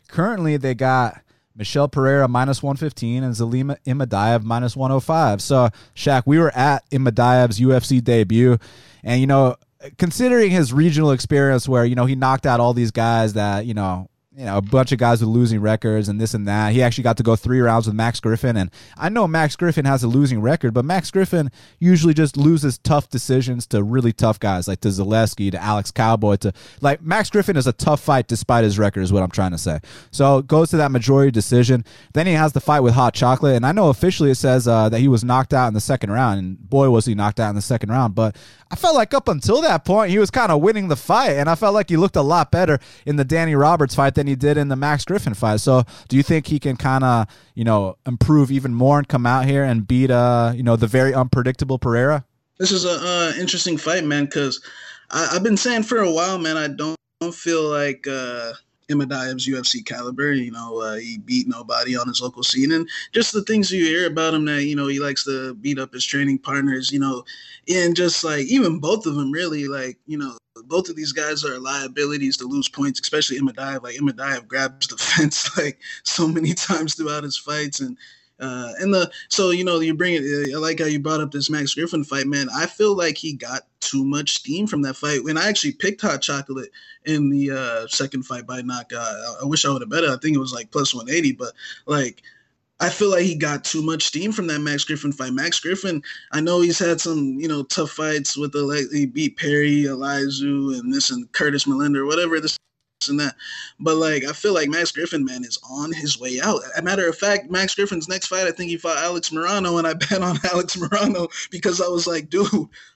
Currently, 0.10 0.58
they 0.58 0.76
got 0.76 1.22
Michel 1.56 1.88
Pereira 1.88 2.28
minus 2.28 2.62
115 2.62 3.24
and 3.24 3.34
Zelim 3.34 3.78
Imadaev 3.86 4.44
minus 4.44 4.76
105. 4.76 5.42
So, 5.42 5.70
Shaq, 5.96 6.24
we 6.26 6.38
were 6.38 6.56
at 6.56 6.88
Imadaev's 6.92 7.60
UFC 7.60 8.04
debut, 8.04 8.58
and 9.04 9.22
you 9.22 9.28
know, 9.28 9.56
considering 9.98 10.52
his 10.52 10.74
regional 10.74 11.12
experience, 11.12 11.68
where 11.68 11.86
you 11.86 11.96
know 11.96 12.06
he 12.06 12.16
knocked 12.16 12.46
out 12.46 12.60
all 12.60 12.74
these 12.74 12.92
guys 12.92 13.34
that 13.34 13.66
you 13.66 13.74
know 13.74 14.10
you 14.38 14.46
know, 14.46 14.58
a 14.58 14.62
bunch 14.62 14.92
of 14.92 15.00
guys 15.00 15.20
with 15.20 15.30
losing 15.30 15.60
records 15.60 16.08
and 16.08 16.22
this 16.22 16.36
and 16.36 16.48
that. 16.48 16.72
He 16.72 16.84
actually 16.84 17.04
got 17.04 17.18
to 17.18 17.24
go 17.24 17.36
three 17.36 17.60
rounds 17.60 17.88
with 17.88 17.96
Max 17.96 18.20
Griffin. 18.20 18.56
And 18.56 18.70
I 18.96 19.10
know 19.10 19.28
Max 19.28 19.56
Griffin 19.56 19.86
has 19.86 20.04
a 20.04 20.08
losing 20.08 20.42
record, 20.42 20.76
but 20.76 20.86
Max 20.86 21.10
Griffin 21.10 21.50
usually 21.80 22.14
just 22.14 22.38
loses 22.38 22.78
tough 22.78 23.10
decisions 23.10 23.66
to 23.68 23.82
really 23.82 24.14
tough 24.14 24.40
guys, 24.40 24.68
like 24.68 24.82
to 24.82 24.90
Zaleski, 24.90 25.50
to 25.50 25.60
Alex 25.60 25.90
Cowboy, 25.90 26.36
to 26.36 26.54
like 26.82 27.02
Max 27.02 27.32
Griffin 27.32 27.58
is 27.58 27.66
a 27.66 27.74
tough 27.74 28.00
fight 28.00 28.28
despite 28.28 28.64
his 28.64 28.78
record, 28.78 29.02
is 29.02 29.12
what 29.12 29.24
I'm 29.24 29.32
trying 29.32 29.52
to 29.52 29.58
say. 29.58 29.80
So 30.12 30.44
goes 30.44 30.70
to 30.70 30.78
that 30.78 30.92
majority 30.92 31.32
decision. 31.32 31.84
Then 32.14 32.28
he 32.28 32.34
has 32.34 32.54
the 32.54 32.62
fight 32.62 32.82
with 32.82 32.94
Hot 32.94 33.16
Chocolate. 33.16 33.56
And 33.56 33.66
I 33.66 33.72
know 33.72 33.90
officially 33.90 34.30
it 34.30 34.36
says 34.36 34.68
uh, 34.68 34.88
that 34.90 35.00
he 35.00 35.08
was 35.08 35.24
knocked 35.24 35.52
out 35.52 35.68
in 35.68 35.74
the 35.74 35.82
second 35.82 36.12
round. 36.12 36.38
And 36.38 36.70
boy, 36.70 36.92
was 36.92 37.08
he 37.08 37.16
knocked 37.16 37.40
out 37.40 37.50
in 37.50 37.56
the 37.56 37.62
second 37.64 37.90
round. 37.90 38.14
But 38.14 38.36
I 38.70 38.76
felt 38.76 38.96
like 38.96 39.14
up 39.14 39.28
until 39.28 39.62
that 39.62 39.86
point, 39.86 40.12
he 40.12 40.20
was 40.20 40.30
kind 40.30 40.52
of 40.52 40.62
winning 40.62 40.88
the 40.88 40.96
fight. 40.96 41.32
And 41.32 41.50
I 41.50 41.56
felt 41.56 41.74
like 41.74 41.90
he 41.90 41.98
looked 41.98 42.16
a 42.16 42.22
lot 42.22 42.52
better 42.52 42.80
in 43.06 43.16
the 43.16 43.26
Danny 43.26 43.56
Roberts 43.56 43.96
fight 43.96 44.16
than 44.16 44.28
he 44.28 44.36
did 44.36 44.58
in 44.58 44.68
the 44.68 44.76
Max 44.76 45.06
Griffin 45.06 45.34
fight. 45.34 45.62
So 45.62 45.84
do 46.08 46.18
you 46.18 46.24
think 46.24 46.48
he 46.48 46.60
can 46.60 46.78
kind 46.78 47.04
of, 47.04 47.28
you 47.56 47.64
know, 47.64 47.98
improve 48.06 48.52
even 48.52 48.74
more 48.74 48.98
and 49.00 49.08
come 49.08 49.26
out 49.26 49.46
here 49.46 49.64
and 49.64 49.88
beat, 49.88 50.12
uh, 50.12 50.54
you 50.56 50.64
know, 50.64 50.76
the 50.76 50.88
very 50.88 51.14
unpredictable 51.14 51.80
Pereira? 51.80 52.26
This 52.60 52.72
is 52.72 52.86
a 52.86 52.92
uh, 52.92 53.34
interesting 53.40 53.78
fight, 53.78 54.04
man, 54.04 54.26
because 54.26 54.62
I've 55.12 55.44
been 55.44 55.58
saying 55.58 55.84
for 55.84 56.00
a 56.00 56.12
while, 56.12 56.38
man, 56.38 56.58
I 56.58 56.68
don't, 56.68 56.98
don't 57.22 57.34
feel 57.34 57.64
like 57.64 58.08
uh, 58.08 58.54
Imadaev's 58.90 59.48
UFC 59.48 59.86
caliber. 59.86 60.32
You 60.32 60.52
know, 60.52 60.82
uh, 60.82 60.96
he 60.96 61.18
beat 61.18 61.48
nobody 61.48 61.98
on 61.98 62.08
his 62.08 62.22
local 62.22 62.44
scene, 62.44 62.72
and 62.72 62.88
just 63.12 63.34
the 63.34 63.44
things 63.44 63.72
you 63.72 63.84
hear 63.84 64.08
about 64.08 64.34
him 64.34 64.46
that 64.46 64.64
you 64.64 64.76
know 64.76 64.88
he 64.88 65.00
likes 65.00 65.24
to 65.26 65.54
beat 65.56 65.80
up 65.80 65.94
his 65.94 66.06
training 66.06 66.40
partners. 66.40 66.92
You 66.92 67.00
know, 67.00 67.24
and 67.68 67.96
just 67.96 68.24
like 68.24 68.46
even 68.46 68.80
both 68.80 69.06
of 69.06 69.16
them, 69.16 69.32
really, 69.32 69.68
like 69.68 69.98
you 70.08 70.18
know, 70.18 70.38
both 70.66 70.90
of 70.90 70.96
these 70.96 71.12
guys 71.12 71.44
are 71.44 71.60
liabilities 71.60 72.38
to 72.38 72.48
lose 72.48 72.70
points, 72.70 73.00
especially 73.00 73.40
Imadaev. 73.40 73.84
Like 73.84 73.98
Imadaev 73.98 74.48
grabs 74.48 74.88
the 74.88 74.98
fence 74.98 75.56
like 75.58 75.80
so 76.04 76.28
many 76.28 76.54
times 76.56 76.96
throughout 76.96 77.24
his 77.24 77.38
fights, 77.38 77.80
and 77.80 77.98
uh, 78.40 78.74
and 78.80 78.94
the 78.94 79.10
so 79.30 79.50
you 79.50 79.64
know 79.64 79.80
you 79.80 79.94
bring 79.94 80.16
it. 80.16 80.54
I 80.54 80.58
like 80.58 80.80
how 80.80 80.86
you 80.86 81.00
brought 81.00 81.22
up 81.22 81.32
this 81.32 81.50
Max 81.50 81.74
Griffin 81.74 82.04
fight, 82.04 82.28
man. 82.28 82.48
I 82.56 82.66
feel 82.66 82.96
like 82.96 83.18
he 83.18 83.34
got 83.34 83.64
too 83.80 84.06
much 84.06 84.32
steam 84.32 84.68
from 84.68 84.82
that 84.84 84.96
fight. 84.96 85.24
When 85.24 85.38
I 85.38 85.48
actually 85.48 85.74
picked 85.74 86.02
Hot 86.02 86.22
Chocolate 86.22 86.70
in 87.06 87.30
the 87.30 87.52
uh, 87.52 87.88
second 87.88 88.24
fight 88.24 88.46
by 88.46 88.62
knockout, 88.62 89.02
I, 89.02 89.36
I 89.42 89.46
wish 89.46 89.66
I 89.66 89.70
would 89.70 89.82
have 89.82 89.90
bet 89.90 90.04
it. 90.04 90.10
I 90.10 90.18
think 90.18 90.36
it 90.36 90.40
was 90.40 90.54
like 90.54 90.72
plus 90.72 90.94
one 90.94 91.10
eighty, 91.10 91.32
but 91.32 91.54
like 91.86 92.22
I 92.80 92.90
feel 92.90 93.10
like 93.10 93.24
he 93.24 93.36
got 93.36 93.64
too 93.64 93.82
much 93.82 94.04
steam 94.04 94.32
from 94.32 94.46
that 94.48 94.60
Max 94.60 94.84
Griffin 94.84 95.12
fight. 95.12 95.34
Max 95.34 95.60
Griffin, 95.60 96.04
I 96.32 96.42
know 96.42 96.62
he's 96.62 96.78
had 96.78 97.02
some, 97.02 97.40
you 97.40 97.48
know, 97.48 97.64
tough 97.64 97.92
fights 97.92 98.38
with 98.38 98.52
the 98.52 98.62
like 98.62 98.92
he 98.92 99.08
beat 99.08 99.38
Perry, 99.38 99.84
Elizeu, 99.84 100.78
and 100.78 100.94
this 100.94 101.10
and 101.10 101.32
Curtis 101.32 101.66
Millender, 101.66 102.06
whatever 102.06 102.40
this 102.40 102.58
and 103.08 103.20
that. 103.20 103.36
But 103.80 103.98
like 103.98 104.26
I 104.26 104.34
feel 104.34 104.54
like 104.54 104.70
Max 104.70 104.92
Griffin, 104.92 105.24
man, 105.24 105.44
is 105.44 105.60
on 105.70 105.94
his 105.94 106.20
way 106.20 106.40
out. 106.42 106.62
A 106.76 106.82
matter 106.82 107.08
of 107.08 107.18
fact, 107.18 107.52
Max 107.52 107.76
Griffin's 107.76 108.10
next 108.10 108.28
fight, 108.28 108.48
I 108.48 108.52
think 108.52 108.70
he 108.72 108.78
fought 108.78 108.98
Alex 108.98 109.30
Morono, 109.30 109.78
and 109.78 109.86
I 109.86 109.94
bet 110.10 110.22
on 110.24 110.40
Alex 110.52 110.76
Morono 110.76 111.30
because 111.52 111.80
I 111.80 111.88
was 111.88 112.08
like, 112.08 112.30
dude, 112.30 112.48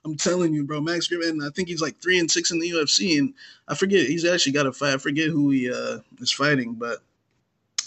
I'm 0.03 0.17
telling 0.17 0.53
you, 0.53 0.63
bro, 0.63 0.81
Max 0.81 1.07
Griffin. 1.07 1.43
I 1.43 1.49
think 1.51 1.67
he's 1.67 1.81
like 1.81 1.97
three 1.99 2.19
and 2.19 2.29
six 2.29 2.49
in 2.51 2.59
the 2.59 2.71
UFC, 2.71 3.19
and 3.19 3.33
I 3.67 3.75
forget 3.75 4.07
he's 4.07 4.25
actually 4.25 4.53
got 4.53 4.65
a 4.65 4.73
fight. 4.73 4.95
I 4.95 4.97
forget 4.97 5.29
who 5.29 5.51
he 5.51 5.71
uh, 5.71 5.99
is 6.19 6.31
fighting, 6.31 6.73
but 6.73 7.03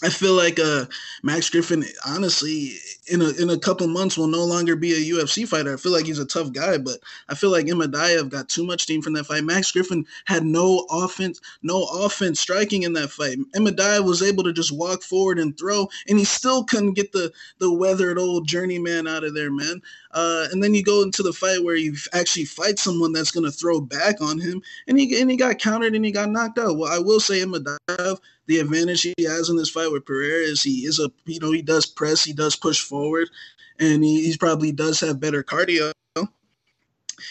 I 0.02 0.11
feel 0.11 0.35
like 0.35 0.59
uh, 0.59 0.85
Max 1.22 1.48
Griffin, 1.48 1.85
honestly, 2.07 2.72
in 3.07 3.22
a 3.22 3.30
in 3.40 3.50
a 3.50 3.59
couple 3.59 3.87
months 3.87 4.18
will 4.18 4.26
no 4.26 4.44
longer 4.44 4.76
be 4.76 4.92
a 4.92 5.14
UFC 5.14 5.46
fighter. 5.46 5.72
I 5.72 5.76
feel 5.76 5.92
like 5.92 6.04
he's 6.04 6.18
a 6.18 6.26
tough 6.26 6.52
guy, 6.52 6.78
but 6.78 6.98
I 7.28 7.35
feel 7.35 7.50
like 7.50 7.66
Imadaev 7.66 8.28
got 8.28 8.48
too 8.48 8.64
much 8.64 8.83
steam 8.83 9.02
from 9.02 9.12
that 9.14 9.24
fight. 9.24 9.44
Max 9.44 9.70
Griffin 9.72 10.04
had 10.26 10.44
no 10.44 10.87
offense, 10.90 11.40
no 11.62 11.85
offense 11.85 12.40
striking 12.40 12.83
in 12.83 12.92
that 12.94 13.11
fight. 13.11 13.38
Imadaev 13.54 14.04
was 14.04 14.22
able 14.22 14.44
to 14.44 14.52
just 14.52 14.72
walk 14.72 15.02
forward 15.02 15.38
and 15.38 15.57
throw, 15.59 15.88
and 16.09 16.18
he 16.18 16.24
still 16.24 16.64
couldn't 16.64 16.94
get 16.94 17.12
the 17.12 17.33
the 17.59 17.72
weathered 17.72 18.18
old 18.18 18.46
journeyman 18.46 19.07
out 19.07 19.24
of 19.24 19.35
there, 19.35 19.50
man. 19.50 19.80
Uh, 20.12 20.46
and 20.52 20.62
then 20.62 20.74
you 20.74 20.83
go 20.83 21.02
into 21.02 21.22
the 21.22 21.33
fight 21.33 21.62
where 21.64 21.76
you 21.76 21.94
actually 22.12 22.44
fight 22.44 22.78
someone 22.78 23.12
that's 23.12 23.33
going 23.33 23.44
to 23.44 23.50
throw 23.50 23.80
back 23.80 24.20
on 24.20 24.38
him, 24.38 24.62
and 24.87 24.98
he 24.98 25.20
and 25.20 25.30
he 25.30 25.37
got 25.37 25.59
countered 25.59 25.94
and 25.94 26.04
he 26.04 26.12
got 26.12 26.30
knocked 26.30 26.59
out. 26.59 26.76
Well, 26.76 26.92
I 26.92 26.98
will 26.98 27.20
say 27.20 27.40
Imadaev, 27.40 28.18
the 28.46 28.59
advantage 28.59 29.02
he 29.02 29.14
has 29.24 29.48
in 29.48 29.57
this 29.57 29.70
fight 29.70 29.90
with 29.92 30.07
Pereira 30.07 30.42
is 30.42 30.62
he 30.62 30.85
is 30.87 30.98
a 30.98 31.11
you 31.26 31.40
know 31.40 31.52
he 31.52 31.62
does 31.62 31.87
press, 31.87 32.24
he 32.24 32.33
does 32.33 32.57
push 32.57 32.80
forward, 32.80 33.28
and 33.78 34.04
he, 34.04 34.30
he 34.30 34.37
probably 34.37 34.72
does 34.72 35.00
have 35.00 35.20
better 35.20 35.42
cardio. 35.42 35.92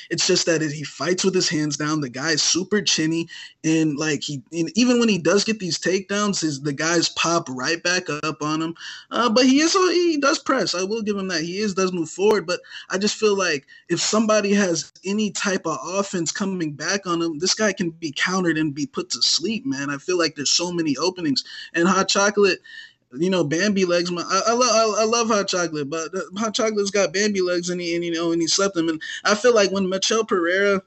It's 0.09 0.27
just 0.27 0.45
that 0.45 0.61
he 0.61 0.83
fights 0.83 1.23
with 1.23 1.35
his 1.35 1.49
hands 1.49 1.77
down. 1.77 2.01
The 2.01 2.09
guy's 2.09 2.41
super 2.41 2.81
chinny, 2.81 3.27
and 3.63 3.97
like 3.97 4.23
he, 4.23 4.41
and 4.51 4.71
even 4.77 4.99
when 4.99 5.09
he 5.09 5.17
does 5.17 5.43
get 5.43 5.59
these 5.59 5.79
takedowns, 5.79 6.41
his 6.41 6.61
the 6.61 6.73
guys 6.73 7.09
pop 7.09 7.47
right 7.49 7.81
back 7.81 8.03
up 8.23 8.41
on 8.41 8.61
him. 8.61 8.75
Uh, 9.11 9.29
but 9.29 9.45
he 9.45 9.59
is 9.59 9.73
he 9.73 10.17
does 10.17 10.39
press. 10.39 10.75
I 10.75 10.83
will 10.83 11.01
give 11.01 11.17
him 11.17 11.27
that. 11.29 11.41
He 11.41 11.59
is 11.59 11.73
does 11.73 11.91
move 11.93 12.09
forward, 12.09 12.45
but 12.45 12.59
I 12.89 12.97
just 12.97 13.15
feel 13.15 13.37
like 13.37 13.65
if 13.89 13.99
somebody 13.99 14.53
has 14.53 14.91
any 15.05 15.31
type 15.31 15.65
of 15.65 15.77
offense 15.83 16.31
coming 16.31 16.73
back 16.73 17.05
on 17.07 17.21
him, 17.21 17.39
this 17.39 17.53
guy 17.53 17.73
can 17.73 17.91
be 17.91 18.13
countered 18.15 18.57
and 18.57 18.73
be 18.73 18.85
put 18.85 19.09
to 19.11 19.21
sleep. 19.21 19.65
Man, 19.65 19.89
I 19.89 19.97
feel 19.97 20.17
like 20.17 20.35
there's 20.35 20.49
so 20.49 20.71
many 20.71 20.95
openings, 20.97 21.43
and 21.73 21.87
hot 21.87 22.09
chocolate 22.09 22.59
you 23.13 23.29
know, 23.29 23.43
Bambi 23.43 23.85
legs. 23.85 24.11
My, 24.11 24.21
I, 24.21 24.41
I, 24.47 24.53
love, 24.53 24.95
I, 24.99 25.03
love 25.05 25.27
hot 25.27 25.47
chocolate, 25.47 25.89
but 25.89 26.13
uh, 26.15 26.21
hot 26.37 26.53
chocolate's 26.53 26.91
got 26.91 27.13
Bambi 27.13 27.41
legs, 27.41 27.69
and 27.69 27.79
he, 27.79 27.95
and 27.95 28.03
you 28.03 28.11
know, 28.11 28.31
and 28.31 28.41
he 28.41 28.47
slept 28.47 28.75
them. 28.75 28.89
And 28.89 29.01
I 29.23 29.35
feel 29.35 29.53
like 29.53 29.71
when 29.71 29.89
Michel 29.89 30.25
Pereira 30.25 30.81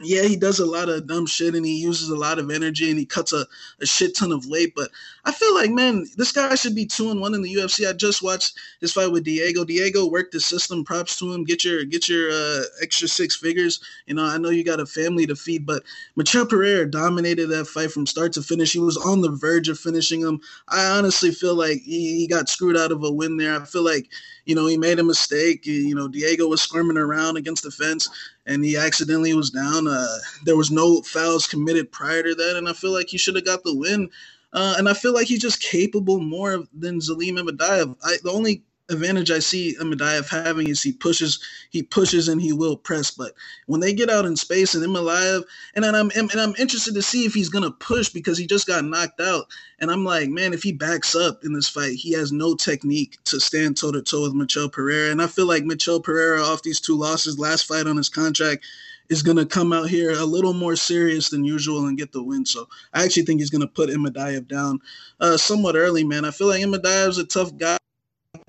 yeah, 0.00 0.22
he 0.22 0.36
does 0.36 0.60
a 0.60 0.66
lot 0.66 0.88
of 0.88 1.08
dumb 1.08 1.26
shit 1.26 1.56
and 1.56 1.66
he 1.66 1.76
uses 1.76 2.08
a 2.08 2.16
lot 2.16 2.38
of 2.38 2.50
energy 2.50 2.88
and 2.88 2.98
he 2.98 3.04
cuts 3.04 3.32
a, 3.32 3.44
a 3.80 3.86
shit 3.86 4.16
ton 4.16 4.30
of 4.30 4.46
weight. 4.46 4.72
But 4.76 4.90
I 5.24 5.32
feel 5.32 5.52
like, 5.54 5.70
man, 5.70 6.06
this 6.16 6.30
guy 6.30 6.54
should 6.54 6.76
be 6.76 6.86
two 6.86 7.10
and 7.10 7.20
one 7.20 7.34
in 7.34 7.42
the 7.42 7.52
UFC. 7.52 7.88
I 7.88 7.92
just 7.94 8.22
watched 8.22 8.56
his 8.80 8.92
fight 8.92 9.10
with 9.10 9.24
Diego. 9.24 9.64
Diego 9.64 10.08
worked 10.08 10.32
the 10.32 10.40
system. 10.40 10.84
Props 10.84 11.18
to 11.18 11.32
him. 11.32 11.42
Get 11.42 11.64
your 11.64 11.84
get 11.84 12.08
your 12.08 12.30
uh, 12.30 12.62
extra 12.80 13.08
six 13.08 13.34
figures. 13.34 13.80
You 14.06 14.14
know, 14.14 14.24
I 14.24 14.38
know 14.38 14.50
you 14.50 14.62
got 14.62 14.78
a 14.78 14.86
family 14.86 15.26
to 15.26 15.34
feed, 15.34 15.66
but 15.66 15.82
Michel 16.14 16.46
Pereira 16.46 16.88
dominated 16.88 17.48
that 17.48 17.66
fight 17.66 17.90
from 17.90 18.06
start 18.06 18.32
to 18.34 18.42
finish. 18.42 18.72
He 18.72 18.78
was 18.78 18.96
on 18.96 19.20
the 19.20 19.32
verge 19.32 19.68
of 19.68 19.80
finishing 19.80 20.20
him. 20.20 20.40
I 20.68 20.86
honestly 20.86 21.32
feel 21.32 21.56
like 21.56 21.78
he, 21.78 22.18
he 22.18 22.28
got 22.28 22.48
screwed 22.48 22.76
out 22.76 22.92
of 22.92 23.02
a 23.02 23.10
win 23.10 23.36
there. 23.36 23.60
I 23.60 23.64
feel 23.64 23.84
like 23.84 24.08
you 24.44 24.54
know, 24.54 24.66
he 24.66 24.78
made 24.78 24.98
a 24.98 25.04
mistake. 25.04 25.66
You 25.66 25.94
know, 25.94 26.08
Diego 26.08 26.48
was 26.48 26.62
squirming 26.62 26.96
around 26.96 27.36
against 27.36 27.64
the 27.64 27.70
fence 27.70 28.08
and 28.48 28.64
he 28.64 28.76
accidentally 28.76 29.34
was 29.34 29.50
down. 29.50 29.86
Uh, 29.86 30.18
there 30.44 30.56
was 30.56 30.70
no 30.70 31.02
fouls 31.02 31.46
committed 31.46 31.92
prior 31.92 32.22
to 32.22 32.34
that, 32.34 32.56
and 32.56 32.68
I 32.68 32.72
feel 32.72 32.92
like 32.92 33.08
he 33.08 33.18
should 33.18 33.36
have 33.36 33.44
got 33.44 33.62
the 33.62 33.76
win. 33.76 34.10
Uh, 34.52 34.74
and 34.78 34.88
I 34.88 34.94
feel 34.94 35.12
like 35.12 35.26
he's 35.26 35.42
just 35.42 35.60
capable 35.60 36.18
more 36.18 36.64
than 36.72 36.98
Zelim 36.98 37.38
Imadaev. 37.38 37.94
I, 38.02 38.16
the 38.24 38.32
only 38.32 38.62
advantage 38.90 39.30
I 39.30 39.38
see 39.38 39.76
Imadaev 39.80 40.28
having 40.28 40.68
is 40.68 40.82
he 40.82 40.92
pushes, 40.92 41.38
he 41.70 41.82
pushes, 41.82 42.28
and 42.28 42.40
he 42.40 42.52
will 42.52 42.76
press. 42.76 43.10
But 43.10 43.32
when 43.66 43.80
they 43.80 43.92
get 43.92 44.10
out 44.10 44.24
in 44.24 44.36
space 44.36 44.74
and 44.74 44.84
Imadaev, 44.84 45.44
and 45.74 45.84
I'm 45.84 46.10
and 46.14 46.32
I'm 46.32 46.54
interested 46.58 46.94
to 46.94 47.02
see 47.02 47.24
if 47.24 47.34
he's 47.34 47.48
gonna 47.48 47.70
push 47.70 48.08
because 48.08 48.38
he 48.38 48.46
just 48.46 48.66
got 48.66 48.84
knocked 48.84 49.20
out. 49.20 49.46
And 49.80 49.90
I'm 49.90 50.04
like, 50.04 50.28
man, 50.28 50.52
if 50.52 50.62
he 50.62 50.72
backs 50.72 51.14
up 51.14 51.44
in 51.44 51.52
this 51.52 51.68
fight, 51.68 51.94
he 51.94 52.12
has 52.12 52.32
no 52.32 52.54
technique 52.54 53.18
to 53.24 53.38
stand 53.40 53.76
toe 53.76 53.92
to 53.92 54.02
toe 54.02 54.22
with 54.22 54.34
Michel 54.34 54.68
Pereira. 54.68 55.10
And 55.10 55.22
I 55.22 55.26
feel 55.26 55.46
like 55.46 55.64
Michel 55.64 56.00
Pereira, 56.00 56.42
off 56.42 56.62
these 56.62 56.80
two 56.80 56.96
losses, 56.96 57.38
last 57.38 57.66
fight 57.66 57.86
on 57.86 57.96
his 57.96 58.08
contract, 58.08 58.64
is 59.08 59.22
to 59.36 59.46
come 59.46 59.72
out 59.72 59.88
here 59.88 60.12
a 60.12 60.24
little 60.24 60.52
more 60.52 60.76
serious 60.76 61.30
than 61.30 61.44
usual 61.44 61.86
and 61.86 61.96
get 61.96 62.12
the 62.12 62.22
win. 62.22 62.44
So 62.44 62.68
I 62.92 63.04
actually 63.04 63.24
think 63.24 63.40
he's 63.40 63.50
to 63.60 63.66
put 63.66 63.90
Imadaev 63.90 64.48
down 64.48 64.80
uh, 65.20 65.36
somewhat 65.36 65.76
early, 65.76 66.04
man. 66.04 66.24
I 66.24 66.30
feel 66.30 66.48
like 66.48 66.62
Imadaev's 66.62 67.18
a 67.18 67.24
tough 67.24 67.56
guy 67.56 67.78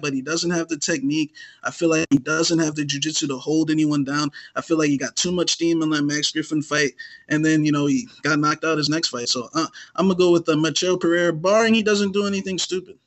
but 0.02 0.14
he 0.14 0.22
doesn't 0.22 0.52
have 0.52 0.68
the 0.68 0.78
technique. 0.78 1.34
I 1.64 1.72
feel 1.72 1.90
like 1.90 2.08
he 2.10 2.18
doesn't 2.18 2.60
have 2.60 2.76
the 2.76 2.86
jiu-jitsu 2.86 3.28
to 3.28 3.38
hold 3.38 3.72
anyone 3.72 4.04
down. 4.04 4.32
I 4.56 4.62
feel 4.62 4.78
like 4.78 4.90
he 4.90 4.98
got 4.98 5.16
too 5.16 5.32
much 5.32 5.52
steam 5.52 5.82
in 5.82 5.90
that 5.92 6.04
Max 6.04 6.32
Griffin 6.32 6.62
fight, 6.62 6.94
and 7.28 7.46
then 7.46 7.66
you 7.66 7.72
know 7.72 7.86
he 7.86 8.08
got 8.24 8.40
knocked 8.40 8.64
out 8.64 8.78
his 8.78 8.90
next 8.90 9.10
fight. 9.10 9.30
So 9.30 9.50
uh, 9.54 9.68
I'm 9.96 10.08
gonna 10.08 10.18
go 10.18 10.32
with 10.32 10.46
the 10.46 10.54
uh, 10.54 10.58
Michel 10.58 10.98
Pereira, 10.98 11.34
barring 11.34 11.74
he 11.74 11.84
doesn't 11.84 12.12
do 12.12 12.26
anything 12.26 12.58
stupid. 12.58 12.98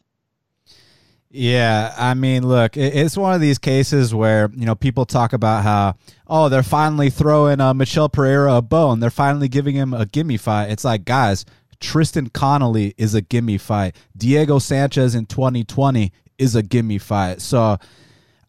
Yeah, 1.34 1.94
I 1.96 2.12
mean, 2.12 2.46
look, 2.46 2.76
it's 2.76 3.16
one 3.16 3.34
of 3.34 3.40
these 3.40 3.56
cases 3.56 4.14
where 4.14 4.50
you 4.54 4.66
know 4.66 4.74
people 4.74 5.06
talk 5.06 5.32
about 5.32 5.62
how 5.62 5.94
oh 6.26 6.50
they're 6.50 6.62
finally 6.62 7.08
throwing 7.08 7.58
uh, 7.58 7.72
Michel 7.72 8.10
Pereira 8.10 8.56
a 8.56 8.62
bone, 8.62 9.00
they're 9.00 9.08
finally 9.08 9.48
giving 9.48 9.74
him 9.74 9.94
a 9.94 10.04
gimme 10.04 10.36
fight. 10.36 10.70
It's 10.70 10.84
like 10.84 11.06
guys, 11.06 11.46
Tristan 11.80 12.28
Connelly 12.28 12.94
is 12.98 13.14
a 13.14 13.22
gimme 13.22 13.56
fight. 13.56 13.96
Diego 14.14 14.58
Sanchez 14.58 15.14
in 15.14 15.24
2020 15.24 16.12
is 16.42 16.56
a 16.56 16.62
gimme 16.62 16.98
fight. 16.98 17.40
So 17.40 17.78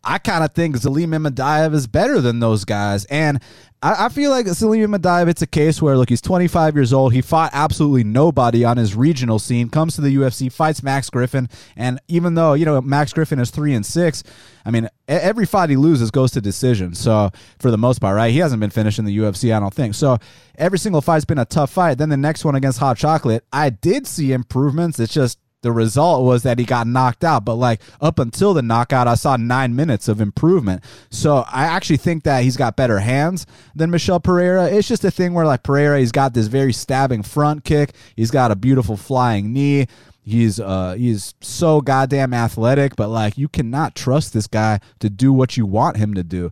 I 0.03 0.17
kind 0.17 0.43
of 0.43 0.53
think 0.53 0.75
Zelim 0.75 1.15
Imadaev 1.15 1.73
is 1.73 1.87
better 1.87 2.19
than 2.19 2.39
those 2.39 2.65
guys. 2.65 3.05
And 3.05 3.41
I, 3.81 4.05
I 4.05 4.09
feel 4.09 4.31
like 4.31 4.47
Zelim 4.47 4.85
Imadaev, 4.85 5.29
it's 5.29 5.41
a 5.41 5.47
case 5.47 5.81
where, 5.81 5.95
look, 5.95 6.09
he's 6.09 6.19
25 6.19 6.75
years 6.75 6.91
old. 6.91 7.13
He 7.13 7.21
fought 7.21 7.51
absolutely 7.53 8.03
nobody 8.03 8.65
on 8.65 8.75
his 8.75 8.95
regional 8.95 9.39
scene, 9.39 9.69
comes 9.69 9.95
to 9.95 10.01
the 10.01 10.13
UFC, 10.13 10.51
fights 10.51 10.83
Max 10.83 11.09
Griffin. 11.09 11.47
And 11.77 12.01
even 12.09 12.33
though, 12.33 12.53
you 12.53 12.65
know, 12.65 12.81
Max 12.81 13.13
Griffin 13.13 13.39
is 13.39 13.49
three 13.49 13.73
and 13.73 13.85
six, 13.85 14.23
I 14.65 14.71
mean, 14.71 14.89
every 15.07 15.45
fight 15.45 15.69
he 15.69 15.77
loses 15.77 16.11
goes 16.11 16.31
to 16.31 16.41
decision. 16.41 16.95
So 16.95 17.29
for 17.59 17.71
the 17.71 17.77
most 17.77 17.99
part, 17.99 18.17
right? 18.17 18.31
He 18.31 18.39
hasn't 18.39 18.59
been 18.59 18.71
finished 18.71 18.99
in 18.99 19.05
the 19.05 19.17
UFC, 19.17 19.55
I 19.55 19.59
don't 19.61 19.73
think. 19.73 19.95
So 19.95 20.17
every 20.57 20.79
single 20.79 21.01
fight's 21.01 21.23
been 21.23 21.37
a 21.37 21.45
tough 21.45 21.71
fight. 21.71 21.97
Then 21.97 22.09
the 22.09 22.17
next 22.17 22.43
one 22.43 22.55
against 22.55 22.79
Hot 22.79 22.97
Chocolate, 22.97 23.45
I 23.53 23.69
did 23.69 24.05
see 24.05 24.33
improvements. 24.33 24.99
It's 24.99 25.13
just 25.13 25.39
the 25.63 25.71
result 25.71 26.23
was 26.23 26.43
that 26.43 26.59
he 26.59 26.65
got 26.65 26.85
knocked 26.85 27.23
out. 27.23 27.43
But 27.43 27.55
like 27.55 27.81
up 27.99 28.19
until 28.19 28.53
the 28.53 28.61
knockout, 28.61 29.07
I 29.07 29.15
saw 29.15 29.35
nine 29.35 29.75
minutes 29.75 30.07
of 30.07 30.21
improvement. 30.21 30.83
So 31.09 31.45
I 31.51 31.63
actually 31.63 31.97
think 31.97 32.23
that 32.23 32.43
he's 32.43 32.57
got 32.57 32.75
better 32.75 32.99
hands 32.99 33.47
than 33.73 33.89
Michel 33.89 34.19
Pereira. 34.19 34.65
It's 34.67 34.87
just 34.87 35.03
a 35.03 35.11
thing 35.11 35.33
where 35.33 35.45
like 35.45 35.63
Pereira, 35.63 35.99
he's 35.99 36.11
got 36.11 36.33
this 36.33 36.47
very 36.47 36.73
stabbing 36.73 37.23
front 37.23 37.63
kick. 37.63 37.93
He's 38.15 38.29
got 38.29 38.51
a 38.51 38.55
beautiful 38.55 38.97
flying 38.97 39.51
knee. 39.51 39.87
He's 40.25 40.59
uh 40.59 40.93
he's 40.93 41.33
so 41.41 41.81
goddamn 41.81 42.33
athletic, 42.33 42.95
but 42.95 43.09
like 43.09 43.37
you 43.37 43.49
cannot 43.49 43.95
trust 43.95 44.33
this 44.33 44.47
guy 44.47 44.79
to 44.99 45.09
do 45.09 45.33
what 45.33 45.57
you 45.57 45.65
want 45.65 45.97
him 45.97 46.13
to 46.13 46.23
do. 46.23 46.51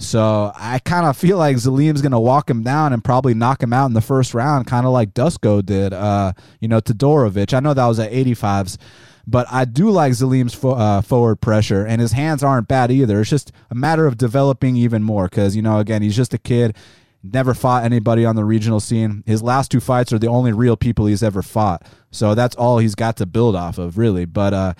So 0.00 0.50
I 0.56 0.78
kind 0.78 1.04
of 1.04 1.14
feel 1.14 1.36
like 1.36 1.58
Zelim's 1.58 2.00
going 2.00 2.12
to 2.12 2.18
walk 2.18 2.48
him 2.48 2.62
down 2.62 2.94
and 2.94 3.04
probably 3.04 3.34
knock 3.34 3.62
him 3.62 3.74
out 3.74 3.84
in 3.86 3.92
the 3.92 4.00
first 4.00 4.32
round, 4.32 4.66
kind 4.66 4.86
of 4.86 4.92
like 4.92 5.12
Dusko 5.12 5.64
did, 5.64 5.92
uh, 5.92 6.32
you 6.58 6.68
know, 6.68 6.80
Todorovic. 6.80 7.52
I 7.52 7.60
know 7.60 7.74
that 7.74 7.86
was 7.86 8.00
at 8.00 8.10
85s, 8.10 8.78
but 9.26 9.46
I 9.50 9.66
do 9.66 9.90
like 9.90 10.14
Zelim's 10.14 10.54
fo- 10.54 10.72
uh, 10.72 11.02
forward 11.02 11.42
pressure, 11.42 11.84
and 11.84 12.00
his 12.00 12.12
hands 12.12 12.42
aren't 12.42 12.66
bad 12.66 12.90
either. 12.90 13.20
It's 13.20 13.28
just 13.28 13.52
a 13.70 13.74
matter 13.74 14.06
of 14.06 14.16
developing 14.16 14.74
even 14.74 15.02
more 15.02 15.24
because, 15.24 15.54
you 15.54 15.60
know, 15.60 15.78
again, 15.78 16.00
he's 16.00 16.16
just 16.16 16.32
a 16.32 16.38
kid. 16.38 16.76
Never 17.22 17.52
fought 17.52 17.84
anybody 17.84 18.24
on 18.24 18.36
the 18.36 18.44
regional 18.44 18.80
scene. 18.80 19.22
His 19.26 19.42
last 19.42 19.70
two 19.70 19.80
fights 19.80 20.14
are 20.14 20.18
the 20.18 20.28
only 20.28 20.54
real 20.54 20.78
people 20.78 21.04
he's 21.04 21.22
ever 21.22 21.42
fought. 21.42 21.86
So 22.10 22.34
that's 22.34 22.56
all 22.56 22.78
he's 22.78 22.94
got 22.94 23.18
to 23.18 23.26
build 23.26 23.54
off 23.54 23.76
of, 23.76 23.98
really. 23.98 24.24
But, 24.24 24.54
uh, 24.54 24.72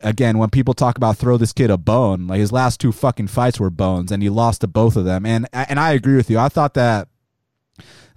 again, 0.00 0.38
when 0.38 0.50
people 0.50 0.74
talk 0.74 0.96
about 0.96 1.16
throw 1.16 1.36
this 1.36 1.52
kid 1.52 1.70
a 1.70 1.76
bone, 1.76 2.26
like 2.26 2.40
his 2.40 2.52
last 2.52 2.80
two 2.80 2.92
fucking 2.92 3.28
fights 3.28 3.60
were 3.60 3.70
bones, 3.70 4.12
and 4.12 4.22
he 4.22 4.28
lost 4.28 4.60
to 4.62 4.66
both 4.66 4.96
of 4.96 5.04
them. 5.04 5.26
And 5.26 5.48
and 5.52 5.78
I 5.78 5.92
agree 5.92 6.16
with 6.16 6.30
you. 6.30 6.38
I 6.38 6.48
thought 6.48 6.74
that 6.74 7.08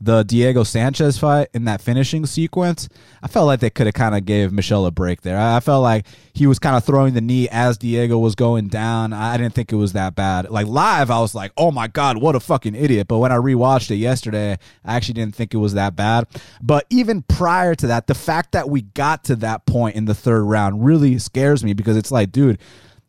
the 0.02 0.24
Diego 0.24 0.64
Sanchez 0.64 1.18
fight 1.18 1.50
in 1.54 1.66
that 1.66 1.82
finishing 1.82 2.26
sequence, 2.26 2.88
I 3.22 3.28
felt 3.28 3.48
like 3.48 3.60
they 3.60 3.70
could 3.70 3.88
have 3.88 3.94
kind 3.94 4.16
of 4.16 4.26
gave 4.26 4.54
Michel 4.54 4.86
a 4.86 4.92
break 4.92 5.22
there. 5.22 5.38
I 5.38 5.60
felt 5.60 5.84
like 5.84 6.06
he 6.34 6.48
was 6.48 6.60
kind 6.60 6.78
of 6.78 6.86
throwing 6.86 7.14
the 7.14 7.22
knee 7.22 7.50
as 7.50 7.78
Diego 7.78 8.18
was 8.18 8.36
going 8.36 8.68
down. 8.68 9.12
I 9.12 9.38
didn't 9.38 9.54
think 9.54 9.72
it 9.72 9.76
was 9.76 9.94
that 9.94 10.16
bad. 10.16 10.50
Like 10.50 10.68
live, 10.68 11.12
I 11.12 11.20
was 11.20 11.36
like, 11.36 11.52
oh 11.58 11.72
my 11.72 11.88
God, 11.88 12.18
what 12.18 12.36
a 12.36 12.40
fucking 12.40 12.76
idiot. 12.76 13.08
But 13.08 13.18
when 13.18 13.32
I 13.32 13.38
rewatched 13.38 13.92
it 13.92 13.98
yesterday, 13.98 14.58
I 14.86 14.96
actually 14.96 15.16
didn't 15.16 15.36
think 15.36 15.54
it 15.54 15.58
was 15.58 15.74
that 15.74 15.96
bad. 15.96 16.28
But 16.62 16.86
even 16.90 17.24
prior 17.24 17.76
to 17.76 17.88
that, 17.88 18.08
the 18.08 18.16
fact 18.16 18.54
that 18.54 18.70
we 18.70 18.84
got 18.84 19.26
to 19.26 19.36
that 19.38 19.66
point 19.66 19.96
in 19.96 20.06
the 20.06 20.16
third 20.16 20.44
round 20.44 20.86
really 20.86 21.20
scares 21.20 21.64
me 21.64 21.74
because 21.74 21.98
it's 21.98 22.12
like, 22.12 22.32
dude, 22.32 22.60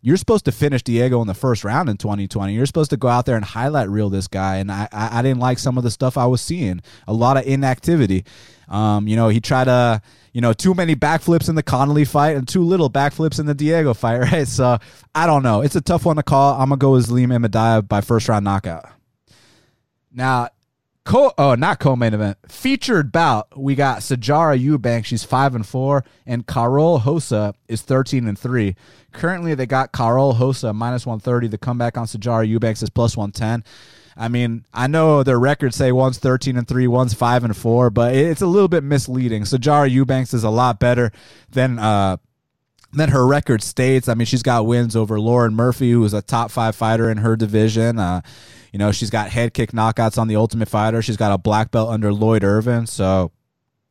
you're 0.03 0.17
supposed 0.17 0.47
to 0.47 0.53
finish 0.53 0.83
Diego 0.83 1.21
in 1.21 1.27
the 1.27 1.35
first 1.35 1.63
round 1.63 1.89
in 1.89 1.97
2020. 1.97 2.55
You're 2.55 2.67
supposed 2.67 2.91
to 2.91 2.97
go 2.97 3.09
out 3.09 3.27
there 3.27 3.37
and 3.37 3.45
highlight 3.45 3.89
reel 3.91 4.09
this 4.09 4.29
guy. 4.29 4.57
And 4.57 4.73
I, 4.73 4.89
I, 4.93 5.19
I 5.19 5.23
didn't 5.23 5.41
like 5.41 5.59
some 5.59 5.77
of 5.77 5.85
the 5.85 5.91
stuff 5.91 6.17
I 6.17 6.27
was 6.27 6.41
seeing. 6.41 6.81
A 7.07 7.13
lot 7.13 7.37
of 7.37 7.47
inactivity. 7.47 8.25
Um, 8.69 9.07
you 9.07 9.17
know, 9.17 9.29
he 9.29 9.41
tried 9.41 9.65
to, 9.65 10.01
you 10.33 10.41
know, 10.41 10.53
too 10.53 10.75
many 10.75 10.97
backflips 10.97 11.49
in 11.49 11.55
the 11.55 11.63
Connelly 11.63 12.07
fight 12.07 12.37
and 12.37 12.49
too 12.49 12.63
little 12.63 12.89
backflips 12.89 13.39
in 13.39 13.47
the 13.47 13.55
Diego 13.55 13.93
fight, 13.93 14.19
right? 14.33 14.49
So 14.49 14.79
I 15.15 15.27
don't 15.27 15.43
know. 15.43 15.61
It's 15.61 15.77
a 15.77 15.81
tough 15.83 16.07
one 16.07 16.17
to 16.17 16.23
call. 16.23 16.55
I'm 16.55 16.71
gonna 16.71 16.79
go 16.79 16.93
with 16.93 17.09
Zelim 17.09 17.37
Imadaev 17.37 17.89
by 17.89 18.01
first 18.01 18.29
round 18.29 18.45
knockout. 18.45 18.87
Now, 20.13 20.49
Co- 21.05 21.33
oh, 21.39 21.55
not 21.55 21.81
co-main 21.81 22.13
event. 22.13 22.37
Featured 22.49 23.11
bout. 23.11 23.59
We 23.59 23.75
got 23.75 24.01
Sijara 24.01 24.63
Eubank. 24.63 25.07
She's 25.07 25.25
five 25.25 25.55
and 25.55 25.67
four, 25.67 26.05
and 26.27 26.47
Karol 26.47 27.03
Rosa 27.05 27.55
is 27.69 27.83
thirteen 27.83 28.29
and 28.29 28.39
three. 28.39 28.77
Currently, 29.13 29.55
they 29.55 29.67
got 29.67 29.93
Karol 29.93 30.35
Rosa 30.35 30.73
minus 30.73 31.07
one 31.07 31.19
thirty. 31.19 31.49
The 31.49 31.59
comeback 31.59 31.97
on 31.97 32.07
Sijara 32.07 32.47
Eubanks 32.47 32.83
is 32.83 32.91
plus 32.91 33.17
one 33.17 33.33
ten. 33.33 33.65
I 34.17 34.29
mean, 34.29 34.67
I 34.75 34.87
know 34.89 35.23
their 35.23 35.39
records 35.41 35.77
say 35.77 35.91
one's 35.91 36.19
thirteen 36.19 36.59
and 36.59 36.69
three, 36.69 36.87
one's 36.87 37.15
five 37.15 37.45
and 37.45 37.57
four, 37.57 37.89
but 37.89 38.15
it's 38.15 38.43
a 38.43 38.47
little 38.47 38.69
bit 38.69 38.85
misleading. 38.85 39.45
Sijara 39.45 39.91
Eubanks 39.91 40.35
is 40.35 40.45
a 40.45 40.51
lot 40.51 40.79
better 40.79 41.13
than 41.51 41.79
uh, 41.79 42.19
then 42.93 43.09
her 43.09 43.27
record 43.27 43.63
states. 43.63 44.07
I 44.09 44.15
mean, 44.15 44.27
she's 44.27 44.43
got 44.43 44.67
wins 44.67 44.95
over 44.95 45.19
Lauren 45.19 45.55
Murphy, 45.55 45.93
who 45.93 46.05
is 46.05 46.13
a 46.13 46.21
top 46.21 46.51
five 46.51 46.77
fighter 46.77 47.11
in 47.11 47.19
her 47.19 47.37
division. 47.37 47.99
Uh, 47.99 48.21
you 48.72 48.78
know, 48.78 48.92
she's 48.92 49.11
got 49.11 49.30
head 49.30 49.54
kick 49.54 49.72
knockouts 49.72 50.18
on 50.18 50.28
the 50.28 50.37
Ultimate 50.37 50.68
Fighter. 50.68 51.02
She's 51.02 51.16
got 51.16 51.33
a 51.33 51.38
black 51.38 51.70
belt 51.70 51.90
under 51.90 52.12
Lloyd 52.12 52.44
Irvin. 52.44 52.87
So 52.87 53.33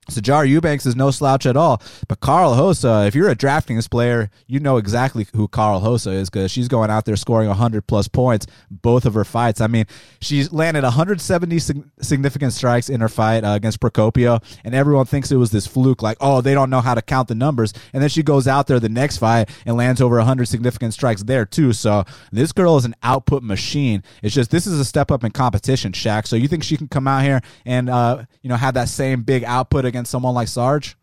Sijara 0.09 0.47
Eubanks 0.47 0.85
is 0.85 0.95
no 0.95 1.11
slouch 1.11 1.45
at 1.45 1.57
all. 1.57 1.81
But 2.07 2.19
Carl 2.19 2.53
Hosa, 2.55 3.07
if 3.07 3.15
you're 3.15 3.29
a 3.29 3.35
DraftKings 3.35 3.89
player, 3.89 4.29
you 4.47 4.59
know 4.59 4.77
exactly 4.77 5.27
who 5.35 5.47
Carl 5.47 5.81
Hosa 5.81 6.13
is 6.13 6.29
because 6.29 6.51
she's 6.51 6.67
going 6.67 6.89
out 6.89 7.05
there 7.05 7.15
scoring 7.15 7.47
100 7.47 7.87
plus 7.87 8.07
points 8.07 8.47
both 8.69 9.05
of 9.05 9.13
her 9.13 9.23
fights. 9.23 9.61
I 9.61 9.67
mean, 9.67 9.85
she's 10.21 10.51
landed 10.51 10.83
170 10.83 11.59
significant 12.01 12.53
strikes 12.53 12.89
in 12.89 13.01
her 13.01 13.09
fight 13.09 13.43
uh, 13.43 13.51
against 13.51 13.79
Procopio, 13.79 14.43
and 14.63 14.75
everyone 14.75 15.05
thinks 15.05 15.31
it 15.31 15.37
was 15.37 15.51
this 15.51 15.67
fluke, 15.67 16.01
like, 16.01 16.17
oh, 16.21 16.41
they 16.41 16.53
don't 16.53 16.69
know 16.69 16.81
how 16.81 16.93
to 16.93 17.01
count 17.01 17.27
the 17.27 17.35
numbers. 17.35 17.73
And 17.93 18.01
then 18.01 18.09
she 18.09 18.23
goes 18.23 18.47
out 18.47 18.67
there 18.67 18.79
the 18.79 18.89
next 18.89 19.17
fight 19.17 19.49
and 19.65 19.77
lands 19.77 20.01
over 20.01 20.17
100 20.17 20.47
significant 20.47 20.93
strikes 20.93 21.23
there, 21.23 21.45
too. 21.45 21.73
So 21.73 22.05
this 22.31 22.51
girl 22.51 22.77
is 22.77 22.85
an 22.85 22.95
output 23.03 23.43
machine. 23.43 24.03
It's 24.23 24.35
just 24.35 24.51
this 24.51 24.67
is 24.67 24.79
a 24.79 24.85
step 24.85 25.11
up 25.11 25.23
in 25.23 25.31
competition, 25.31 25.91
Shaq. 25.91 26.27
So 26.27 26.35
you 26.35 26.47
think 26.47 26.63
she 26.63 26.77
can 26.77 26.87
come 26.87 27.07
out 27.07 27.23
here 27.23 27.41
and, 27.65 27.89
uh, 27.89 28.25
you 28.41 28.49
know, 28.49 28.55
have 28.55 28.73
that 28.75 28.89
same 28.89 29.23
big 29.23 29.43
output 29.43 29.85
against 29.85 29.98
against 29.99 30.11
someone 30.11 30.33
like 30.33 30.47
Sarge? 30.47 30.95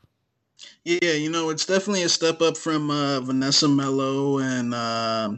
Yeah, 0.85 1.13
you 1.13 1.31
know, 1.31 1.51
it's 1.51 1.67
definitely 1.67 2.05
a 2.05 2.09
step 2.09 2.41
up 2.41 2.57
from 2.57 2.91
uh, 2.91 3.21
Vanessa 3.21 3.69
Melo 3.69 4.39
and 4.39 4.73
uh, 4.73 5.33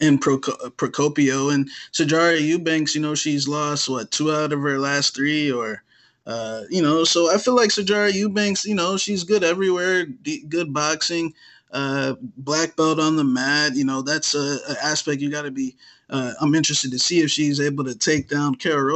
and 0.00 0.22
Procopio 0.22 1.52
and 1.52 1.68
Sijara 1.92 2.40
Eubanks. 2.40 2.94
You 2.94 3.02
know, 3.02 3.14
she's 3.14 3.46
lost 3.46 3.90
what 3.90 4.10
two 4.10 4.32
out 4.32 4.54
of 4.54 4.60
her 4.60 4.78
last 4.78 5.14
three, 5.14 5.52
or 5.52 5.82
uh, 6.26 6.62
you 6.70 6.80
know, 6.80 7.04
so 7.04 7.30
I 7.30 7.36
feel 7.36 7.54
like 7.54 7.70
Sijara 7.70 8.14
Eubanks. 8.14 8.64
You 8.64 8.74
know, 8.74 8.96
she's 8.96 9.22
good 9.22 9.44
everywhere, 9.44 10.06
good 10.48 10.72
boxing, 10.72 11.34
uh, 11.72 12.14
black 12.38 12.74
belt 12.76 12.98
on 12.98 13.16
the 13.16 13.24
mat. 13.24 13.74
You 13.74 13.84
know, 13.84 14.00
that's 14.00 14.34
a, 14.34 14.58
a 14.70 14.76
aspect 14.82 15.20
you 15.20 15.30
got 15.30 15.42
to 15.42 15.50
be. 15.50 15.76
Uh, 16.08 16.32
I'm 16.40 16.54
interested 16.54 16.90
to 16.92 16.98
see 16.98 17.20
if 17.20 17.30
she's 17.30 17.60
able 17.60 17.84
to 17.84 17.94
take 17.94 18.30
down 18.30 18.54
Cara. 18.54 18.94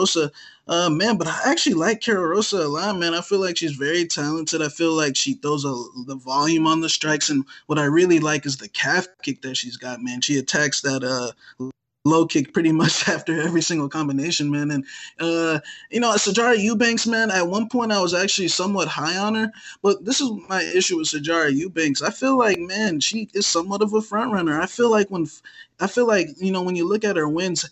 Uh, 0.70 0.88
man, 0.88 1.16
but 1.16 1.26
I 1.26 1.40
actually 1.46 1.74
like 1.74 2.00
Cara 2.00 2.28
Rosa 2.28 2.58
a 2.58 2.68
lot, 2.68 2.96
man. 2.96 3.12
I 3.12 3.22
feel 3.22 3.40
like 3.40 3.56
she's 3.56 3.72
very 3.72 4.06
talented. 4.06 4.62
I 4.62 4.68
feel 4.68 4.92
like 4.92 5.16
she 5.16 5.34
throws 5.34 5.64
a, 5.64 5.74
the 6.06 6.14
volume 6.14 6.64
on 6.68 6.80
the 6.80 6.88
strikes, 6.88 7.28
and 7.28 7.44
what 7.66 7.80
I 7.80 7.86
really 7.86 8.20
like 8.20 8.46
is 8.46 8.56
the 8.56 8.68
calf 8.68 9.08
kick 9.24 9.42
that 9.42 9.56
she's 9.56 9.76
got, 9.76 10.00
man. 10.00 10.20
She 10.20 10.38
attacks 10.38 10.80
that 10.82 11.02
uh 11.02 11.32
low 12.04 12.24
kick 12.24 12.54
pretty 12.54 12.70
much 12.82 13.08
after 13.08 13.40
every 13.40 13.62
single 13.62 13.88
combination, 13.88 14.48
man. 14.48 14.70
And 14.70 14.86
uh, 15.18 15.58
you 15.90 15.98
know, 15.98 16.12
Sijara 16.12 16.56
Eubanks, 16.56 17.04
man, 17.04 17.32
at 17.32 17.48
one 17.48 17.68
point 17.68 17.90
I 17.90 18.00
was 18.00 18.14
actually 18.14 18.46
somewhat 18.46 18.86
high 18.86 19.18
on 19.18 19.34
her, 19.34 19.52
but 19.82 20.04
this 20.04 20.20
is 20.20 20.30
my 20.48 20.62
issue 20.62 20.98
with 20.98 21.08
Sijara 21.08 21.52
Eubanks. 21.52 22.00
I 22.00 22.12
feel 22.12 22.38
like, 22.38 22.60
man, 22.60 23.00
she 23.00 23.28
is 23.34 23.44
somewhat 23.44 23.82
of 23.82 23.92
a 23.92 24.00
front 24.00 24.32
runner. 24.32 24.60
I 24.60 24.66
feel 24.66 24.88
like 24.88 25.08
when 25.08 25.26
I 25.80 25.88
feel 25.88 26.06
like, 26.06 26.28
you 26.38 26.52
know, 26.52 26.62
when 26.62 26.76
you 26.76 26.86
look 26.86 27.02
at 27.02 27.16
her 27.16 27.28
wins, 27.28 27.68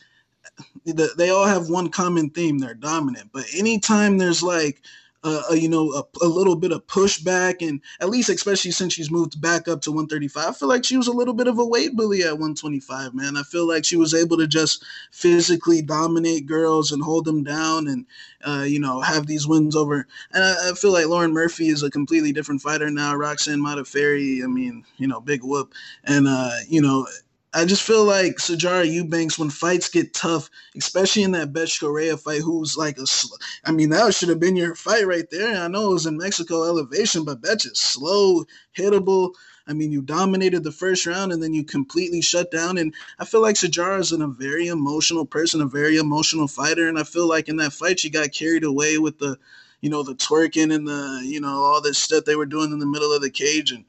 they 0.85 1.31
all 1.31 1.47
have 1.47 1.69
one 1.69 1.89
common 1.89 2.31
theme 2.31 2.59
they're 2.59 2.75
dominant. 2.75 3.31
But 3.33 3.47
anytime 3.55 4.19
there's 4.19 4.43
like 4.43 4.83
uh, 5.25 5.43
a, 5.51 5.57
you 5.57 5.69
know 5.69 5.93
a, 5.93 6.25
a, 6.25 6.29
little 6.29 6.55
bit 6.55 6.71
of 6.71 6.87
pushback 6.87 7.67
and 7.67 7.81
at 8.01 8.09
least 8.09 8.29
especially 8.29 8.71
since 8.71 8.93
she's 8.93 9.11
moved 9.11 9.41
back 9.41 9.67
up 9.67 9.81
to 9.81 9.91
135 9.91 10.47
i 10.47 10.53
feel 10.53 10.69
like 10.69 10.85
she 10.85 10.97
was 10.97 11.09
a 11.09 11.13
little 11.13 11.35
bit 11.35 11.49
of 11.49 11.59
a 11.59 11.65
weight 11.65 11.97
bully 11.97 12.23
at 12.23 12.33
125 12.33 13.15
man. 13.15 13.37
I 13.37 13.43
feel 13.43 13.67
like 13.67 13.85
she 13.85 13.97
was 13.97 14.15
able 14.15 14.37
to 14.37 14.47
just 14.47 14.85
physically 15.11 15.83
dominate 15.83 16.47
girls 16.47 16.93
and 16.93 17.03
hold 17.03 17.25
them 17.25 17.43
down 17.43 17.89
and 17.89 18.07
uh, 18.45 18.65
you 18.67 18.79
know 18.79 19.01
have 19.01 19.27
these 19.27 19.47
wins 19.47 19.75
over 19.75 20.07
and 20.33 20.45
I, 20.45 20.71
I, 20.71 20.73
feel 20.75 20.93
like 20.93 21.07
lauren 21.07 21.33
murphy 21.33 21.69
is 21.69 21.83
a 21.83 21.91
completely 21.91 22.33
different 22.33 22.63
fighter 22.63 22.89
now. 22.89 23.17
Roxanne 23.17 23.61
modafferi 23.61 24.45
i 24.45 24.47
mean 24.47 24.85
you 24.99 25.09
know 25.09 25.21
big 25.21 25.43
whoop. 25.43 25.75
And 26.05 26.29
uh, 26.29 26.59
you 26.69 26.81
know 26.81 27.09
I 27.55 27.65
just 27.65 27.83
feel 27.83 28.05
like 28.05 28.37
Sijara 28.37 28.91
Eubanks, 28.91 29.39
when 29.39 29.49
fights 29.49 29.89
get 29.89 30.13
tough, 30.13 30.51
especially 30.77 31.23
in 31.23 31.33
that 31.33 31.53
Bethe 31.53 31.81
Correia 31.81 32.17
fight, 32.17 32.43
who's 32.43 32.77
like 32.77 32.99
a, 32.99 33.07
sl- 33.07 33.37
I 33.65 33.73
mean, 33.73 33.89
that 33.91 34.15
should 34.15 34.29
have 34.29 34.41
been 34.41 34.57
your 34.57 34.75
fight 34.75 35.07
right 35.07 35.29
there. 35.31 35.57
I 35.57 35.69
know 35.69 35.91
it 35.91 35.95
was 35.95 36.07
in 36.07 36.19
Mexico 36.19 36.65
elevation, 36.65 37.25
but 37.25 37.41
Bethe 37.41 37.65
is 37.65 37.79
slow, 37.79 38.45
hittable. 38.77 39.33
I 39.67 39.73
mean, 39.73 39.93
you 39.93 40.03
dominated 40.03 40.63
the 40.63 40.73
first 40.73 41.07
round 41.07 41.33
and 41.33 41.43
then 41.43 41.55
you 41.55 41.65
completely 41.65 42.21
shut 42.21 42.51
down. 42.51 42.77
And 42.77 42.95
I 43.19 43.25
feel 43.25 43.41
like 43.43 43.57
Sijara 43.57 44.01
is 44.01 44.13
a 44.13 44.27
very 44.27 44.69
emotional 44.69 45.25
person, 45.25 45.63
a 45.63 45.67
very 45.67 45.97
emotional 45.97 46.49
fighter. 46.49 46.87
And 46.87 46.99
I 46.99 47.05
feel 47.05 47.29
like 47.29 47.49
in 47.49 47.57
that 47.57 47.73
fight, 47.73 48.01
she 48.01 48.11
got 48.11 48.33
carried 48.33 48.65
away 48.65 48.99
with 48.99 49.19
the, 49.19 49.39
you 49.81 49.89
know, 49.91 50.03
the 50.03 50.15
twerking 50.15 50.75
and 50.75 50.87
the, 50.87 51.23
you 51.25 51.41
know, 51.41 51.63
all 51.65 51.81
this 51.81 51.99
stuff 51.99 52.25
they 52.25 52.37
were 52.37 52.47
doing 52.47 52.73
in 52.73 52.79
the 52.79 52.87
middle 52.87 53.13
of 53.13 53.23
the 53.23 53.31
cage. 53.31 53.73
And 53.73 53.85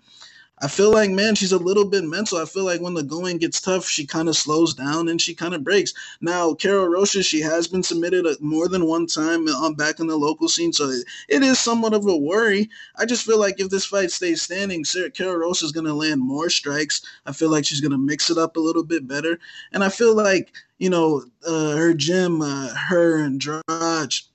I 0.62 0.68
feel 0.68 0.92
like, 0.92 1.10
man, 1.10 1.36
she's 1.36 1.54
a 1.54 1.58
little 1.58 1.86
bit 1.86 2.04
mental. 2.04 2.38
I 2.38 2.46
feel 2.46 2.66
like 2.66 2.82
when 2.82 2.94
the 2.94 3.04
going 3.04 3.38
gets 3.38 3.62
tough, 3.62 3.88
she 3.88 4.06
kind 4.06 4.28
of 4.28 4.36
slows 4.36 4.74
down 4.74 5.08
and 5.08 5.22
she 5.22 5.34
kind 5.34 5.54
of 5.54 5.64
breaks. 5.64 5.94
Now, 6.20 6.54
Carol 6.54 6.88
Rocha, 6.88 7.24
she 7.24 7.40
has 7.40 7.68
been 7.68 7.84
submitted 7.84 8.26
more 8.42 8.68
than 8.68 8.86
one 8.86 9.08
time 9.08 9.48
on 9.48 9.76
back 9.76 10.00
in 10.00 10.08
the 10.08 10.18
local 10.18 10.50
scene, 10.50 10.74
so 10.74 10.90
it 11.30 11.44
is 11.44 11.60
somewhat 11.60 11.94
of 11.94 12.06
a 12.06 12.18
worry. 12.18 12.70
I 12.98 13.06
just 13.06 13.26
feel 13.26 13.40
like 13.40 13.60
if 13.60 13.70
this 13.70 13.86
fight 13.86 14.12
stays 14.12 14.42
standing, 14.42 14.84
Carol 15.14 15.38
Rocha 15.38 15.66
is 15.66 15.72
going 15.72 15.86
to 15.86 15.94
land 15.94 16.22
more 16.22 16.50
strikes. 16.50 17.02
I 17.26 17.32
feel 17.32 17.50
like 17.50 17.66
she's 17.66 17.82
going 17.82 17.92
to 17.92 17.98
mix 17.98 18.30
it 18.30 18.38
up 18.38 18.58
a 18.58 18.62
little 18.62 18.84
bit 18.84 19.08
better, 19.08 19.40
and 19.72 19.84
I 19.84 19.90
feel 19.90 20.16
like 20.16 20.52
you 20.78 20.90
know 20.90 21.24
uh, 21.48 21.76
her 21.76 21.94
gym, 21.94 22.42
uh, 22.42 22.74
her 22.74 23.18
and 23.18 23.40
Draj 23.40 24.29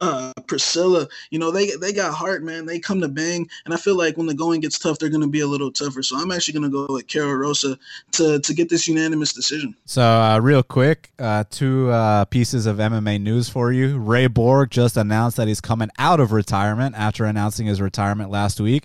uh, 0.00 0.32
Priscilla, 0.46 1.08
you 1.30 1.38
know, 1.38 1.50
they 1.50 1.70
they 1.76 1.92
got 1.92 2.12
heart, 2.14 2.42
man. 2.42 2.66
They 2.66 2.78
come 2.78 3.00
to 3.00 3.08
bang, 3.08 3.48
and 3.64 3.72
I 3.72 3.76
feel 3.76 3.96
like 3.96 4.16
when 4.16 4.26
the 4.26 4.34
going 4.34 4.60
gets 4.60 4.78
tough, 4.78 4.98
they're 4.98 5.08
going 5.08 5.22
to 5.22 5.28
be 5.28 5.40
a 5.40 5.46
little 5.46 5.72
tougher. 5.72 6.02
So 6.02 6.16
I'm 6.18 6.30
actually 6.30 6.58
going 6.58 6.70
to 6.70 6.86
go 6.86 6.92
with 6.92 7.06
Cara 7.08 7.36
Rosa 7.36 7.78
to 8.12 8.38
to 8.40 8.54
get 8.54 8.68
this 8.68 8.86
unanimous 8.86 9.32
decision. 9.32 9.74
So 9.84 10.02
uh, 10.02 10.38
real 10.38 10.62
quick, 10.62 11.10
uh, 11.18 11.44
two 11.50 11.90
uh, 11.90 12.26
pieces 12.26 12.66
of 12.66 12.76
MMA 12.76 13.20
news 13.20 13.48
for 13.48 13.72
you. 13.72 13.98
Ray 13.98 14.26
Borg 14.26 14.70
just 14.70 14.96
announced 14.96 15.36
that 15.38 15.48
he's 15.48 15.60
coming 15.60 15.90
out 15.98 16.20
of 16.20 16.32
retirement 16.32 16.94
after 16.96 17.24
announcing 17.24 17.66
his 17.66 17.80
retirement 17.80 18.30
last 18.30 18.60
week, 18.60 18.84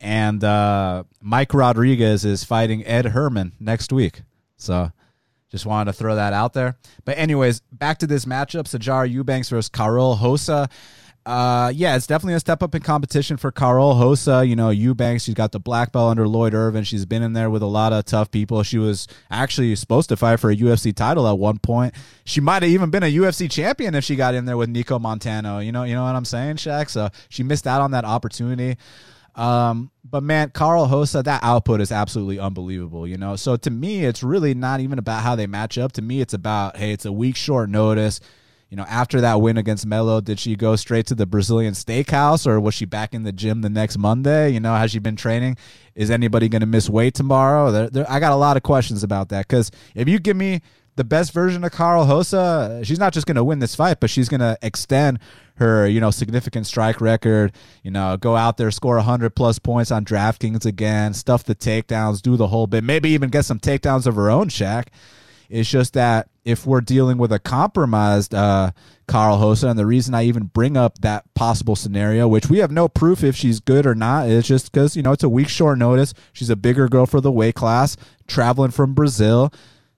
and 0.00 0.44
uh, 0.44 1.04
Mike 1.20 1.52
Rodriguez 1.52 2.24
is 2.24 2.44
fighting 2.44 2.84
Ed 2.86 3.06
Herman 3.06 3.52
next 3.58 3.92
week. 3.92 4.22
So 4.56 4.92
just 5.54 5.66
wanted 5.66 5.92
to 5.92 5.96
throw 5.96 6.16
that 6.16 6.32
out 6.32 6.52
there. 6.52 6.76
But 7.04 7.16
anyways, 7.16 7.60
back 7.70 7.98
to 7.98 8.08
this 8.08 8.24
matchup: 8.24 8.64
Sijara 8.64 9.08
Eubanks 9.08 9.48
versus 9.48 9.68
Carol 9.68 10.16
Hosa. 10.16 10.68
Uh, 11.24 11.72
yeah, 11.74 11.96
it's 11.96 12.08
definitely 12.08 12.34
a 12.34 12.40
step 12.40 12.60
up 12.62 12.74
in 12.74 12.82
competition 12.82 13.36
for 13.36 13.52
Carol 13.52 13.94
Hosa. 13.94 14.46
You 14.46 14.56
know, 14.56 14.70
Eubanks, 14.70 15.22
she's 15.22 15.34
got 15.34 15.52
the 15.52 15.60
black 15.60 15.92
belt 15.92 16.10
under 16.10 16.26
Lloyd 16.26 16.54
Irvin. 16.54 16.82
She's 16.82 17.06
been 17.06 17.22
in 17.22 17.34
there 17.34 17.48
with 17.48 17.62
a 17.62 17.66
lot 17.66 17.92
of 17.92 18.04
tough 18.04 18.32
people. 18.32 18.62
She 18.64 18.78
was 18.78 19.06
actually 19.30 19.74
supposed 19.76 20.08
to 20.08 20.16
fight 20.16 20.40
for 20.40 20.50
a 20.50 20.56
UFC 20.56 20.94
title 20.94 21.26
at 21.28 21.38
one 21.38 21.58
point. 21.58 21.94
She 22.24 22.40
might 22.40 22.62
have 22.62 22.70
even 22.70 22.90
been 22.90 23.04
a 23.04 23.12
UFC 23.14 23.48
champion 23.50 23.94
if 23.94 24.04
she 24.04 24.16
got 24.16 24.34
in 24.34 24.44
there 24.44 24.56
with 24.56 24.68
Nicco 24.74 25.00
Montano. 25.00 25.60
You 25.60 25.70
know, 25.70 25.84
you 25.84 25.94
know 25.94 26.02
what 26.02 26.16
I'm 26.16 26.26
saying, 26.26 26.56
Shaq? 26.56 26.90
So 26.90 27.08
she 27.30 27.44
missed 27.44 27.66
out 27.66 27.80
on 27.80 27.92
that 27.92 28.04
opportunity. 28.04 28.76
Um, 29.34 29.90
but 30.04 30.22
man, 30.22 30.50
Carl 30.50 30.86
Hossa, 30.86 31.24
that 31.24 31.42
output 31.42 31.80
is 31.80 31.90
absolutely 31.90 32.38
unbelievable, 32.38 33.06
you 33.06 33.16
know. 33.16 33.36
So 33.36 33.56
to 33.56 33.70
me, 33.70 34.04
it's 34.04 34.22
really 34.22 34.54
not 34.54 34.80
even 34.80 34.98
about 34.98 35.22
how 35.22 35.34
they 35.34 35.46
match 35.46 35.76
up. 35.76 35.92
To 35.92 36.02
me, 36.02 36.20
it's 36.20 36.34
about 36.34 36.76
hey, 36.76 36.92
it's 36.92 37.04
a 37.04 37.12
week 37.12 37.36
short 37.36 37.68
notice. 37.68 38.20
You 38.70 38.76
know, 38.76 38.84
after 38.88 39.20
that 39.20 39.40
win 39.40 39.56
against 39.56 39.86
Melo, 39.86 40.20
did 40.20 40.40
she 40.40 40.56
go 40.56 40.74
straight 40.74 41.06
to 41.06 41.14
the 41.14 41.26
Brazilian 41.26 41.74
steakhouse 41.74 42.46
or 42.46 42.58
was 42.58 42.74
she 42.74 42.84
back 42.84 43.14
in 43.14 43.22
the 43.22 43.30
gym 43.30 43.60
the 43.60 43.70
next 43.70 43.98
Monday? 43.98 44.50
You 44.50 44.58
know, 44.58 44.74
has 44.74 44.90
she 44.90 44.98
been 44.98 45.16
training? 45.16 45.56
Is 45.94 46.10
anybody 46.10 46.48
going 46.48 46.60
to 46.60 46.66
miss 46.66 46.88
weight 46.90 47.14
tomorrow? 47.14 47.70
There, 47.70 47.88
there, 47.88 48.10
I 48.10 48.18
got 48.18 48.32
a 48.32 48.36
lot 48.36 48.56
of 48.56 48.64
questions 48.64 49.04
about 49.04 49.28
that 49.28 49.46
because 49.46 49.70
if 49.94 50.08
you 50.08 50.18
give 50.18 50.36
me 50.36 50.60
the 50.96 51.04
best 51.04 51.32
version 51.32 51.64
of 51.64 51.72
Carl 51.72 52.06
Hosa, 52.06 52.84
she's 52.84 52.98
not 52.98 53.12
just 53.12 53.26
going 53.26 53.36
to 53.36 53.44
win 53.44 53.58
this 53.58 53.74
fight, 53.74 54.00
but 54.00 54.10
she's 54.10 54.28
going 54.28 54.40
to 54.40 54.56
extend 54.62 55.18
her, 55.56 55.86
you 55.88 56.00
know, 56.00 56.10
significant 56.10 56.66
strike 56.66 57.00
record, 57.00 57.52
you 57.82 57.90
know, 57.90 58.16
go 58.16 58.36
out 58.36 58.56
there, 58.56 58.70
score 58.70 58.96
100 58.96 59.34
plus 59.34 59.58
points 59.58 59.90
on 59.90 60.04
DraftKings 60.04 60.66
again, 60.66 61.14
stuff 61.14 61.44
the 61.44 61.54
takedowns, 61.54 62.22
do 62.22 62.36
the 62.36 62.48
whole 62.48 62.66
bit, 62.66 62.84
maybe 62.84 63.10
even 63.10 63.30
get 63.30 63.44
some 63.44 63.58
takedowns 63.58 64.06
of 64.06 64.16
her 64.16 64.30
own, 64.30 64.48
Shaq. 64.48 64.86
It's 65.48 65.70
just 65.70 65.92
that 65.92 66.28
if 66.44 66.66
we're 66.66 66.80
dealing 66.80 67.18
with 67.18 67.30
a 67.32 67.38
compromised 67.38 68.34
uh, 68.34 68.70
Carl 69.06 69.38
Hosa, 69.38 69.70
and 69.70 69.78
the 69.78 69.86
reason 69.86 70.14
I 70.14 70.24
even 70.24 70.44
bring 70.44 70.76
up 70.76 70.98
that 71.00 71.32
possible 71.34 71.76
scenario, 71.76 72.26
which 72.26 72.48
we 72.48 72.58
have 72.58 72.72
no 72.72 72.88
proof 72.88 73.22
if 73.22 73.36
she's 73.36 73.60
good 73.60 73.86
or 73.86 73.94
not, 73.94 74.28
is 74.28 74.46
just 74.46 74.72
because, 74.72 74.96
you 74.96 75.02
know, 75.02 75.12
it's 75.12 75.22
a 75.22 75.28
week 75.28 75.48
short 75.48 75.78
notice. 75.78 76.14
She's 76.32 76.50
a 76.50 76.56
bigger 76.56 76.88
girl 76.88 77.06
for 77.06 77.20
the 77.20 77.30
weight 77.30 77.54
class, 77.54 77.96
traveling 78.26 78.70
from 78.70 78.94
Brazil. 78.94 79.52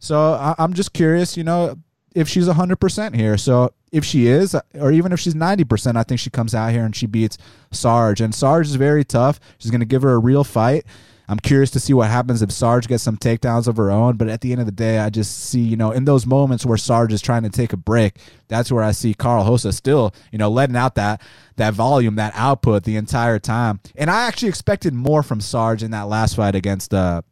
So 0.06 0.34
I- 0.34 0.54
I'm 0.58 0.72
just 0.72 0.92
curious, 0.92 1.36
you 1.36 1.44
know, 1.44 1.76
if 2.14 2.28
she's 2.28 2.48
100% 2.48 3.14
here. 3.16 3.36
So 3.36 3.72
if 3.92 4.04
she 4.04 4.26
is, 4.26 4.56
or 4.74 4.92
even 4.92 5.12
if 5.12 5.20
she's 5.20 5.34
90%, 5.34 5.96
I 5.96 6.02
think 6.02 6.20
she 6.20 6.30
comes 6.30 6.54
out 6.54 6.72
here 6.72 6.84
and 6.84 6.94
she 6.94 7.06
beats 7.06 7.36
Sarge. 7.72 8.20
And 8.20 8.34
Sarge 8.34 8.68
is 8.68 8.76
very 8.76 9.04
tough. 9.04 9.38
She's 9.58 9.70
going 9.70 9.80
to 9.80 9.86
give 9.86 10.02
her 10.02 10.12
a 10.12 10.18
real 10.18 10.44
fight. 10.44 10.86
I'm 11.28 11.40
curious 11.40 11.72
to 11.72 11.80
see 11.80 11.92
what 11.92 12.08
happens 12.08 12.40
if 12.40 12.52
Sarge 12.52 12.86
gets 12.86 13.02
some 13.02 13.16
takedowns 13.16 13.66
of 13.66 13.76
her 13.78 13.90
own. 13.90 14.16
But 14.16 14.28
at 14.28 14.42
the 14.42 14.52
end 14.52 14.60
of 14.60 14.66
the 14.66 14.72
day, 14.72 15.00
I 15.00 15.10
just 15.10 15.36
see, 15.36 15.60
you 15.60 15.76
know, 15.76 15.90
in 15.90 16.04
those 16.04 16.24
moments 16.24 16.64
where 16.64 16.78
Sarge 16.78 17.12
is 17.12 17.20
trying 17.20 17.42
to 17.42 17.50
take 17.50 17.72
a 17.72 17.76
break, 17.76 18.18
that's 18.46 18.70
where 18.70 18.84
I 18.84 18.92
see 18.92 19.12
Carl 19.12 19.44
Hosa 19.44 19.74
still, 19.74 20.14
you 20.30 20.38
know, 20.38 20.48
letting 20.48 20.76
out 20.76 20.94
that 20.94 21.20
that 21.56 21.74
volume, 21.74 22.14
that 22.14 22.32
output 22.36 22.84
the 22.84 22.94
entire 22.96 23.40
time. 23.40 23.80
And 23.96 24.08
I 24.08 24.26
actually 24.28 24.50
expected 24.50 24.94
more 24.94 25.24
from 25.24 25.40
Sarge 25.40 25.82
in 25.82 25.90
that 25.90 26.06
last 26.06 26.36
fight 26.36 26.54
against 26.54 26.94
uh 26.94 27.22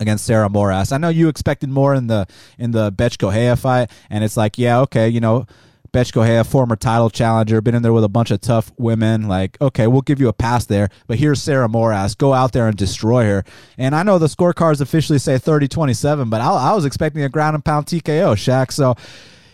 against 0.00 0.24
Sarah 0.24 0.48
Moras. 0.48 0.92
I 0.92 0.98
know 0.98 1.08
you 1.08 1.28
expected 1.28 1.68
more 1.68 1.94
in 1.94 2.06
the 2.06 2.26
in 2.58 2.70
the 2.70 2.90
Bethe 2.90 3.18
Correia 3.18 3.56
fight, 3.56 3.90
and 4.10 4.24
it's 4.24 4.36
like, 4.36 4.58
yeah, 4.58 4.80
okay, 4.80 5.08
you 5.08 5.20
know, 5.20 5.46
Bethe 5.92 6.12
Correia, 6.12 6.44
former 6.44 6.76
title 6.76 7.10
challenger, 7.10 7.60
been 7.60 7.74
in 7.74 7.82
there 7.82 7.92
with 7.92 8.04
a 8.04 8.08
bunch 8.08 8.30
of 8.30 8.40
tough 8.40 8.72
women. 8.78 9.26
Like, 9.26 9.56
okay, 9.60 9.86
we'll 9.86 10.02
give 10.02 10.20
you 10.20 10.28
a 10.28 10.32
pass 10.32 10.66
there. 10.66 10.90
But 11.06 11.18
here's 11.18 11.42
Sarah 11.42 11.68
Moras. 11.68 12.14
Go 12.14 12.34
out 12.34 12.52
there 12.52 12.68
and 12.68 12.76
destroy 12.76 13.24
her. 13.24 13.44
And 13.78 13.94
I 13.94 14.02
know 14.02 14.18
the 14.18 14.26
scorecards 14.26 14.80
officially 14.80 15.18
say 15.18 15.38
30 15.38 15.68
27, 15.68 16.28
but 16.28 16.40
I, 16.40 16.50
I 16.50 16.74
was 16.74 16.84
expecting 16.84 17.22
a 17.22 17.28
ground 17.28 17.54
and 17.54 17.64
pound 17.64 17.86
TKO, 17.86 18.34
Shaq. 18.34 18.72
So, 18.72 18.96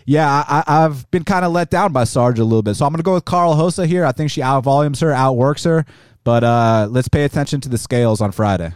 yeah, 0.07 0.45
I, 0.49 0.83
have 0.83 1.11
been 1.11 1.25
kind 1.25 1.45
of 1.45 1.53
let 1.53 1.71
down 1.71 1.93
by 1.93 2.05
Sarge 2.05 2.39
a 2.39 2.45
little 2.45 2.63
bit. 2.63 2.75
So 2.75 2.85
I'm 2.85 2.93
going 2.93 2.99
to 2.99 3.05
go 3.05 3.15
with 3.15 3.25
Carl 3.25 3.55
Hosa 3.55 3.87
here. 3.87 4.05
I 4.05 4.13
think 4.13 4.31
she 4.31 4.43
outvolumes 4.43 5.01
her, 5.01 5.13
outworks 5.13 5.65
her. 5.65 5.87
But 6.25 6.45
uh, 6.45 6.89
let's 6.91 7.09
pay 7.09 7.25
attention 7.25 7.61
to 7.63 7.69
the 7.69 7.79
scales 7.79 8.21
on 8.21 8.33
Friday. 8.33 8.75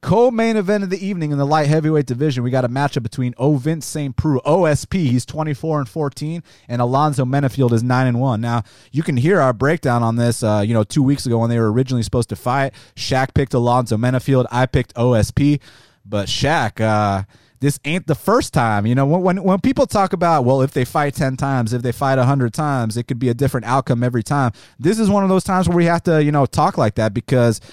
Co-main 0.00 0.56
event 0.56 0.84
of 0.84 0.90
the 0.90 1.04
evening 1.04 1.32
in 1.32 1.38
the 1.38 1.44
light 1.44 1.66
heavyweight 1.66 2.06
division, 2.06 2.44
we 2.44 2.50
got 2.50 2.64
a 2.64 2.68
matchup 2.68 3.02
between 3.02 3.34
Ovince 3.34 3.82
St. 3.82 4.14
Preux, 4.14 4.38
OSP, 4.40 4.92
he's 4.92 5.26
24 5.26 5.80
and 5.80 5.88
14, 5.88 6.42
and 6.68 6.80
Alonzo 6.80 7.24
Menifield 7.24 7.72
is 7.72 7.82
9 7.82 8.06
and 8.06 8.20
1. 8.20 8.40
Now, 8.40 8.62
you 8.92 9.02
can 9.02 9.16
hear 9.16 9.40
our 9.40 9.52
breakdown 9.52 10.04
on 10.04 10.14
this, 10.14 10.44
uh, 10.44 10.62
you 10.64 10.72
know, 10.72 10.84
two 10.84 11.02
weeks 11.02 11.26
ago 11.26 11.38
when 11.38 11.50
they 11.50 11.58
were 11.58 11.72
originally 11.72 12.04
supposed 12.04 12.28
to 12.28 12.36
fight. 12.36 12.74
Shaq 12.94 13.34
picked 13.34 13.54
Alonzo 13.54 13.96
Menifield, 13.96 14.46
I 14.52 14.66
picked 14.66 14.94
OSP, 14.94 15.60
but 16.06 16.28
Shaq, 16.28 16.80
uh, 16.80 17.24
this 17.58 17.80
ain't 17.84 18.06
the 18.06 18.14
first 18.14 18.54
time. 18.54 18.86
You 18.86 18.94
know, 18.94 19.04
when, 19.04 19.22
when, 19.22 19.42
when 19.42 19.60
people 19.60 19.88
talk 19.88 20.12
about, 20.12 20.44
well, 20.44 20.62
if 20.62 20.70
they 20.70 20.84
fight 20.84 21.14
10 21.14 21.36
times, 21.36 21.72
if 21.72 21.82
they 21.82 21.90
fight 21.90 22.18
100 22.18 22.54
times, 22.54 22.96
it 22.96 23.08
could 23.08 23.18
be 23.18 23.30
a 23.30 23.34
different 23.34 23.66
outcome 23.66 24.04
every 24.04 24.22
time. 24.22 24.52
This 24.78 25.00
is 25.00 25.10
one 25.10 25.24
of 25.24 25.28
those 25.28 25.42
times 25.42 25.68
where 25.68 25.76
we 25.76 25.86
have 25.86 26.04
to, 26.04 26.22
you 26.22 26.30
know, 26.30 26.46
talk 26.46 26.78
like 26.78 26.94
that 26.94 27.12
because– 27.12 27.60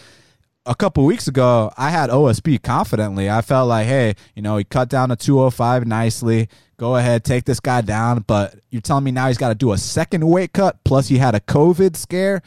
a 0.65 0.75
couple 0.75 1.05
weeks 1.05 1.27
ago, 1.27 1.71
I 1.77 1.89
had 1.89 2.09
OSP 2.09 2.61
confidently. 2.61 3.29
I 3.29 3.41
felt 3.41 3.67
like, 3.67 3.85
hey, 3.85 4.15
you 4.35 4.41
know, 4.41 4.57
he 4.57 4.63
cut 4.63 4.89
down 4.89 5.09
to 5.09 5.15
205 5.15 5.85
nicely. 5.85 6.49
Go 6.77 6.95
ahead, 6.95 7.23
take 7.23 7.45
this 7.45 7.59
guy 7.59 7.81
down. 7.81 8.23
But 8.27 8.55
you're 8.69 8.81
telling 8.81 9.03
me 9.03 9.11
now 9.11 9.27
he's 9.27 9.37
got 9.37 9.49
to 9.49 9.55
do 9.55 9.71
a 9.71 9.77
second 9.77 10.27
weight 10.27 10.53
cut, 10.53 10.83
plus 10.83 11.07
he 11.07 11.17
had 11.17 11.35
a 11.35 11.39
COVID 11.39 11.95
scare. 11.95 12.41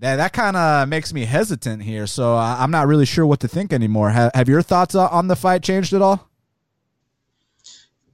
That, 0.00 0.16
that 0.16 0.32
kind 0.32 0.56
of 0.56 0.88
makes 0.88 1.12
me 1.12 1.24
hesitant 1.24 1.82
here. 1.82 2.06
So 2.06 2.36
I'm 2.36 2.70
not 2.70 2.86
really 2.86 3.06
sure 3.06 3.26
what 3.26 3.40
to 3.40 3.48
think 3.48 3.72
anymore. 3.72 4.10
Have, 4.10 4.30
have 4.34 4.48
your 4.48 4.62
thoughts 4.62 4.94
on 4.94 5.28
the 5.28 5.36
fight 5.36 5.62
changed 5.62 5.92
at 5.92 6.02
all? 6.02 6.28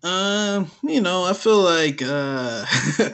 Um, 0.02 0.70
you 0.82 1.00
know, 1.00 1.24
I 1.24 1.32
feel 1.32 1.60
like 1.60 2.02
uh 2.02 2.66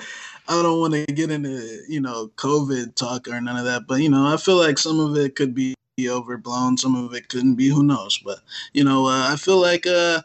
I 0.49 0.63
don't 0.63 0.81
want 0.81 0.95
to 0.95 1.07
get 1.07 1.31
into, 1.31 1.83
you 1.89 2.01
know, 2.01 2.33
COVID 2.35 2.97
talk 2.97 3.29
or 3.29 3.41
none 3.41 3.57
of 3.57 3.65
that, 3.65 3.87
but 3.87 4.01
you 4.01 4.09
know, 4.09 4.27
I 4.27 4.37
feel 4.37 4.57
like 4.57 4.77
some 4.77 4.99
of 4.99 5.17
it 5.17 5.37
could 5.37 5.55
be 5.55 5.75
overblown. 6.09 6.76
Some 6.76 6.95
of 6.95 7.14
it 7.14 7.28
couldn't 7.28 7.57
be. 7.57 7.68
Who 7.68 7.82
knows? 7.82 8.18
But 8.18 8.38
you 8.72 8.84
know, 8.84 9.07
uh, 9.07 9.28
I 9.30 9.36
feel 9.36 9.61
like 9.61 9.86
uh, 9.86 10.22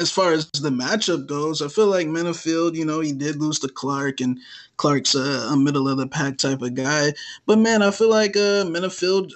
as 0.00 0.10
far 0.10 0.32
as 0.32 0.50
the 0.50 0.70
matchup 0.70 1.26
goes, 1.26 1.62
I 1.62 1.68
feel 1.68 1.86
like 1.86 2.06
Menifield, 2.06 2.74
you 2.74 2.84
know, 2.84 3.00
he 3.00 3.12
did 3.12 3.36
lose 3.36 3.58
to 3.60 3.68
Clark, 3.68 4.20
and 4.20 4.38
Clark's 4.76 5.14
a, 5.14 5.48
a 5.50 5.56
middle 5.56 5.88
of 5.88 5.98
the 5.98 6.06
pack 6.06 6.38
type 6.38 6.62
of 6.62 6.74
guy. 6.74 7.12
But 7.46 7.58
man, 7.58 7.82
I 7.82 7.90
feel 7.90 8.10
like 8.10 8.36
uh, 8.36 8.64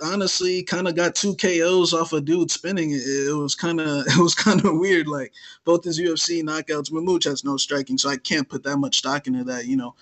honestly 0.03 0.63
kind 0.63 0.89
of 0.89 0.97
got 0.97 1.15
two 1.15 1.35
KOs 1.37 1.93
off 1.93 2.13
a 2.13 2.21
dude 2.21 2.51
spinning. 2.51 2.91
It, 2.91 3.29
it 3.29 3.37
was 3.37 3.55
kind 3.55 3.81
of 3.81 4.07
it 4.07 4.19
was 4.19 4.35
kind 4.35 4.65
of 4.65 4.79
weird. 4.79 5.07
Like 5.07 5.33
both 5.65 5.85
his 5.85 6.01
UFC 6.01 6.43
knockouts, 6.43 6.91
Mamute 6.91 7.25
has 7.25 7.45
no 7.45 7.57
striking, 7.57 7.99
so 7.99 8.09
I 8.09 8.17
can't 8.17 8.49
put 8.49 8.65
that 8.65 8.79
much 8.79 8.99
stock 8.99 9.27
into 9.27 9.45
that. 9.45 9.67
You 9.67 9.77
know, 9.77 9.95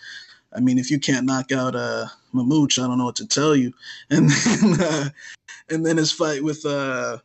I 0.55 0.61
mean, 0.61 0.79
if 0.79 0.91
you 0.91 0.99
can't 0.99 1.27
knock 1.27 1.53
out 1.53 1.75
uh, 1.75 2.07
Mamute, 2.33 2.83
I 2.83 2.87
don't 2.87 2.99
know 2.99 3.07
what 3.07 3.17
to 3.17 3.27
tell 3.27 3.57
you. 3.57 3.73
And 4.11 4.31
then, 4.31 4.81
uh, 4.81 5.09
and 5.69 5.85
then 5.85 5.97
his 5.97 6.13
fight 6.13 6.45
with 6.45 6.65
uh, 6.65 7.19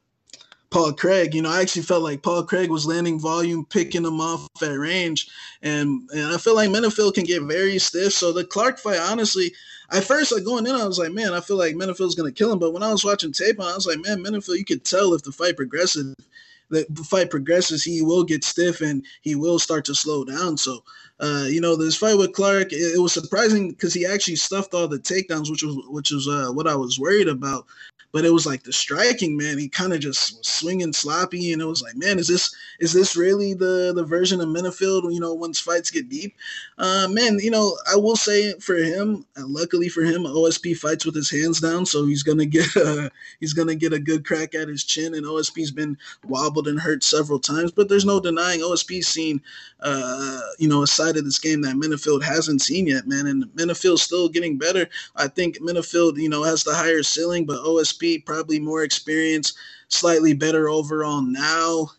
Paul 0.69 0.93
Craig, 0.93 1.33
you 1.33 1.41
know, 1.41 1.49
I 1.49 1.61
actually 1.61 1.81
felt 1.81 2.03
like 2.03 2.23
Paul 2.23 2.43
Craig 2.43 2.69
was 2.69 2.85
landing 2.85 3.19
volume, 3.19 3.65
picking 3.65 4.05
him 4.05 4.21
off 4.21 4.47
at 4.61 4.67
range, 4.67 5.27
and 5.61 6.09
and 6.11 6.33
I 6.33 6.37
feel 6.37 6.55
like 6.55 6.69
Menifield 6.69 7.15
can 7.15 7.23
get 7.23 7.43
very 7.43 7.79
stiff. 7.79 8.13
So 8.13 8.31
the 8.31 8.45
Clark 8.45 8.79
fight, 8.79 8.99
honestly, 8.99 9.51
at 9.91 10.03
first, 10.03 10.31
like 10.31 10.45
going 10.45 10.67
in, 10.67 10.75
I 10.75 10.85
was 10.85 10.99
like, 10.99 11.11
man, 11.11 11.33
I 11.33 11.41
feel 11.41 11.57
like 11.57 11.75
Menifield's 11.75 12.15
gonna 12.15 12.31
kill 12.31 12.51
him. 12.51 12.59
But 12.59 12.71
when 12.71 12.83
I 12.83 12.91
was 12.91 13.03
watching 13.03 13.31
tape, 13.31 13.59
on 13.59 13.71
I 13.71 13.75
was 13.75 13.87
like, 13.87 13.99
man, 13.99 14.23
Menifield, 14.23 14.57
you 14.57 14.65
could 14.65 14.85
tell 14.85 15.13
if 15.13 15.23
the 15.23 15.31
fight 15.31 15.57
progresses, 15.57 16.15
the 16.69 17.03
fight 17.03 17.29
progresses, 17.29 17.83
he 17.83 18.01
will 18.01 18.23
get 18.23 18.43
stiff 18.43 18.81
and 18.81 19.03
he 19.21 19.35
will 19.35 19.59
start 19.59 19.85
to 19.85 19.95
slow 19.95 20.23
down. 20.23 20.57
So, 20.57 20.83
uh, 21.19 21.45
you 21.49 21.61
know, 21.61 21.75
this 21.75 21.95
fight 21.95 22.17
with 22.17 22.33
Clark, 22.33 22.71
it, 22.71 22.95
it 22.95 23.01
was 23.01 23.13
surprising 23.13 23.69
because 23.69 23.93
he 23.93 24.05
actually 24.05 24.35
stuffed 24.35 24.73
all 24.73 24.87
the 24.87 24.99
takedowns, 24.99 25.49
which 25.49 25.63
was 25.63 25.75
which 25.89 26.11
was 26.11 26.27
uh, 26.27 26.51
what 26.51 26.67
I 26.67 26.75
was 26.75 26.99
worried 26.99 27.27
about 27.27 27.65
but 28.11 28.25
it 28.25 28.31
was 28.31 28.45
like 28.45 28.63
the 28.63 28.73
striking 28.73 29.37
man 29.37 29.57
he 29.57 29.69
kind 29.69 29.93
of 29.93 29.99
just 29.99 30.37
was 30.37 30.47
swinging 30.47 30.91
sloppy 30.93 31.53
and 31.53 31.61
it 31.61 31.65
was 31.65 31.81
like 31.81 31.95
man 31.95 32.17
is 32.17 32.27
this 32.27 32.53
is 32.79 32.93
this 32.93 33.15
really 33.15 33.53
the 33.53 33.93
the 33.95 34.03
version 34.03 34.41
of 34.41 34.47
Menifield 34.47 35.13
you 35.13 35.19
know 35.19 35.33
once 35.33 35.59
fights 35.59 35.91
get 35.91 36.09
deep? 36.09 36.35
Uh, 36.77 37.07
man 37.09 37.37
you 37.39 37.51
know 37.51 37.77
I 37.91 37.95
will 37.95 38.15
say 38.15 38.53
for 38.59 38.75
him 38.75 39.25
luckily 39.37 39.89
for 39.89 40.01
him 40.01 40.23
OSP 40.23 40.77
fights 40.77 41.05
with 41.05 41.15
his 41.15 41.29
hands 41.29 41.59
down 41.59 41.85
so 41.85 42.05
he's 42.05 42.23
gonna 42.23 42.45
get 42.45 42.75
a, 42.75 43.11
he's 43.39 43.53
gonna 43.53 43.75
get 43.75 43.93
a 43.93 43.99
good 43.99 44.25
crack 44.25 44.55
at 44.55 44.67
his 44.67 44.83
chin 44.83 45.13
and 45.13 45.25
OSP's 45.25 45.71
been 45.71 45.97
wobbled 46.27 46.67
and 46.67 46.79
hurt 46.79 47.03
several 47.03 47.39
times 47.39 47.71
but 47.71 47.89
there's 47.89 48.05
no 48.05 48.19
denying 48.19 48.61
OSP's 48.61 49.07
seen 49.07 49.41
uh, 49.81 50.41
you 50.57 50.67
know 50.67 50.83
a 50.83 50.87
side 50.87 51.17
of 51.17 51.25
this 51.25 51.39
game 51.39 51.61
that 51.61 51.75
Menifield 51.75 52.23
hasn't 52.23 52.61
seen 52.61 52.87
yet 52.87 53.07
man 53.07 53.27
and 53.27 53.45
Menifield's 53.55 54.01
still 54.01 54.29
getting 54.29 54.57
better. 54.57 54.87
I 55.15 55.27
think 55.27 55.59
Menifield 55.59 56.17
you 56.17 56.29
know 56.29 56.43
has 56.43 56.63
the 56.63 56.73
higher 56.73 57.03
ceiling 57.03 57.45
but 57.45 57.63
OSP 57.63 57.98
probably 58.25 58.59
more 58.59 58.83
experience, 58.83 59.53
slightly 59.89 60.33
better 60.33 60.69
overall 60.69 61.21
now. 61.21 61.89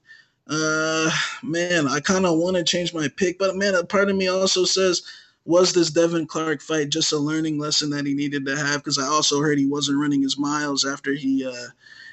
Uh, 0.48 1.11
man, 1.42 1.86
I 1.86 2.01
kind 2.01 2.26
of 2.26 2.38
want 2.38 2.57
to 2.57 2.64
change 2.64 2.92
my 2.92 3.09
pick, 3.16 3.38
but 3.38 3.57
man, 3.57 3.74
a 3.74 3.84
part 3.84 4.11
of 4.11 4.16
me 4.16 4.28
also 4.28 4.64
says, 4.64 5.03
was 5.44 5.72
this 5.72 5.90
Devin 5.90 6.26
Clark 6.26 6.61
fight 6.61 6.90
just 6.90 7.12
a 7.12 7.16
learning 7.16 7.59
lesson 7.59 7.90
that 7.90 8.07
he 8.07 8.14
needed 8.14 8.44
to 8.46 8.57
have? 8.57 8.80
Because 8.80 8.98
I 8.98 9.07
also 9.07 9.40
heard 9.40 9.59
he 9.59 9.66
wasn't 9.66 9.98
running 9.98 10.22
his 10.22 10.38
miles 10.38 10.84
after 10.84 11.14
he 11.14 11.46
uh, 11.46 11.68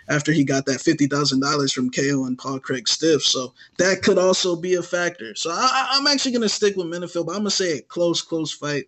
after 0.10 0.32
he 0.32 0.44
got 0.44 0.66
that 0.66 0.82
fifty 0.82 1.08
thousand 1.08 1.42
dollars 1.42 1.74
from 1.74 1.90
KO 1.90 2.26
and 2.26 2.38
Paul 2.38 2.60
Craig 2.60 2.88
Stiff. 2.88 3.24
So 3.24 3.54
that 3.80 4.02
could 4.02 4.18
also 4.18 4.56
be 4.56 4.76
a 4.76 4.84
factor. 4.84 5.36
So 5.36 5.50
I, 5.52 5.98
am 6.00 6.08
actually 6.08 6.32
gonna 6.32 6.48
stick 6.48 6.78
with 6.78 6.88
Menifield, 6.88 7.26
but 7.26 7.34
I'm 7.34 7.40
gonna 7.40 7.52
say 7.52 7.78
a 7.78 7.82
close, 7.82 8.22
close 8.22 8.52
fight. 8.52 8.86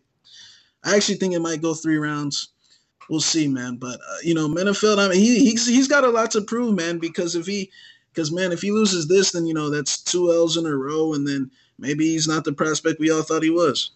I 0.83 0.95
actually 0.95 1.15
think 1.15 1.33
it 1.33 1.41
might 1.41 1.61
go 1.61 1.73
three 1.73 1.97
rounds 1.97 2.49
we'll 3.09 3.19
see, 3.19 3.47
man. 3.47 3.75
But 3.77 3.99
uh, 3.99 4.17
you 4.23 4.33
know, 4.33 4.47
Menifield, 4.47 4.99
I 4.99 5.09
mean, 5.09 5.19
he 5.19 5.39
he's 5.39 5.67
he's 5.67 5.87
got 5.87 6.03
a 6.03 6.09
lot 6.09 6.31
to 6.31 6.41
prove, 6.41 6.75
man. 6.75 6.99
Because 6.99 7.35
if 7.35 7.45
he, 7.45 7.71
because 8.13 8.31
man, 8.31 8.51
if 8.51 8.61
he 8.61 8.71
loses 8.71 9.07
this, 9.07 9.31
then 9.31 9.45
you 9.45 9.53
know 9.53 9.69
that's 9.69 10.01
two 10.01 10.31
L's 10.31 10.57
in 10.57 10.65
a 10.65 10.75
row, 10.75 11.13
and 11.13 11.27
then 11.27 11.51
maybe 11.77 12.05
he's 12.05 12.27
not 12.27 12.43
the 12.43 12.53
prospect 12.53 12.99
we 12.99 13.11
all 13.11 13.23
thought 13.23 13.43
he 13.43 13.49
was. 13.49 13.91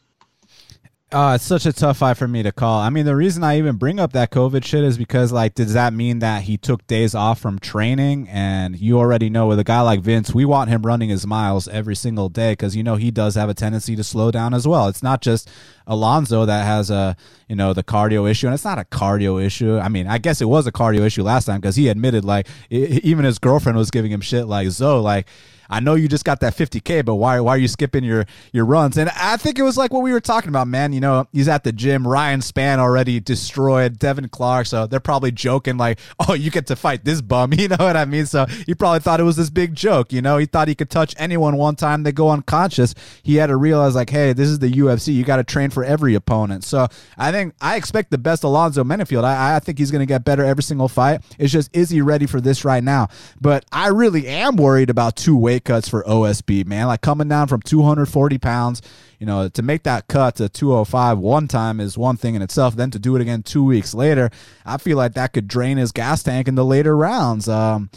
Uh, 1.14 1.36
it's 1.36 1.44
such 1.44 1.68
a 1.68 1.72
tough 1.72 1.98
fight 1.98 2.18
for 2.18 2.28
me 2.28 2.42
to 2.42 2.52
call. 2.52 2.80
I 2.80 2.90
mean, 2.90 3.06
the 3.06 3.16
reason 3.16 3.44
I 3.44 3.60
even 3.60 3.76
bring 3.76 4.00
up 4.00 4.14
that 4.14 4.32
COVID 4.32 4.66
shit 4.66 4.84
is 4.84 4.98
because, 4.98 5.32
like, 5.32 5.54
does 5.54 5.74
that 5.74 5.94
mean 5.94 6.18
that 6.20 6.42
he 6.42 6.58
took 6.58 6.88
days 6.88 7.14
off 7.14 7.40
from 7.40 7.60
training? 7.60 8.28
And 8.30 8.80
you 8.80 8.98
already 8.98 9.30
know 9.30 9.46
with 9.46 9.60
a 9.60 9.64
guy 9.64 9.82
like 9.82 10.00
Vince, 10.00 10.34
we 10.34 10.44
want 10.44 10.72
him 10.72 10.82
running 10.82 11.10
his 11.10 11.28
miles 11.28 11.68
every 11.68 11.96
single 11.96 12.30
day 12.30 12.54
because, 12.54 12.76
you 12.76 12.82
know, 12.82 12.96
he 12.96 13.12
does 13.12 13.36
have 13.36 13.48
a 13.48 13.54
tendency 13.54 13.96
to 13.96 14.04
slow 14.04 14.32
down 14.32 14.56
as 14.56 14.68
well. 14.68 14.88
It's 14.88 15.04
not 15.04 15.22
just 15.22 15.52
Alonzo 15.86 16.48
that 16.48 16.66
has 16.66 16.90
a, 16.90 17.16
you 17.48 17.56
know, 17.56 17.74
the 17.74 17.84
cardio 17.84 18.28
issue. 18.28 18.48
And 18.48 18.56
it's 18.56 18.66
not 18.66 18.80
a 18.80 18.84
cardio 18.84 19.40
issue. 19.40 19.78
I 19.78 19.90
mean, 19.90 20.08
I 20.08 20.18
guess 20.18 20.42
it 20.42 20.46
was 20.46 20.66
a 20.66 20.72
cardio 20.72 21.02
issue 21.02 21.22
last 21.22 21.46
time 21.46 21.62
because 21.62 21.76
he 21.76 21.90
admitted, 21.90 22.26
like, 22.26 22.48
it, 22.72 23.04
even 23.04 23.24
his 23.24 23.38
girlfriend 23.38 23.78
was 23.78 23.92
giving 23.92 24.12
him 24.12 24.22
shit, 24.22 24.48
like, 24.48 24.68
Zoe, 24.70 25.00
like, 25.00 25.28
I 25.70 25.80
know 25.80 25.96
you 25.96 26.08
just 26.08 26.26
got 26.26 26.40
that 26.42 26.56
50k, 26.56 27.06
but 27.06 27.16
why 27.16 27.40
why 27.40 27.56
are 27.56 27.58
you 27.58 27.68
skipping 27.68 28.04
your 28.04 28.26
your 28.52 28.66
runs? 28.66 28.98
And 28.98 29.10
I 29.10 29.38
think 29.38 29.60
it 29.60 29.64
was 29.64 29.78
like 29.78 29.94
what 29.94 30.04
we 30.04 30.12
were 30.12 30.22
talking 30.22 30.50
about, 30.50 30.68
man. 30.68 30.94
You 30.94 31.00
know, 31.02 31.28
he's 31.32 31.48
at 31.48 31.64
the 31.64 31.72
gym. 31.72 32.08
Ryan 32.08 32.42
Spann 32.42 32.80
already 32.80 33.20
destroyed 33.20 34.00
Devin 34.00 34.30
Clark, 34.30 34.68
so 34.68 34.88
they're 34.88 35.00
probably 35.00 35.32
joking 35.32 35.78
like, 35.78 36.00
"Oh, 36.28 36.34
you 36.34 36.52
get 36.52 36.68
to 36.68 36.76
fight 36.76 37.04
this 37.06 37.22
bum." 37.22 37.54
You 37.64 37.70
know 37.70 37.78
what 37.80 37.96
I 37.96 38.04
mean? 38.04 38.26
So 38.26 38.46
he 38.46 38.76
probably 38.76 39.00
thought 39.00 39.22
it 39.22 39.24
was 39.24 39.38
this 39.38 39.50
big 39.50 39.74
joke. 39.74 40.12
You 40.12 40.22
know, 40.22 40.38
he 40.38 40.46
thought 40.46 40.68
he 40.68 40.76
could 40.76 40.90
touch 40.90 41.16
anyone 41.18 41.56
one 41.56 41.78
time. 41.78 42.04
They 42.04 42.12
go 42.12 42.30
unconscious. 42.30 42.94
He 43.22 43.36
had 43.36 43.48
to 43.48 43.56
realize 43.56 43.96
like, 43.96 44.10
"Hey, 44.10 44.34
this 44.34 44.50
is 44.50 44.60
the 44.60 44.70
UFC. 44.70 45.14
You 45.14 45.24
got 45.24 45.38
to 45.38 45.46
train 45.46 45.70
for 45.70 45.84
every 45.84 46.14
opponent." 46.14 46.66
So 46.66 46.88
I 47.18 47.32
think 47.32 47.54
I 47.62 47.78
expect 47.78 48.12
the 48.12 48.18
best 48.18 48.44
Alonzo 48.44 48.84
Menifield. 48.84 49.24
I, 49.24 49.56
I 49.56 49.60
think 49.60 49.78
he's 49.78 49.92
going 49.92 50.02
to 50.02 50.06
get 50.06 50.26
better 50.26 50.44
every 50.44 50.64
single 50.64 50.90
fight. 50.90 51.22
It's 51.40 51.54
just 51.54 51.74
is 51.74 51.90
he 51.90 52.02
ready 52.02 52.26
for 52.26 52.42
this 52.42 52.66
right 52.66 52.84
now? 52.84 53.08
But 53.40 53.66
I 53.72 53.88
really 53.88 54.28
am 54.28 54.58
worried 54.58 54.90
about 54.90 55.16
two 55.16 55.38
weight 55.54 55.66
cuts 55.66 55.88
for 55.88 56.04
OSP, 56.04 56.66
man. 56.66 56.88
Like 56.88 57.02
coming 57.02 57.28
down 57.28 57.48
from 57.48 57.62
240 57.62 58.38
pounds, 58.40 58.82
you 59.20 59.28
know, 59.28 59.48
to 59.50 59.62
make 59.62 59.84
that 59.84 60.08
cut 60.08 60.36
to 60.36 60.50
205 60.50 61.20
one 61.20 61.48
time 61.48 61.80
is 61.80 61.96
one 61.98 62.18
thing 62.18 62.34
in 62.34 62.42
itself. 62.42 62.76
Then 62.76 62.90
to 62.92 63.00
do 63.00 63.16
it 63.16 63.22
again 63.22 63.44
two 63.44 63.64
weeks 63.64 63.94
later, 63.94 64.32
I 64.66 64.78
feel 64.78 64.98
like 64.98 65.14
that 65.14 65.34
could 65.34 65.48
drain 65.48 65.78
his 65.78 65.92
gas 65.92 66.24
tank 66.24 66.48
in 66.48 66.56
the 66.56 66.66
later 66.66 66.98
rounds. 66.98 67.48
Um, 67.48 67.92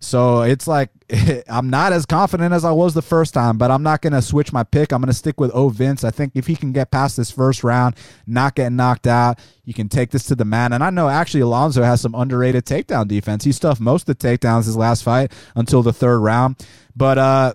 so 0.00 0.42
it's 0.42 0.66
like 0.66 0.90
I'm 1.48 1.70
not 1.70 1.92
as 1.92 2.06
confident 2.06 2.52
as 2.52 2.64
I 2.64 2.72
was 2.72 2.94
the 2.94 3.02
first 3.02 3.34
time, 3.34 3.58
but 3.58 3.70
I'm 3.70 3.82
not 3.82 4.02
going 4.02 4.12
to 4.12 4.22
switch 4.22 4.52
my 4.52 4.62
pick. 4.62 4.92
I'm 4.92 5.00
going 5.00 5.08
to 5.08 5.14
stick 5.14 5.40
with 5.40 5.50
O 5.52 5.70
Vince. 5.70 6.04
I 6.04 6.10
think 6.10 6.32
if 6.34 6.46
he 6.46 6.54
can 6.54 6.72
get 6.72 6.90
past 6.90 7.16
this 7.16 7.30
first 7.30 7.64
round, 7.64 7.96
not 8.26 8.54
get 8.54 8.72
knocked 8.72 9.06
out, 9.06 9.38
you 9.64 9.74
can 9.74 9.88
take 9.88 10.10
this 10.10 10.24
to 10.24 10.34
the 10.34 10.44
man. 10.44 10.72
And 10.72 10.84
I 10.84 10.90
know 10.90 11.08
actually 11.08 11.40
Alonzo 11.40 11.82
has 11.82 12.00
some 12.00 12.14
underrated 12.14 12.64
takedown 12.64 13.08
defense. 13.08 13.44
He 13.44 13.52
stuffed 13.52 13.80
most 13.80 14.08
of 14.08 14.18
the 14.18 14.28
takedowns 14.28 14.66
his 14.66 14.76
last 14.76 15.02
fight 15.02 15.32
until 15.54 15.82
the 15.82 15.92
third 15.92 16.18
round. 16.18 16.56
But 16.94 17.18
uh 17.18 17.54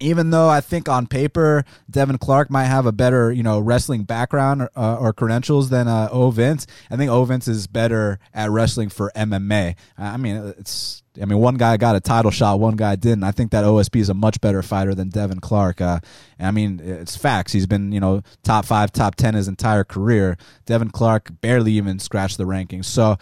even 0.00 0.30
though 0.30 0.48
I 0.48 0.60
think 0.60 0.88
on 0.88 1.06
paper 1.06 1.64
Devin 1.88 2.18
Clark 2.18 2.50
might 2.50 2.64
have 2.64 2.86
a 2.86 2.92
better, 2.92 3.30
you 3.30 3.44
know, 3.44 3.60
wrestling 3.60 4.02
background 4.02 4.62
or, 4.62 4.70
uh, 4.74 4.96
or 4.96 5.12
credentials 5.12 5.70
than 5.70 5.86
uh, 5.86 6.08
O 6.10 6.30
Vince, 6.30 6.66
I 6.90 6.96
think 6.96 7.10
O 7.10 7.24
Vince 7.24 7.46
is 7.46 7.68
better 7.68 8.18
at 8.34 8.50
wrestling 8.50 8.88
for 8.88 9.12
MMA. 9.14 9.76
I 9.96 10.16
mean, 10.16 10.54
it's. 10.58 11.01
I 11.20 11.26
mean, 11.26 11.38
one 11.38 11.56
guy 11.56 11.76
got 11.76 11.94
a 11.94 12.00
title 12.00 12.30
shot, 12.30 12.58
one 12.58 12.76
guy 12.76 12.96
didn't. 12.96 13.24
I 13.24 13.32
think 13.32 13.50
that 13.50 13.64
OSP 13.64 14.00
is 14.00 14.08
a 14.08 14.14
much 14.14 14.40
better 14.40 14.62
fighter 14.62 14.94
than 14.94 15.10
Devin 15.10 15.40
Clark. 15.40 15.80
Uh, 15.80 16.00
I 16.40 16.50
mean, 16.52 16.80
it's 16.82 17.16
facts. 17.16 17.52
He's 17.52 17.66
been, 17.66 17.92
you 17.92 18.00
know, 18.00 18.22
top 18.42 18.64
five, 18.64 18.92
top 18.92 19.14
ten 19.16 19.34
his 19.34 19.48
entire 19.48 19.84
career. 19.84 20.38
Devin 20.64 20.90
Clark 20.90 21.30
barely 21.40 21.72
even 21.72 21.98
scratched 21.98 22.38
the 22.38 22.44
rankings. 22.44 22.86
So 22.86 23.18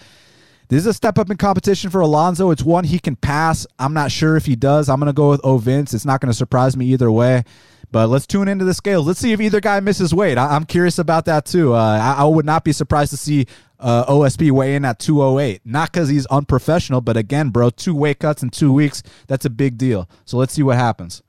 this 0.68 0.82
is 0.82 0.86
a 0.86 0.94
step 0.94 1.18
up 1.18 1.28
in 1.30 1.36
competition 1.36 1.90
for 1.90 2.00
Alonzo. 2.00 2.52
It's 2.52 2.62
one 2.62 2.84
he 2.84 3.00
can 3.00 3.16
pass. 3.16 3.66
I'm 3.78 3.92
not 3.92 4.12
sure 4.12 4.36
if 4.36 4.46
he 4.46 4.54
does. 4.54 4.88
I'm 4.88 5.00
going 5.00 5.08
to 5.08 5.12
go 5.12 5.30
with 5.30 5.40
O 5.42 5.58
Vince. 5.58 5.92
It's 5.92 6.04
not 6.04 6.20
going 6.20 6.30
to 6.30 6.36
surprise 6.36 6.76
me 6.76 6.86
either 6.86 7.10
way. 7.10 7.42
But 7.90 8.08
let's 8.08 8.24
tune 8.26 8.46
into 8.46 8.64
the 8.64 8.72
scales. 8.72 9.04
Let's 9.04 9.18
see 9.18 9.32
if 9.32 9.40
either 9.40 9.60
guy 9.60 9.80
misses 9.80 10.14
weight. 10.14 10.38
I- 10.38 10.54
am 10.54 10.64
curious 10.64 11.00
about 11.00 11.24
that 11.24 11.44
too. 11.44 11.74
Uh, 11.74 11.98
I-, 11.98 12.22
I 12.22 12.24
would 12.24 12.46
not 12.46 12.62
be 12.62 12.72
surprised 12.72 13.10
to 13.10 13.16
see 13.16 13.46
uh, 13.80 14.04
OSP 14.06 14.50
weigh 14.50 14.76
in 14.76 14.84
at 14.84 14.98
208. 14.98 15.62
Not 15.64 15.92
because 15.92 16.08
he's 16.08 16.26
unprofessional, 16.26 17.00
but 17.00 17.16
again, 17.16 17.48
bro, 17.48 17.70
two 17.70 17.94
weight 17.94 18.20
cuts 18.20 18.42
in 18.42 18.50
two 18.50 18.72
weeks, 18.72 19.02
that's 19.26 19.44
a 19.44 19.50
big 19.50 19.78
deal. 19.78 20.08
So 20.24 20.36
let's 20.36 20.52
see 20.52 20.62
what 20.62 20.76
happens. 20.76 21.22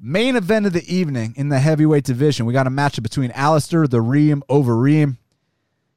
Main 0.00 0.36
event 0.36 0.66
of 0.66 0.72
the 0.72 0.94
evening 0.94 1.34
in 1.36 1.48
the 1.48 1.58
heavyweight 1.58 2.04
division. 2.04 2.46
We 2.46 2.52
got 2.52 2.66
a 2.66 2.70
matchup 2.70 3.02
between 3.02 3.30
Alistair 3.32 3.86
the 3.86 4.00
Reem 4.00 4.42
over 4.48 4.76
Overeem 4.76 5.16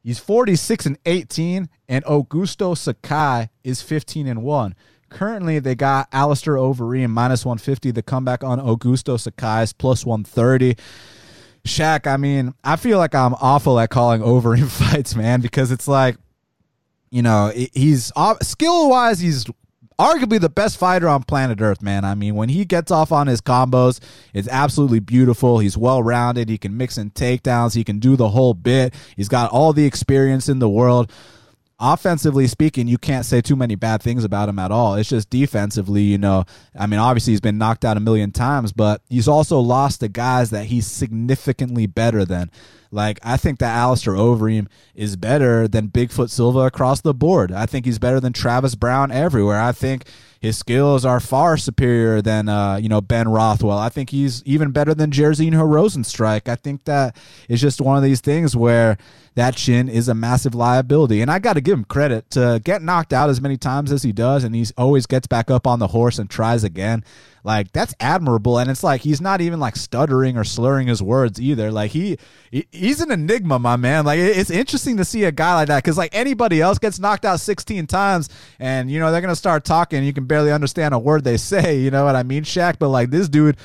He's 0.01 0.19
46 0.19 0.85
and 0.85 0.97
18, 1.05 1.69
and 1.87 2.05
Augusto 2.05 2.77
Sakai 2.77 3.49
is 3.63 3.81
15 3.81 4.27
and 4.27 4.43
1. 4.43 4.75
Currently, 5.09 5.59
they 5.59 5.75
got 5.75 6.07
Alistair 6.13 6.55
Overeem 6.55 7.09
minus 7.09 7.45
150. 7.45 7.91
The 7.91 8.01
comeback 8.01 8.43
on 8.43 8.59
Augusto 8.59 9.19
Sakai 9.19 9.63
is 9.63 9.73
plus 9.73 10.05
130. 10.05 10.75
Shaq, 11.65 12.07
I 12.07 12.17
mean, 12.17 12.53
I 12.63 12.75
feel 12.75 12.97
like 12.97 13.15
I'm 13.15 13.33
awful 13.35 13.79
at 13.79 13.89
calling 13.89 14.21
Overeem 14.23 14.67
fights, 14.67 15.15
man, 15.15 15.41
because 15.41 15.71
it's 15.71 15.87
like, 15.87 16.17
you 17.11 17.21
know, 17.21 17.51
he's 17.73 18.11
skill 18.41 18.89
wise, 18.89 19.19
he's 19.19 19.45
arguably 19.99 20.39
the 20.39 20.49
best 20.49 20.77
fighter 20.77 21.09
on 21.09 21.23
planet 21.23 21.59
Earth, 21.59 21.81
man. 21.81 22.05
I 22.05 22.15
mean, 22.15 22.35
when 22.35 22.49
he 22.49 22.63
gets 22.63 22.89
off 22.89 23.11
on 23.11 23.27
his 23.27 23.41
combos, 23.41 23.99
it's 24.33 24.47
absolutely 24.47 25.01
beautiful. 25.01 25.59
He's 25.59 25.77
well 25.77 26.01
rounded. 26.01 26.47
He 26.47 26.57
can 26.57 26.77
mix 26.77 26.97
in 26.97 27.11
takedowns. 27.11 27.75
He 27.75 27.83
can 27.83 27.99
do 27.99 28.15
the 28.15 28.29
whole 28.29 28.53
bit. 28.53 28.93
He's 29.17 29.27
got 29.27 29.51
all 29.51 29.73
the 29.73 29.85
experience 29.85 30.47
in 30.47 30.59
the 30.59 30.69
world. 30.69 31.11
Offensively 31.81 32.45
speaking, 32.47 32.87
you 32.89 32.97
can't 32.97 33.25
say 33.25 33.39
too 33.39 33.55
many 33.55 33.75
bad 33.75 34.01
things 34.01 34.25
about 34.25 34.49
him 34.49 34.59
at 34.59 34.69
all. 34.69 34.95
It's 34.95 35.09
just 35.09 35.29
defensively, 35.29 36.01
you 36.01 36.17
know. 36.17 36.43
I 36.77 36.87
mean, 36.87 36.99
obviously 36.99 37.31
he's 37.31 37.39
been 37.39 37.57
knocked 37.57 37.85
out 37.85 37.95
a 37.95 38.01
million 38.01 38.31
times, 38.31 38.73
but 38.73 39.01
he's 39.07 39.29
also 39.29 39.59
lost 39.59 40.01
to 40.01 40.09
guys 40.09 40.49
that 40.49 40.65
he's 40.65 40.85
significantly 40.85 41.87
better 41.87 42.25
than. 42.25 42.51
Like 42.91 43.19
I 43.23 43.37
think 43.37 43.59
that 43.59 43.75
Alistair 43.75 44.13
Overeem 44.13 44.67
is 44.93 45.15
better 45.15 45.67
than 45.67 45.89
Bigfoot 45.89 46.29
Silva 46.29 46.59
across 46.59 47.01
the 47.01 47.13
board. 47.13 47.51
I 47.51 47.65
think 47.65 47.85
he's 47.85 47.99
better 47.99 48.19
than 48.19 48.33
Travis 48.33 48.75
Browne 48.75 49.11
everywhere. 49.11 49.61
I 49.61 49.71
think 49.71 50.05
his 50.39 50.57
skills 50.57 51.03
are 51.05 51.19
far 51.19 51.57
superior 51.57 52.21
than 52.21 52.47
uh, 52.47 52.77
you 52.77 52.89
know 52.89 53.01
Ben 53.01 53.27
Rothwell. 53.27 53.77
I 53.77 53.89
think 53.89 54.09
he's 54.09 54.43
even 54.45 54.71
better 54.71 54.93
than 54.93 55.11
Jairzinho 55.11 55.51
Rozenstruik. 55.51 56.47
I 56.47 56.55
think 56.55 56.85
that 56.85 57.17
is 57.47 57.59
just 57.59 57.81
one 57.81 57.97
of 57.97 58.03
these 58.03 58.21
things 58.21 58.55
where 58.55 58.97
that 59.35 59.55
chin 59.55 59.89
is 59.89 60.07
a 60.07 60.13
massive 60.13 60.55
liability. 60.55 61.21
And 61.21 61.29
I 61.29 61.39
got 61.39 61.53
to 61.53 61.61
give 61.61 61.77
him 61.77 61.85
credit 61.85 62.29
to 62.31 62.61
get 62.63 62.81
knocked 62.81 63.13
out 63.13 63.29
as 63.29 63.41
many 63.41 63.57
times 63.57 63.91
as 63.91 64.03
he 64.03 64.11
does, 64.11 64.43
and 64.43 64.55
he 64.55 64.65
always 64.77 65.05
gets 65.05 65.27
back 65.27 65.51
up 65.51 65.67
on 65.67 65.79
the 65.79 65.87
horse 65.87 66.19
and 66.19 66.29
tries 66.29 66.63
again. 66.63 67.03
Like 67.43 67.71
that's 67.71 67.93
admirable, 67.99 68.57
and 68.57 68.69
it's 68.69 68.83
like 68.83 69.01
he's 69.01 69.21
not 69.21 69.41
even 69.41 69.59
like 69.59 69.75
stuttering 69.75 70.37
or 70.37 70.43
slurring 70.43 70.87
his 70.87 71.01
words 71.01 71.39
either. 71.39 71.71
Like 71.71 71.91
he, 71.91 72.17
he's 72.71 73.01
an 73.01 73.11
enigma, 73.11 73.59
my 73.59 73.75
man. 73.75 74.05
Like 74.05 74.19
it's 74.19 74.49
interesting 74.49 74.97
to 74.97 75.05
see 75.05 75.23
a 75.23 75.31
guy 75.31 75.55
like 75.55 75.67
that 75.67 75.83
because 75.83 75.97
like 75.97 76.13
anybody 76.13 76.61
else 76.61 76.79
gets 76.79 76.99
knocked 76.99 77.25
out 77.25 77.39
16 77.39 77.87
times, 77.87 78.29
and 78.59 78.91
you 78.91 78.99
know 78.99 79.11
they're 79.11 79.21
gonna 79.21 79.35
start 79.35 79.63
talking, 79.63 80.03
you 80.03 80.13
can 80.13 80.25
barely 80.25 80.51
understand 80.51 80.93
a 80.93 80.99
word 80.99 81.23
they 81.23 81.37
say. 81.37 81.79
You 81.79 81.91
know 81.91 82.05
what 82.05 82.15
I 82.15 82.23
mean, 82.23 82.43
Shaq? 82.43 82.77
But 82.79 82.89
like 82.89 83.09
this 83.09 83.29
dude 83.29 83.57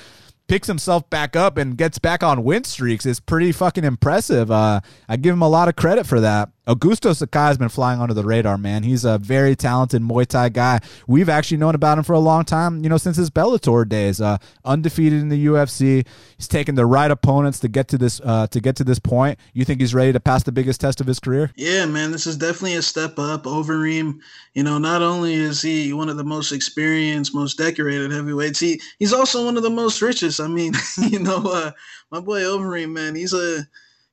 picks 0.47 0.68
himself 0.68 1.09
back 1.11 1.37
up 1.37 1.57
and 1.57 1.77
gets 1.77 1.99
back 1.99 2.22
on 2.22 2.45
win 2.45 2.64
streaks 2.64 3.07
is 3.07 3.20
pretty 3.20 3.53
fucking 3.53 3.85
impressive. 3.85 4.51
Uh, 4.51 4.81
I 5.09 5.16
give 5.16 5.33
him 5.33 5.43
a 5.43 5.49
lot 5.49 5.68
of 5.68 5.77
credit 5.77 6.07
for 6.07 6.20
that. 6.20 6.51
Augusto 6.67 7.15
Sakai 7.15 7.49
has 7.49 7.59
been 7.59 7.69
flying 7.69 8.01
under 8.01 8.15
the 8.15 8.25
radar, 8.25 8.57
man. 8.57 8.85
He's 8.85 9.05
a 9.05 9.19
very 9.19 9.55
talented 9.55 10.01
Muay 10.01 10.27
Thai 10.27 10.49
guy. 10.49 10.81
We've 11.07 11.29
actually 11.29 11.59
known 11.59 11.75
about 11.75 11.99
him 11.99 12.05
for 12.05 12.15
a 12.15 12.19
long 12.19 12.45
time, 12.45 12.83
you 12.83 12.89
know, 12.89 12.97
since 12.97 13.19
his 13.19 13.29
Bellator 13.29 13.87
days. 13.87 14.21
Uh, 14.21 14.39
undefeated 14.65 15.21
in 15.21 15.29
the 15.29 15.47
UFC. 15.47 16.07
He's 16.39 16.49
taken 16.49 16.75
the 16.75 16.87
right 16.87 17.11
opponents 17.11 17.59
to 17.61 17.69
get 17.69 17.89
to 17.89 17.99
this 17.99 18.21
uh, 18.25 18.47
to 18.47 18.61
get 18.61 18.77
to 18.77 18.85
this 18.85 18.99
point. 18.99 19.39
You 19.53 19.67
think 19.67 19.81
he's 19.81 19.95
ready 19.95 20.12
to 20.12 20.21
pass 20.21 20.43
the 20.43 20.53
biggest 20.53 20.81
test 20.81 21.03
of 21.03 21.07
his 21.07 21.21
career? 21.21 21.53
Yeah, 21.55 21.85
man. 21.85 22.12
This 22.12 22.27
is 22.27 22.39
definitely 22.39 22.77
a 22.77 22.83
step 22.83 23.19
up. 23.19 23.45
Overeem, 23.45 24.21
you 24.55 24.62
know, 24.62 24.79
not 24.79 25.03
only 25.03 25.35
is 25.35 25.61
he 25.61 25.93
one 25.93 26.09
of 26.09 26.17
the 26.17 26.25
most 26.25 26.51
experienced, 26.51 27.35
most 27.35 27.59
decorated 27.59 28.11
heavyweights, 28.11 28.61
he 28.61 28.81
he's 28.99 29.12
also 29.12 29.45
one 29.45 29.59
of 29.59 29.62
the 29.62 29.71
most 29.71 30.01
richest. 30.01 30.41
I 30.41 30.49
mean, 30.49 30.73
you 30.97 31.19
know, 31.19 31.43
uh, 31.45 31.73
my 32.11 32.21
boy 32.21 32.41
Overeem, 32.41 32.93
man, 32.93 33.15
he's 33.15 33.35
a 33.35 33.67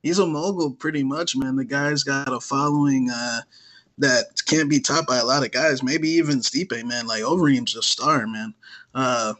he's 0.03 0.19
a 0.19 0.25
mogul 0.25 0.71
pretty 0.71 1.03
much, 1.03 1.35
man. 1.35 1.55
The 1.55 1.65
guy's 1.65 2.03
got 2.03 2.31
a 2.31 2.39
following 2.39 3.09
uh, 3.09 3.41
that 3.97 4.25
can't 4.45 4.69
be 4.69 4.79
topped 4.79 5.07
by 5.07 5.17
a 5.17 5.25
lot 5.25 5.43
of 5.43 5.51
guys. 5.51 5.83
Maybe 5.83 6.09
even 6.09 6.39
Stipe, 6.39 6.83
man. 6.83 7.07
Like 7.07 7.23
Overeem's 7.23 7.75
a 7.75 7.83
star, 7.83 8.27
man. 8.27 8.53
Uh, 8.93 9.33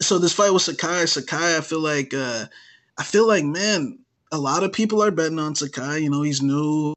so 0.00 0.18
this 0.18 0.32
fight 0.32 0.52
with 0.52 0.62
Sakai, 0.62 1.06
Sakai, 1.06 1.56
I 1.56 1.60
feel 1.60 1.80
like, 1.80 2.14
uh, 2.14 2.46
I 2.98 3.02
feel 3.02 3.26
like, 3.26 3.44
man, 3.44 3.98
a 4.30 4.38
lot 4.38 4.62
of 4.62 4.72
people 4.72 5.02
are 5.02 5.10
betting 5.10 5.38
on 5.38 5.54
Sakai. 5.54 6.00
You 6.00 6.10
know, 6.10 6.22
he's 6.22 6.42
new 6.42 6.94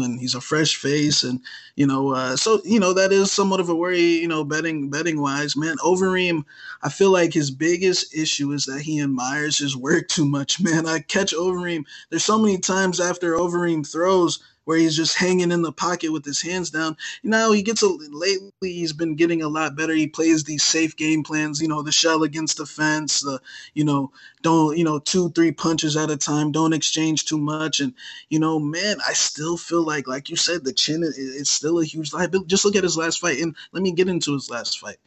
and 0.00 0.20
he's 0.20 0.34
a 0.34 0.40
fresh 0.40 0.76
face 0.76 1.22
and 1.22 1.40
you 1.76 1.86
know 1.86 2.14
uh, 2.14 2.36
so 2.36 2.60
you 2.64 2.80
know 2.80 2.92
that 2.94 3.12
is 3.12 3.32
somewhat 3.32 3.60
of 3.60 3.68
a 3.68 3.74
worry 3.74 4.00
you 4.00 4.28
know 4.28 4.44
betting 4.44 4.90
betting 4.90 5.20
wise. 5.20 5.56
Man 5.56 5.76
overeem 5.78 6.44
i 6.82 6.88
feel 6.90 7.10
like 7.10 7.32
his 7.34 7.50
biggest 7.50 8.14
issue 8.14 8.52
is 8.52 8.64
that 8.66 8.82
he 8.82 9.00
admires 9.00 9.58
his 9.58 9.76
work 9.76 10.08
too 10.08 10.26
much. 10.26 10.60
Man 10.62 10.86
i 10.86 11.00
catch 11.00 11.34
overeem 11.34 11.84
there's 12.10 12.24
so 12.24 12.38
many 12.38 12.58
times 12.58 13.00
after 13.00 13.34
overeem 13.34 13.90
throws 13.90 14.40
where 14.68 14.76
he's 14.76 14.94
just 14.94 15.16
hanging 15.16 15.50
in 15.50 15.62
the 15.62 15.72
pocket 15.72 16.12
with 16.12 16.26
his 16.26 16.42
hands 16.42 16.68
down. 16.68 16.94
Know, 17.22 17.52
he 17.52 17.62
gets 17.62 17.82
a 17.82 17.88
lately 18.10 18.52
he's 18.60 18.92
been 18.92 19.14
getting 19.14 19.40
a 19.40 19.48
lot 19.48 19.74
better. 19.74 19.94
He 19.94 20.06
plays 20.06 20.44
these 20.44 20.62
safe 20.62 20.94
game 20.94 21.22
plans, 21.22 21.62
you 21.62 21.68
know, 21.68 21.80
the 21.80 21.90
shell 21.90 22.22
against 22.22 22.58
the 22.58 22.66
fence, 22.66 23.20
the 23.20 23.40
you 23.72 23.82
know, 23.82 24.12
don't, 24.42 24.76
you 24.76 24.84
know, 24.84 24.98
two, 24.98 25.30
three 25.30 25.52
punches 25.52 25.96
at 25.96 26.10
a 26.10 26.18
time, 26.18 26.52
don't 26.52 26.74
exchange 26.74 27.24
too 27.24 27.38
much. 27.38 27.80
And, 27.80 27.94
you 28.28 28.38
know, 28.38 28.58
man, 28.58 28.98
I 29.08 29.14
still 29.14 29.56
feel 29.56 29.86
like, 29.86 30.06
like 30.06 30.28
you 30.28 30.36
said, 30.36 30.64
the 30.64 30.72
chin 30.74 31.02
is 31.02 31.48
still 31.48 31.80
a 31.80 31.84
huge 31.86 32.12
liability. 32.12 32.48
Just 32.48 32.66
look 32.66 32.76
at 32.76 32.84
his 32.84 32.98
last 32.98 33.20
fight. 33.20 33.40
And 33.40 33.56
let 33.72 33.82
me 33.82 33.90
get 33.90 34.08
into 34.08 34.34
his 34.34 34.50
last 34.50 34.80
fight 34.80 34.98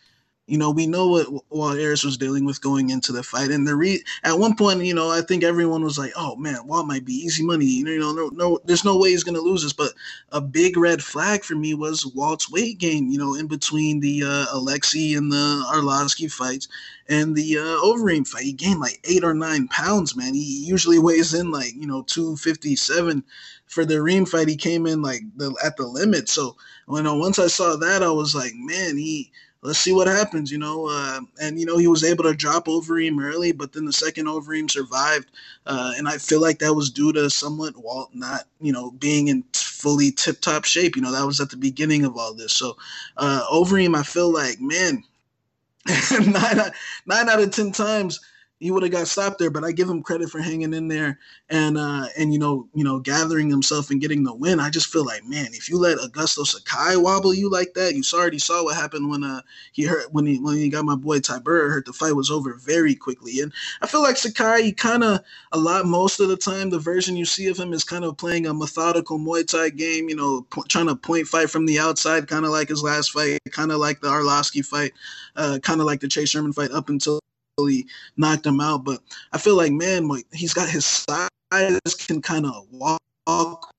you 0.48 0.58
know, 0.58 0.72
we 0.72 0.88
know 0.88 1.08
what 1.08 1.28
Walt 1.50 1.78
Harris 1.78 2.04
was 2.04 2.18
dealing 2.18 2.46
with 2.46 2.62
going 2.62 2.90
into 2.90 3.12
the 3.12 3.24
fight, 3.24 3.52
and 3.52 3.66
the 3.66 3.76
re- 3.76 4.04
at 4.24 4.38
one 4.38 4.56
point, 4.56 4.84
you 4.84 4.94
know, 4.94 5.10
I 5.10 5.22
think 5.22 5.44
everyone 5.44 5.84
was 5.84 5.98
like, 5.98 6.12
"Oh 6.16 6.36
man, 6.36 6.68
Walt 6.68 6.88
might 6.88 7.06
be 7.06 7.14
easy 7.14 7.44
money." 7.44 7.66
You 7.66 8.00
know, 8.00 8.12
no, 8.12 8.30
no, 8.34 8.60
there's 8.66 8.84
no 8.84 8.98
way 8.98 9.12
he's 9.12 9.24
going 9.24 9.36
to 9.36 9.42
lose 9.42 9.64
this. 9.64 9.72
But 9.72 9.94
a 10.32 10.42
big 10.42 10.78
red 10.78 11.04
flag 11.04 11.44
for 11.44 11.56
me 11.56 11.74
was 11.74 12.06
Walt's 12.16 12.52
weight 12.52 12.80
gain. 12.80 13.12
You 13.12 13.20
know, 13.20 13.36
in 13.36 13.48
between 13.48 14.00
the 14.00 14.24
uh, 14.24 14.46
Alexei 14.52 15.14
and 15.14 15.32
the 15.32 15.66
Arlovski 15.72 16.30
fights 16.30 16.68
and 17.08 17.36
the 17.36 17.58
uh, 17.58 17.86
Overeem 17.86 18.28
fight, 18.28 18.44
he 18.44 18.54
gained 18.54 18.80
like 18.80 19.00
eight 19.06 19.24
or 19.24 19.34
nine 19.34 19.68
pounds. 19.70 20.16
Man, 20.16 20.34
he 20.34 20.66
usually 20.66 21.00
weighs 21.00 21.34
in 21.34 21.52
like 21.52 21.74
you 21.76 21.88
know 21.88 22.02
two 22.04 22.36
fifty 22.36 22.76
seven. 22.76 23.24
For 23.68 23.86
the 23.86 24.02
Reem 24.02 24.26
fight, 24.26 24.50
he 24.50 24.58
came 24.58 24.86
in 24.86 25.02
like 25.02 25.22
the 25.38 25.56
at 25.64 25.78
the 25.78 25.88
limit. 25.88 26.28
So 26.28 26.58
you 26.90 27.04
know, 27.04 27.16
once 27.16 27.40
I 27.40 27.48
saw 27.48 27.78
that, 27.78 28.04
I 28.04 28.10
was 28.12 28.36
like, 28.36 28.52
man, 28.56 28.98
he 28.98 29.32
let's 29.62 29.80
see 29.80 29.94
what 29.94 30.08
happens, 30.08 30.52
you 30.52 30.58
know. 30.58 30.88
Uh, 30.90 31.22
and 31.42 31.60
you 31.60 31.66
know, 31.66 31.78
he 31.78 31.88
was 31.88 32.04
able 32.04 32.24
to 32.24 32.34
drop 32.34 32.66
Overeem 32.66 33.22
early, 33.24 33.52
but 33.52 33.74
then 33.74 33.86
the 33.86 33.94
second 33.94 34.26
Overeem 34.28 34.70
survived, 34.70 35.32
uh, 35.66 35.94
and 35.98 36.08
I 36.08 36.18
feel 36.18 36.42
like 36.42 36.60
that 36.60 36.74
was 36.74 36.90
due 36.90 37.14
to 37.14 37.30
somewhat 37.30 37.78
Walt 37.78 38.10
not, 38.14 38.46
you 38.60 38.72
know, 38.74 38.92
being 38.92 39.28
in 39.28 39.44
fully 39.54 40.12
tip-top 40.12 40.66
shape. 40.66 40.96
You 40.96 41.02
know, 41.02 41.12
that 41.12 41.26
was 41.26 41.40
at 41.40 41.50
the 41.50 41.58
beginning 41.58 42.06
of 42.06 42.18
all 42.18 42.34
this. 42.34 42.54
So 42.54 42.78
uh, 43.18 43.46
Overeem, 43.52 43.96
I 43.96 44.04
feel 44.04 44.32
like, 44.32 44.60
man, 44.60 45.04
nine 46.12 46.72
nine 47.06 47.30
out 47.30 47.42
of 47.42 47.52
ten 47.52 47.72
times 47.72 48.20
he 48.62 48.70
would 48.70 48.84
have 48.84 48.92
got 48.92 49.08
stopped 49.08 49.40
there. 49.40 49.50
But 49.50 49.64
I 49.64 49.72
give 49.72 49.90
him 49.90 50.04
credit 50.04 50.30
for 50.30 50.40
hanging 50.40 50.74
in 50.74 50.88
there 50.88 51.20
and 51.50 51.78
uh, 51.78 52.06
and 52.18 52.32
you 52.32 52.40
know 52.40 52.68
you 52.74 52.84
know 52.84 53.00
gathering 53.00 53.50
himself 53.50 53.90
and 53.90 54.00
getting 54.00 54.24
the 54.24 54.34
win. 54.34 54.60
I 54.60 54.70
just 54.70 54.88
feel 54.88 55.06
like 55.06 55.26
man, 55.26 55.48
if 55.54 55.68
you 55.68 55.78
let 55.78 55.98
Augusto 55.98 56.46
Sakai 56.46 56.96
wobble 56.96 57.34
you 57.34 57.50
like 57.50 57.74
that, 57.74 57.96
you 57.96 58.04
already 58.14 58.40
saw 58.40 58.64
what 58.64 58.76
happened 58.76 59.10
when 59.10 59.24
uh 59.24 59.42
he 59.72 59.84
hurt 59.84 60.14
when 60.14 60.26
he 60.26 60.40
when 60.40 60.56
he 60.56 60.70
got 60.70 60.86
my 60.86 60.96
boy 60.96 61.20
Tybura 61.20 61.70
hurt. 61.70 61.86
The 61.86 61.94
fight 61.94 62.16
was 62.16 62.30
over 62.30 62.54
very 62.54 62.94
quickly, 62.94 63.40
and 63.42 63.52
I 63.82 63.88
feel 63.88 64.04
like 64.04 64.18
Sakai 64.18 64.72
kind 64.72 65.04
of 65.04 65.22
a 65.52 65.58
lot 65.58 65.86
most 65.86 66.20
of 66.20 66.30
the 66.30 66.38
time 66.38 66.70
the 66.70 66.80
version 66.80 67.18
you 67.18 67.26
see 67.26 67.48
of 67.48 67.58
him 67.58 67.74
is 67.74 67.84
kind 67.84 68.06
of 68.06 68.18
playing 68.18 68.46
a 68.46 68.54
methodical 68.54 69.18
Muay 69.18 69.46
Thai 69.46 69.70
game. 69.70 70.08
You 70.08 70.16
know, 70.16 70.46
trying 70.70 70.88
to 70.88 70.96
point 70.96 71.28
fight 71.28 71.50
from 71.50 71.66
the 71.66 71.80
outside, 71.80 72.28
kind 72.28 72.46
of 72.46 72.52
like 72.52 72.70
his 72.70 72.84
last 72.84 73.12
fight, 73.12 73.40
kind 73.50 73.72
of 73.72 73.80
like 73.80 74.02
the 74.02 74.08
Arlovski 74.08 74.64
fight, 74.64 74.94
uh, 75.36 75.58
kind 75.64 75.82
of 75.82 75.88
like 75.88 76.00
the 76.00 76.08
Chase 76.08 76.30
Sherman 76.30 76.54
fight 76.54 76.72
up 76.72 76.90
until 76.90 77.20
knocked 78.18 78.46
him 78.46 78.60
out. 78.60 78.84
But 78.84 79.02
I 79.34 79.38
feel 79.38 79.56
like, 79.56 79.72
man, 79.72 80.08
like 80.08 80.26
he's 80.34 80.54
got 80.54 80.70
his 80.70 80.86
size 80.86 81.30
can 82.08 82.22
kind 82.22 82.46
of 82.46 82.68
walk 82.72 83.02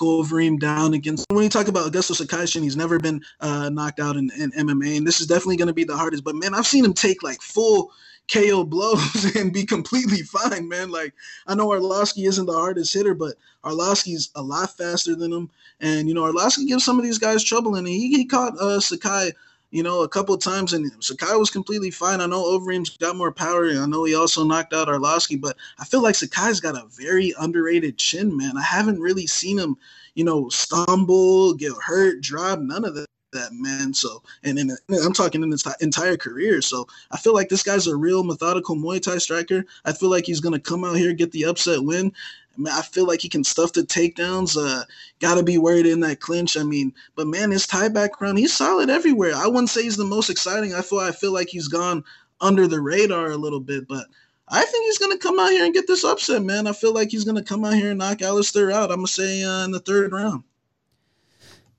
over 0.01 0.41
him 0.41 0.59
down 0.59 0.95
against. 0.95 1.27
When 1.31 1.43
you 1.43 1.51
talk 1.51 1.69
about 1.69 1.91
Augusto 1.91 2.15
Sakai, 2.15 2.47
he's 2.47 2.77
never 2.77 2.99
been 2.99 3.23
uh, 3.41 3.69
knocked 3.71 4.01
out 4.01 4.17
in, 4.17 4.31
in 4.39 4.53
MMA, 4.53 4.99
and 4.99 5.07
this 5.07 5.21
is 5.21 5.27
definitely 5.27 5.57
going 5.57 5.69
to 5.69 5.75
be 5.75 5.85
the 5.85 5.97
hardest. 5.97 6.25
But 6.25 6.37
man, 6.37 6.55
I've 6.55 6.67
seen 6.67 6.85
him 6.85 6.95
take 6.95 7.23
like 7.23 7.41
full 7.41 7.91
KO 8.33 8.65
blows 8.65 9.35
and 9.37 9.53
be 9.53 9.65
completely 9.65 10.23
fine, 10.23 10.69
man. 10.69 10.91
Like 10.91 11.15
I 11.47 11.55
know 11.55 11.69
Arlovski 11.69 12.27
isn't 12.27 12.47
the 12.47 12.53
hardest 12.53 12.95
hitter, 12.95 13.15
but 13.15 13.35
Arlovski's 13.65 14.31
a 14.35 14.43
lot 14.43 14.77
faster 14.77 15.15
than 15.15 15.33
him, 15.33 15.51
and 15.81 16.09
you 16.09 16.15
know 16.15 16.23
Arlovski 16.23 16.67
gives 16.67 16.85
some 16.85 16.99
of 16.99 17.05
these 17.05 17.19
guys 17.19 17.45
trouble, 17.45 17.75
and 17.75 17.87
he, 17.87 18.09
he 18.09 18.25
caught 18.25 18.59
uh, 18.59 18.81
Sakai 18.81 19.33
you 19.73 19.83
know, 19.83 20.03
a 20.03 20.09
couple 20.09 20.37
times, 20.37 20.75
and 20.75 20.93
Sakai 21.03 21.35
was 21.35 21.51
completely 21.51 21.91
fine. 21.91 22.21
I 22.21 22.27
know 22.27 22.45
Overeem's 22.45 22.97
got 22.99 23.17
more 23.17 23.33
power. 23.33 23.67
I 23.71 23.87
know 23.87 24.05
he 24.05 24.15
also 24.15 24.45
knocked 24.45 24.75
out 24.75 24.87
Arlovski, 24.87 25.41
but 25.41 25.57
I 25.79 25.87
feel 25.87 26.03
like 26.03 26.15
Sakai's 26.15 26.61
got 26.61 26.77
a 26.77 26.87
very 26.91 27.35
underrated 27.41 27.97
chin, 27.97 28.37
man. 28.37 28.59
I 28.59 28.63
haven't 28.63 29.01
really 29.01 29.27
seen 29.27 29.59
him, 29.59 29.77
you 30.15 30.25
know, 30.25 30.51
stumble, 30.51 31.55
get 31.55 31.73
hurt, 31.83 32.21
drop, 32.21 32.61
none 32.61 32.85
of 32.85 32.95
that. 32.95 33.07
That 33.33 33.55
man, 33.55 33.95
so 33.95 34.23
and, 34.43 34.59
and 34.59 34.73
I'm 35.03 35.15
talking 35.15 35.43
in 35.43 35.51
his 35.51 35.65
entire 35.81 36.19
career. 36.19 36.61
So 36.61 36.87
I 37.13 37.17
feel 37.17 37.33
like 37.33 37.49
this 37.49 37.63
guy's 37.63 37.87
a 37.87 37.97
real 37.97 38.25
methodical 38.25 38.77
Muay 38.77 39.01
Thai 39.01 39.17
striker. 39.17 39.65
I 39.87 39.95
feel 39.95 40.11
like 40.11 40.27
he's 40.27 40.41
gonna 40.41 40.61
come 40.61 40.85
out 40.85 40.99
here 40.99 41.15
get 41.15 41.33
the 41.33 41.47
upset 41.47 41.83
win. 41.83 42.13
I, 42.57 42.61
mean, 42.61 42.73
I 42.73 42.83
feel 42.83 43.07
like 43.07 43.21
he 43.21 43.29
can 43.29 43.45
stuff 43.45 43.73
the 43.73 43.83
takedowns. 43.83 44.57
Uh, 44.57 44.85
Got 45.23 45.37
to 45.37 45.45
be 45.45 45.57
worried 45.57 45.87
in 45.87 46.01
that 46.01 46.19
clinch. 46.19 46.57
I 46.57 46.65
mean, 46.65 46.93
but 47.15 47.29
man, 47.29 47.53
his 47.53 47.65
Thai 47.67 47.89
background, 47.91 48.39
he's 48.39 48.53
solid 48.53 48.91
everywhere. 48.91 49.33
I 49.37 49.47
wouldn't 49.47 49.71
say 49.71 49.85
he's 49.85 49.97
the 49.97 50.05
most 50.05 50.31
exciting. 50.31 50.75
I 50.75 50.83
feel 50.83 50.99
I 50.99 51.13
feel 51.13 51.33
like 51.33 51.49
he's 51.49 51.69
gone 51.69 52.03
under 52.41 52.67
the 52.67 52.81
radar 52.81 53.31
a 53.31 53.37
little 53.37 53.61
bit, 53.61 53.87
but 53.87 54.07
I 54.49 54.65
think 54.65 54.85
he's 54.85 54.99
gonna 54.99 55.19
come 55.19 55.39
out 55.39 55.53
here 55.53 55.65
and 55.65 55.73
get 55.73 55.87
this 55.87 56.03
upset, 56.03 56.43
man. 56.43 56.67
I 56.67 56.73
feel 56.73 56.93
like 56.93 57.11
he's 57.11 57.25
gonna 57.25 57.45
come 57.45 57.65
out 57.65 57.75
here 57.75 57.91
and 57.91 58.01
knock 58.01 58.21
Alistair 58.21 58.73
out. 58.73 58.91
I'm 58.91 58.97
gonna 58.97 59.07
say 59.07 59.45
uh, 59.45 59.65
in 59.65 59.71
the 59.71 59.79
third 59.79 60.13
round. 60.13 60.43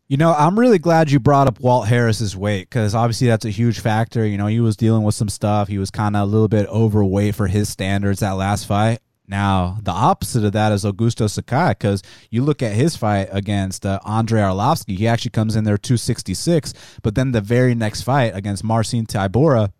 You 0.07 0.15
know, 0.15 0.33
I'm 0.33 0.57
really 0.57 0.79
glad 0.79 1.11
you 1.11 1.19
brought 1.19 1.47
up 1.47 1.59
Walt 1.59 1.87
Harris's 1.87 2.37
weight 2.37 2.69
because 2.69 2.95
obviously 2.95 3.27
that's 3.27 3.45
a 3.45 3.49
huge 3.49 3.81
factor. 3.81 4.25
You 4.25 4.37
know, 4.37 4.47
he 4.47 4.61
was 4.61 4.77
dealing 4.77 5.03
with 5.03 5.15
some 5.15 5.27
stuff. 5.27 5.67
He 5.67 5.77
was 5.77 5.91
kind 5.91 6.15
of 6.15 6.21
a 6.21 6.31
little 6.31 6.47
bit 6.47 6.67
overweight 6.67 7.35
for 7.35 7.47
his 7.47 7.67
standards 7.67 8.21
that 8.21 8.31
last 8.31 8.67
fight. 8.67 8.99
Now, 9.27 9.77
the 9.81 9.91
opposite 9.91 10.43
of 10.43 10.51
that 10.51 10.71
is 10.73 10.83
Augusto 10.83 11.29
Sakai 11.29 11.69
because 11.69 12.03
you 12.29 12.43
look 12.43 12.61
at 12.61 12.73
his 12.73 12.97
fight 12.97 13.29
against 13.31 13.85
uh, 13.85 13.99
Andre 14.03 14.41
Arlovski, 14.41 14.97
he 14.97 15.07
actually 15.07 15.31
comes 15.31 15.55
in 15.55 15.63
there 15.63 15.77
266, 15.77 16.73
but 17.01 17.15
then 17.15 17.31
the 17.31 17.39
very 17.39 17.73
next 17.73 18.01
fight 18.01 18.35
against 18.35 18.63
Marcin 18.65 19.05
Tybura 19.05 19.71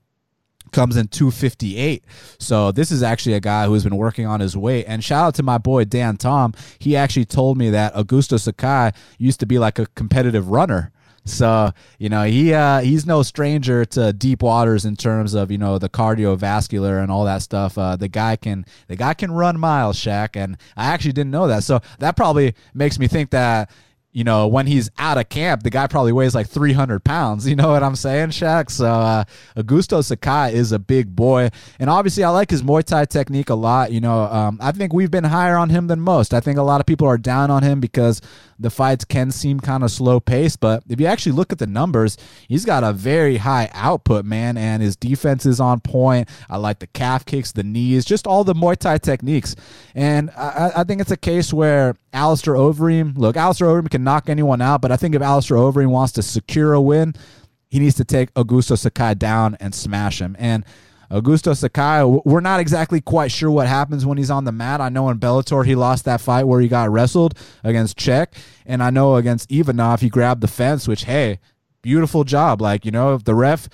comes 0.71 0.95
in 0.95 1.09
258. 1.09 2.05
So 2.39 2.71
this 2.71 2.89
is 2.89 3.03
actually 3.03 3.33
a 3.33 3.41
guy 3.41 3.65
who 3.65 3.73
has 3.73 3.83
been 3.83 3.97
working 3.97 4.25
on 4.25 4.39
his 4.39 4.55
weight. 4.55 4.85
And 4.87 5.03
shout 5.03 5.27
out 5.27 5.35
to 5.35 5.43
my 5.43 5.57
boy 5.57 5.83
Dan 5.85 6.15
Tom. 6.15 6.53
He 6.79 6.95
actually 6.95 7.25
told 7.25 7.57
me 7.57 7.69
that 7.69 7.93
Augusto 7.93 8.39
Sakai 8.39 8.91
used 9.17 9.41
to 9.41 9.45
be 9.45 9.59
like 9.59 9.77
a 9.77 9.87
competitive 9.87 10.49
runner. 10.49 10.92
So 11.25 11.71
you 11.99 12.09
know 12.09 12.23
he 12.23 12.53
uh, 12.53 12.81
he's 12.81 13.05
no 13.05 13.23
stranger 13.23 13.85
to 13.85 14.11
deep 14.13 14.43
waters 14.43 14.85
in 14.85 14.95
terms 14.95 15.33
of 15.33 15.51
you 15.51 15.57
know 15.57 15.77
the 15.77 15.89
cardiovascular 15.89 17.01
and 17.01 17.11
all 17.11 17.25
that 17.25 17.41
stuff. 17.41 17.77
Uh, 17.77 17.95
the 17.95 18.07
guy 18.07 18.35
can 18.35 18.65
the 18.87 18.95
guy 18.95 19.13
can 19.13 19.31
run 19.31 19.59
miles, 19.59 19.97
Shaq, 19.97 20.35
and 20.35 20.57
I 20.75 20.87
actually 20.87 21.13
didn't 21.13 21.31
know 21.31 21.47
that. 21.47 21.63
So 21.63 21.79
that 21.99 22.15
probably 22.15 22.55
makes 22.73 22.99
me 22.99 23.07
think 23.07 23.29
that 23.31 23.69
you 24.13 24.23
know, 24.23 24.47
when 24.47 24.67
he's 24.67 24.91
out 24.99 25.17
of 25.17 25.27
camp, 25.27 25.63
the 25.63 25.71
guy 25.71 25.87
probably 25.87 26.11
weighs 26.11 26.35
like 26.35 26.47
300 26.47 27.03
pounds. 27.03 27.47
You 27.53 27.57
know 27.57 27.69
what 27.69 27.83
I'm 27.83 27.95
saying, 27.95 28.29
Shaq? 28.29 28.71
So 28.71 28.85
uh, 28.87 29.25
Augusto 29.55 30.03
Sakai 30.03 30.55
is 30.55 30.71
a 30.71 30.79
big 30.79 31.15
boy. 31.15 31.49
And 31.77 31.87
obviously, 31.87 32.23
I 32.23 32.29
like 32.29 32.49
his 32.49 32.63
Muay 32.63 32.83
Thai 32.83 33.05
technique 33.05 33.49
a 33.51 33.55
lot. 33.55 33.91
You 33.91 34.01
know, 34.01 34.23
um, 34.23 34.57
I 34.59 34.71
think 34.71 34.91
we've 34.91 35.11
been 35.11 35.23
higher 35.23 35.55
on 35.55 35.69
him 35.69 35.85
than 35.85 35.99
most. 35.99 36.33
I 36.33 36.39
think 36.39 36.57
a 36.57 36.63
lot 36.63 36.79
of 36.79 36.87
people 36.87 37.07
are 37.07 37.17
down 37.17 37.51
on 37.51 37.61
him 37.61 37.79
because 37.79 38.21
the 38.63 38.69
fights 38.69 39.05
can 39.05 39.29
seem 39.29 39.59
kind 39.59 39.83
of 39.83 39.91
slow 39.91 40.19
paced. 40.19 40.59
But 40.59 40.83
if 40.89 40.99
you 40.99 41.05
actually 41.05 41.33
look 41.33 41.51
at 41.51 41.59
the 41.59 41.67
numbers, 41.67 42.17
he's 42.47 42.65
got 42.65 42.83
a 42.83 42.93
very 42.93 43.37
high 43.37 43.69
output, 43.73 44.25
man. 44.25 44.57
And 44.57 44.81
his 44.81 44.95
defense 44.95 45.45
is 45.45 45.59
on 45.59 45.81
point. 45.81 46.29
I 46.49 46.57
like 46.57 46.79
the 46.79 46.87
calf 46.87 47.25
kicks, 47.25 47.51
the 47.51 47.63
knees, 47.63 48.05
just 48.05 48.25
all 48.25 48.43
the 48.43 48.55
Muay 48.55 48.77
Thai 48.77 48.97
techniques. 48.97 49.55
And 49.93 50.31
I, 50.31 50.71
I 50.77 50.83
think 50.85 51.01
it's 51.01 51.11
a 51.11 51.17
case 51.17 51.53
where 51.53 51.95
Alistair 52.13 52.53
Overeem, 52.53 53.17
look, 53.17 53.37
Alistair 53.37 53.67
Overeem 53.67 53.91
can 53.91 54.03
knock 54.03 54.29
anyone 54.29 54.61
out, 54.61 54.81
but 54.81 54.91
I 54.91 54.97
think 54.97 55.13
if 55.13 55.21
Alistair 55.21 55.57
Overeem 55.57 55.89
wants 55.89 56.13
to 56.13 56.23
secure 56.23 56.73
a 56.73 56.81
win, 56.81 57.13
he 57.69 57.79
needs 57.79 57.95
to 57.95 58.05
take 58.05 58.33
Augusto 58.35 58.77
Sakai 58.77 59.15
down 59.15 59.57
and 59.59 59.75
smash 59.75 60.21
him. 60.21 60.35
And 60.39 60.63
Augusto 61.13 61.55
Sakai, 61.55 62.03
we're 62.03 62.41
not 62.41 62.59
exactly 62.59 62.99
quite 62.99 63.31
sure 63.31 63.51
what 63.51 63.67
happens 63.67 64.03
when 64.05 64.17
he's 64.17 64.31
on 64.31 64.45
the 64.45 64.51
mat. 64.51 64.81
I 64.81 64.89
know 64.89 65.09
in 65.09 65.19
Bellator 65.19 65.63
he 65.65 65.75
lost 65.75 66.05
that 66.05 66.21
fight 66.21 66.45
where 66.45 66.59
he 66.59 66.67
got 66.67 66.89
wrestled 66.89 67.37
against 67.63 67.97
Cheick, 67.97 68.29
and 68.65 68.81
I 68.81 68.89
know 68.89 69.15
against 69.15 69.51
Ivanov 69.51 70.01
he 70.01 70.09
grabbed 70.09 70.41
the 70.41 70.47
fence, 70.47 70.87
which 70.87 71.03
hey, 71.03 71.39
beautiful 71.83 72.23
job. 72.23 72.61
Like 72.61 72.83
you 72.83 72.91
know, 72.91 73.13
if 73.13 73.23
the 73.25 73.35
ref 73.35 73.69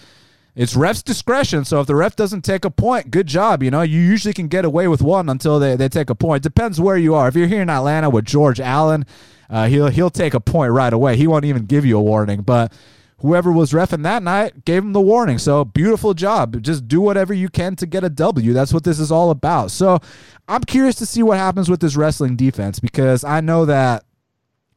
it's 0.59 0.75
ref's 0.75 1.01
discretion. 1.01 1.63
So 1.63 1.79
if 1.79 1.87
the 1.87 1.95
ref 1.95 2.17
doesn't 2.17 2.41
take 2.41 2.65
a 2.65 2.69
point, 2.69 3.11
good 3.11 3.27
job. 3.27 3.63
You 3.63 3.71
know, 3.71 3.81
you 3.81 4.01
usually 4.01 4.33
can 4.33 4.49
get 4.49 4.65
away 4.65 4.89
with 4.89 5.01
one 5.01 5.29
until 5.29 5.57
they, 5.57 5.77
they 5.77 5.87
take 5.87 6.09
a 6.09 6.15
point. 6.15 6.43
Depends 6.43 6.81
where 6.81 6.97
you 6.97 7.15
are. 7.15 7.29
If 7.29 7.35
you're 7.37 7.47
here 7.47 7.61
in 7.61 7.69
Atlanta 7.69 8.09
with 8.09 8.25
George 8.25 8.59
Allen, 8.59 9.05
uh, 9.49 9.67
he'll 9.67 9.87
he'll 9.87 10.09
take 10.09 10.33
a 10.33 10.41
point 10.41 10.73
right 10.73 10.91
away. 10.91 11.15
He 11.15 11.27
won't 11.27 11.45
even 11.45 11.65
give 11.65 11.85
you 11.85 11.97
a 11.97 12.01
warning. 12.01 12.41
But 12.41 12.73
whoever 13.21 13.51
was 13.51 13.71
refing 13.71 14.03
that 14.03 14.23
night 14.23 14.65
gave 14.65 14.83
him 14.83 14.93
the 14.93 15.01
warning. 15.01 15.37
So 15.37 15.65
beautiful 15.65 16.13
job. 16.13 16.61
Just 16.61 16.87
do 16.87 17.01
whatever 17.01 17.33
you 17.33 17.49
can 17.49 17.75
to 17.77 17.85
get 17.85 18.03
a 18.03 18.09
W. 18.09 18.53
That's 18.53 18.73
what 18.73 18.83
this 18.83 18.99
is 18.99 19.11
all 19.11 19.29
about. 19.29 19.71
So 19.71 19.99
I'm 20.47 20.63
curious 20.63 20.95
to 20.95 21.05
see 21.05 21.23
what 21.23 21.37
happens 21.37 21.69
with 21.69 21.79
this 21.79 21.95
wrestling 21.95 22.35
defense 22.35 22.79
because 22.79 23.23
I 23.23 23.41
know 23.41 23.65
that 23.65 24.03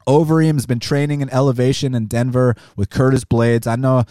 Overeem's 0.07 0.67
been 0.67 0.81
training 0.81 1.21
in 1.21 1.31
elevation 1.31 1.95
in 1.95 2.07
Denver 2.07 2.57
with 2.77 2.91
Curtis 2.91 3.25
Blaydes. 3.25 3.67
I 3.67 3.77
know 3.77 4.05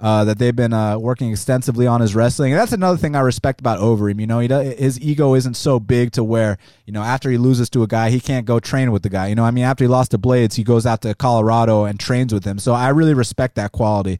uh, 0.00 0.24
that 0.24 0.38
they've 0.38 0.56
been 0.56 0.72
uh, 0.72 0.98
working 0.98 1.30
extensively 1.30 1.86
on 1.86 2.00
his 2.00 2.14
wrestling. 2.14 2.52
And 2.52 2.60
that's 2.60 2.72
another 2.72 2.96
thing 2.96 3.14
I 3.14 3.20
respect 3.20 3.60
about 3.60 3.80
Overeem. 3.80 4.18
You 4.18 4.26
know, 4.26 4.38
he 4.38 4.48
does, 4.48 4.78
his 4.78 5.00
ego 5.00 5.34
isn't 5.34 5.54
so 5.54 5.78
big 5.78 6.12
to 6.12 6.24
where 6.24 6.56
you 6.86 6.92
know 6.92 7.02
after 7.02 7.30
he 7.30 7.36
loses 7.36 7.68
to 7.70 7.82
a 7.82 7.86
guy, 7.86 8.10
he 8.10 8.20
can't 8.20 8.46
go 8.46 8.58
train 8.60 8.92
with 8.92 9.02
the 9.02 9.10
guy. 9.10 9.28
You 9.28 9.34
know, 9.34 9.44
I 9.44 9.50
mean, 9.50 9.64
after 9.64 9.84
he 9.84 9.88
lost 9.88 10.12
to 10.12 10.18
Blaydes, 10.18 10.54
he 10.54 10.64
goes 10.64 10.86
out 10.86 11.02
to 11.02 11.14
Colorado 11.14 11.84
and 11.84 12.00
trains 12.00 12.32
with 12.32 12.44
him. 12.44 12.58
So 12.58 12.72
I 12.72 12.88
really 12.88 13.14
respect 13.14 13.56
that 13.56 13.72
quality. 13.72 14.18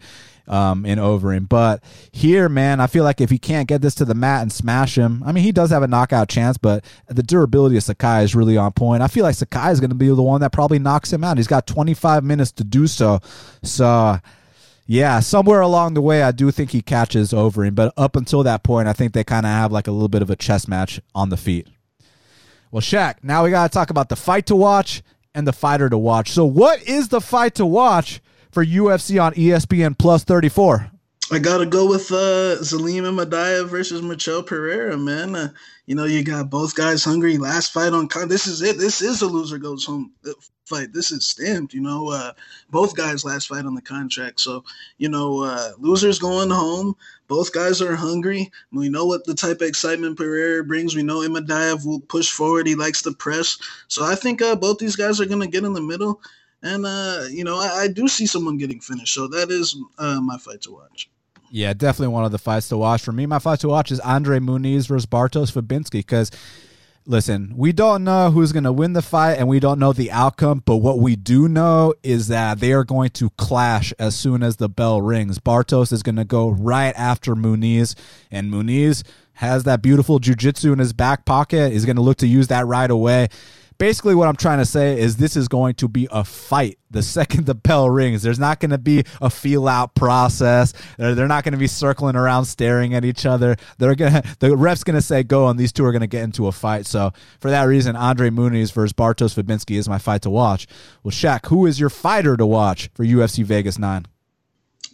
Um, 0.48 0.84
in 0.84 0.98
Overeem. 0.98 1.48
But 1.48 1.80
here, 2.10 2.48
man, 2.48 2.80
I 2.80 2.88
feel 2.88 3.04
like 3.04 3.20
if 3.20 3.30
he 3.30 3.38
can't 3.38 3.68
get 3.68 3.82
this 3.82 3.94
to 3.96 4.04
the 4.04 4.16
mat 4.16 4.42
and 4.42 4.52
smash 4.52 4.98
him, 4.98 5.22
I 5.24 5.30
mean, 5.30 5.44
he 5.44 5.52
does 5.52 5.70
have 5.70 5.84
a 5.84 5.86
knockout 5.86 6.28
chance, 6.28 6.58
but 6.58 6.84
the 7.06 7.22
durability 7.22 7.76
of 7.76 7.84
Sakai 7.84 8.24
is 8.24 8.34
really 8.34 8.56
on 8.56 8.72
point. 8.72 9.00
I 9.00 9.06
feel 9.06 9.22
like 9.22 9.36
Sakai 9.36 9.70
is 9.70 9.78
going 9.78 9.90
to 9.90 9.96
be 9.96 10.08
the 10.08 10.22
one 10.22 10.40
that 10.40 10.50
probably 10.50 10.80
knocks 10.80 11.12
him 11.12 11.22
out. 11.22 11.36
He's 11.36 11.46
got 11.46 11.68
25 11.68 12.24
minutes 12.24 12.50
to 12.52 12.64
do 12.64 12.88
so. 12.88 13.20
So 13.62 14.18
yeah, 14.90 15.20
somewhere 15.20 15.60
along 15.60 15.94
the 15.94 16.00
way, 16.00 16.20
I 16.20 16.32
do 16.32 16.50
think 16.50 16.72
he 16.72 16.82
catches 16.82 17.30
Overeem, 17.30 17.76
but 17.76 17.94
up 17.96 18.16
until 18.16 18.42
that 18.42 18.64
point, 18.64 18.88
I 18.88 18.92
think 18.92 19.12
they 19.12 19.22
kind 19.22 19.46
of 19.46 19.52
have 19.52 19.70
like 19.70 19.86
a 19.86 19.92
little 19.92 20.08
bit 20.08 20.20
of 20.20 20.30
a 20.30 20.34
chess 20.34 20.66
match 20.66 21.00
on 21.14 21.28
the 21.28 21.36
feet. 21.36 21.68
Well, 22.72 22.80
Shaq, 22.80 23.18
now 23.22 23.44
we 23.44 23.50
got 23.50 23.70
to 23.70 23.72
talk 23.72 23.90
about 23.90 24.08
the 24.08 24.16
fight 24.16 24.46
to 24.46 24.56
watch 24.56 25.04
and 25.32 25.46
the 25.46 25.52
fighter 25.52 25.88
to 25.88 25.96
watch. 25.96 26.32
So, 26.32 26.44
what 26.44 26.82
is 26.82 27.06
the 27.06 27.20
fight 27.20 27.54
to 27.54 27.64
watch 27.64 28.20
for 28.50 28.64
UFC 28.64 29.22
on 29.22 29.32
ESPN 29.34 29.96
Plus 29.96 30.24
34? 30.24 30.90
I 31.32 31.38
gotta 31.38 31.64
go 31.64 31.86
with 31.86 32.10
uh, 32.10 32.58
Zelim 32.58 33.02
Imadaev 33.02 33.68
versus 33.68 34.02
Michel 34.02 34.42
Pereira, 34.42 34.96
man. 34.96 35.36
Uh, 35.36 35.50
you 35.86 35.94
know, 35.94 36.04
you 36.04 36.24
got 36.24 36.50
both 36.50 36.74
guys 36.74 37.04
hungry. 37.04 37.38
Last 37.38 37.72
fight 37.72 37.92
on 37.92 38.08
con. 38.08 38.28
This 38.28 38.48
is 38.48 38.62
it. 38.62 38.78
This 38.78 39.00
is 39.00 39.22
a 39.22 39.28
loser 39.28 39.58
goes 39.58 39.84
home 39.84 40.12
uh, 40.26 40.32
fight. 40.66 40.92
This 40.92 41.12
is 41.12 41.24
stamped. 41.24 41.72
You 41.72 41.82
know, 41.82 42.08
uh, 42.08 42.32
both 42.70 42.96
guys 42.96 43.24
last 43.24 43.46
fight 43.46 43.64
on 43.64 43.76
the 43.76 43.80
contract. 43.80 44.40
So 44.40 44.64
you 44.98 45.08
know, 45.08 45.44
uh, 45.44 45.70
losers 45.78 46.18
going 46.18 46.50
home. 46.50 46.96
Both 47.28 47.52
guys 47.52 47.80
are 47.80 47.94
hungry. 47.94 48.50
We 48.72 48.88
know 48.88 49.06
what 49.06 49.24
the 49.24 49.34
type 49.34 49.60
of 49.60 49.68
excitement 49.68 50.16
Pereira 50.16 50.64
brings. 50.64 50.96
We 50.96 51.04
know 51.04 51.20
Imadaev 51.20 51.86
will 51.86 52.00
push 52.00 52.32
forward. 52.32 52.66
He 52.66 52.74
likes 52.74 53.02
to 53.02 53.12
press. 53.12 53.56
So 53.86 54.04
I 54.04 54.16
think 54.16 54.42
uh, 54.42 54.56
both 54.56 54.78
these 54.78 54.96
guys 54.96 55.20
are 55.20 55.26
gonna 55.26 55.46
get 55.46 55.62
in 55.62 55.74
the 55.74 55.80
middle. 55.80 56.20
And 56.64 56.84
uh, 56.84 57.26
you 57.30 57.44
know, 57.44 57.56
I, 57.60 57.82
I 57.82 57.88
do 57.88 58.08
see 58.08 58.26
someone 58.26 58.58
getting 58.58 58.80
finished. 58.80 59.14
So 59.14 59.28
that 59.28 59.52
is 59.52 59.76
uh, 59.96 60.20
my 60.20 60.36
fight 60.36 60.62
to 60.62 60.72
watch. 60.72 61.08
Yeah, 61.50 61.72
definitely 61.72 62.14
one 62.14 62.24
of 62.24 62.32
the 62.32 62.38
fights 62.38 62.68
to 62.68 62.76
watch. 62.76 63.02
For 63.02 63.12
me, 63.12 63.26
my 63.26 63.40
fight 63.40 63.60
to 63.60 63.68
watch 63.68 63.90
is 63.90 63.98
Andre 64.00 64.38
Muniz 64.38 64.86
versus 64.86 65.06
Bartosz 65.06 65.52
Fabinski 65.52 65.98
because 65.98 66.30
listen, 67.06 67.52
we 67.56 67.72
don't 67.72 68.04
know 68.04 68.30
who's 68.30 68.52
going 68.52 68.64
to 68.64 68.72
win 68.72 68.92
the 68.92 69.02
fight 69.02 69.34
and 69.34 69.48
we 69.48 69.58
don't 69.58 69.80
know 69.80 69.92
the 69.92 70.12
outcome, 70.12 70.62
but 70.64 70.76
what 70.76 71.00
we 71.00 71.16
do 71.16 71.48
know 71.48 71.92
is 72.04 72.28
that 72.28 72.60
they 72.60 72.72
are 72.72 72.84
going 72.84 73.10
to 73.10 73.30
clash 73.30 73.92
as 73.98 74.14
soon 74.14 74.44
as 74.44 74.56
the 74.56 74.68
bell 74.68 75.02
rings. 75.02 75.40
Bartosz 75.40 75.92
is 75.92 76.04
going 76.04 76.16
to 76.16 76.24
go 76.24 76.48
right 76.48 76.94
after 76.96 77.34
Muniz, 77.34 77.96
and 78.30 78.52
Muniz 78.52 79.02
has 79.34 79.64
that 79.64 79.82
beautiful 79.82 80.20
jiu-jitsu 80.20 80.72
in 80.72 80.78
his 80.78 80.92
back 80.92 81.24
pocket. 81.24 81.72
He's 81.72 81.86
going 81.86 81.96
to 81.96 82.02
look 82.02 82.18
to 82.18 82.28
use 82.28 82.48
that 82.48 82.66
right 82.66 82.90
away. 82.90 83.28
Basically 83.80 84.14
what 84.14 84.28
I'm 84.28 84.36
trying 84.36 84.58
to 84.58 84.66
say 84.66 85.00
is 85.00 85.16
this 85.16 85.36
is 85.36 85.48
going 85.48 85.74
to 85.76 85.88
be 85.88 86.06
a 86.12 86.22
fight 86.22 86.78
the 86.90 87.02
second 87.18 87.46
the 87.46 87.54
bell 87.54 87.88
rings. 87.88 88.22
There's 88.22 88.38
not 88.38 88.60
going 88.60 88.70
to 88.70 88.78
be 88.78 89.04
a 89.20 89.30
feel 89.30 89.66
out 89.66 89.94
process. 89.94 90.74
They're, 90.98 91.14
they're 91.14 91.28
not 91.28 91.44
going 91.44 91.52
to 91.52 91.58
be 91.58 91.66
circling 91.66 92.14
around 92.14 92.44
staring 92.44 92.94
at 92.94 93.04
each 93.04 93.26
other. 93.26 93.56
They're 93.78 93.94
going 93.94 94.12
to 94.22 94.36
the 94.38 94.56
ref's 94.56 94.84
going 94.84 94.96
to 94.96 95.02
say 95.02 95.22
go 95.22 95.48
and 95.48 95.58
these 95.58 95.72
two 95.72 95.84
are 95.84 95.92
going 95.92 96.00
to 96.00 96.06
get 96.06 96.22
into 96.22 96.46
a 96.46 96.52
fight. 96.52 96.86
So 96.86 97.12
for 97.40 97.50
that 97.50 97.64
reason, 97.64 97.96
Andre 97.96 98.30
Muniz 98.30 98.72
versus 98.72 98.92
Bartosz 98.92 99.40
Fabinski 99.40 99.76
is 99.76 99.88
my 99.88 99.98
fight 99.98 100.22
to 100.22 100.30
watch. 100.30 100.66
Well, 101.02 101.12
Shaq, 101.12 101.46
who 101.46 101.66
is 101.66 101.80
your 101.80 101.90
fighter 101.90 102.36
to 102.36 102.46
watch 102.46 102.90
for 102.94 103.04
UFC 103.04 103.44
Vegas 103.44 103.78
9? 103.78 104.06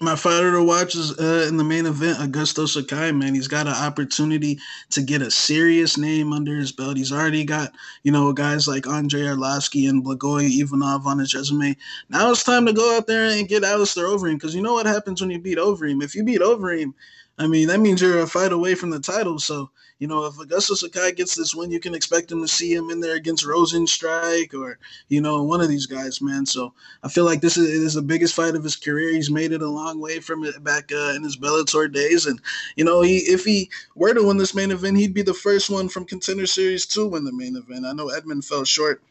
My 0.01 0.15
fighter 0.15 0.53
to 0.53 0.63
watch 0.63 0.95
is 0.95 1.19
uh, 1.19 1.47
in 1.49 1.57
the 1.57 1.65
main 1.65 1.87
event, 1.87 2.19
Augusto 2.19 2.69
Sakai. 2.69 3.13
Man, 3.13 3.35
he's 3.35 3.49
got 3.49 3.67
an 3.67 3.73
opportunity 3.73 4.59
to 4.91 5.03
get 5.03 5.23
a 5.23 5.31
serious 5.31 5.97
name 5.97 6.33
under 6.33 6.57
his 6.57 6.73
belt. 6.73 6.97
He's 6.97 7.13
already 7.13 7.45
got 7.45 7.73
you 8.03 8.13
know 8.13 8.33
guys 8.33 8.69
like 8.69 8.87
Andrei 8.87 9.23
Arlovski 9.23 9.89
and 9.89 10.05
Blagoy 10.05 10.61
Ivanov 10.61 11.07
on 11.07 11.19
his 11.19 11.35
resume. 11.35 11.77
Now 12.11 12.31
it's 12.31 12.45
time 12.45 12.67
to 12.67 12.73
go 12.73 12.97
out 12.97 13.07
there 13.07 13.31
and 13.31 13.49
get 13.49 13.65
Alistair 13.65 14.05
Overeem 14.05 14.35
because 14.35 14.55
you 14.55 14.63
know 14.63 14.75
what 14.75 14.87
happens 14.87 15.21
when 15.21 15.31
you 15.31 15.39
beat 15.39 15.59
Overeem. 15.59 16.03
If 16.03 16.15
you 16.15 16.25
beat 16.25 16.41
Overeem, 16.41 16.93
I 17.39 17.47
mean 17.47 17.69
that 17.69 17.81
means 17.81 18.01
you're 18.01 18.21
a 18.21 18.27
fight 18.27 18.53
away 18.53 18.75
from 18.75 18.91
the 18.91 19.01
title. 19.01 19.39
So 19.39 19.71
you 19.99 20.09
know, 20.09 20.27
if 20.27 20.35
Augusto 20.35 20.77
Sakai 20.77 21.13
gets 21.13 21.35
this 21.35 21.55
win, 21.55 21.71
you 21.71 21.81
can 21.81 21.95
expect 21.95 22.31
him 22.31 22.43
to 22.43 22.49
see 22.49 22.73
him 22.75 22.91
in 22.91 23.01
there 23.01 23.17
against 23.17 23.47
Rozenstruik 23.47 24.53
or, 24.53 24.79
you 25.09 25.23
know, 25.23 25.43
one 25.43 25.63
of 25.63 25.71
these 25.71 25.87
guys, 25.87 26.21
man. 26.21 26.45
So 26.45 26.75
I 27.03 27.09
feel 27.09 27.25
like 27.25 27.41
this 27.41 27.57
is, 27.57 27.71
is 27.71 27.95
the 27.95 28.03
biggest 28.03 28.35
fight 28.35 28.55
of 28.55 28.63
his 28.63 28.77
career. 28.77 29.11
He's 29.11 29.31
made 29.31 29.53
it 29.53 29.63
a 29.63 29.69
long 29.69 29.99
way 29.99 30.21
from 30.21 30.45
it 30.45 30.63
back 30.63 30.93
uh, 30.93 31.15
in 31.17 31.23
his 31.23 31.39
Bellator 31.39 31.91
days. 31.91 32.27
And, 32.27 32.41
you 32.77 32.85
know, 32.85 33.01
he 33.01 33.19
if 33.19 33.45
he 33.45 33.71
were 33.95 34.13
to 34.13 34.23
win 34.23 34.37
this 34.37 34.55
main 34.55 34.71
event, 34.71 34.99
he'd 34.99 35.15
be 35.15 35.23
the 35.23 35.33
first 35.33 35.71
one 35.71 35.89
from 35.89 36.05
Contender 36.05 36.47
Series 36.47 36.85
to 36.87 37.07
win 37.07 37.25
the 37.25 37.33
main 37.33 37.57
event. 37.57 37.87
I 37.87 37.93
know 37.93 38.11
Edmen 38.11 38.45
fell 38.45 38.65
short 38.65 39.03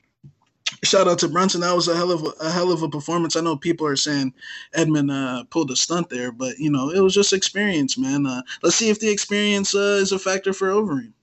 shout 0.84 1.08
out 1.08 1.20
to 1.20 1.28
Brunson. 1.28 1.62
That 1.62 1.76
was 1.76 1.88
a 1.88 1.96
hell 1.96 2.12
of 2.12 2.24
a, 2.24 2.30
a, 2.46 2.52
hell 2.52 2.72
of 2.72 2.84
a 2.84 2.90
performance. 2.90 3.36
I 3.36 3.42
know 3.42 3.58
people 3.58 3.88
are 3.88 3.96
saying 3.96 4.34
Edmen 4.76 5.12
uh, 5.12 5.44
pulled 5.46 5.72
a 5.72 5.76
stunt 5.76 6.10
there, 6.10 6.32
but 6.32 6.58
you 6.60 6.72
know 6.72 6.92
it 6.92 7.00
was 7.00 7.14
just 7.14 7.34
experience, 7.34 7.98
man. 7.98 8.26
Uh, 8.26 8.42
let's 8.64 8.76
see 8.76 8.90
if 8.90 9.00
the 9.00 9.10
experience 9.10 9.76
uh, 9.76 10.00
is 10.02 10.12
a 10.12 10.20
factor 10.20 10.54
for 10.54 10.70
Overeem. 10.70 11.15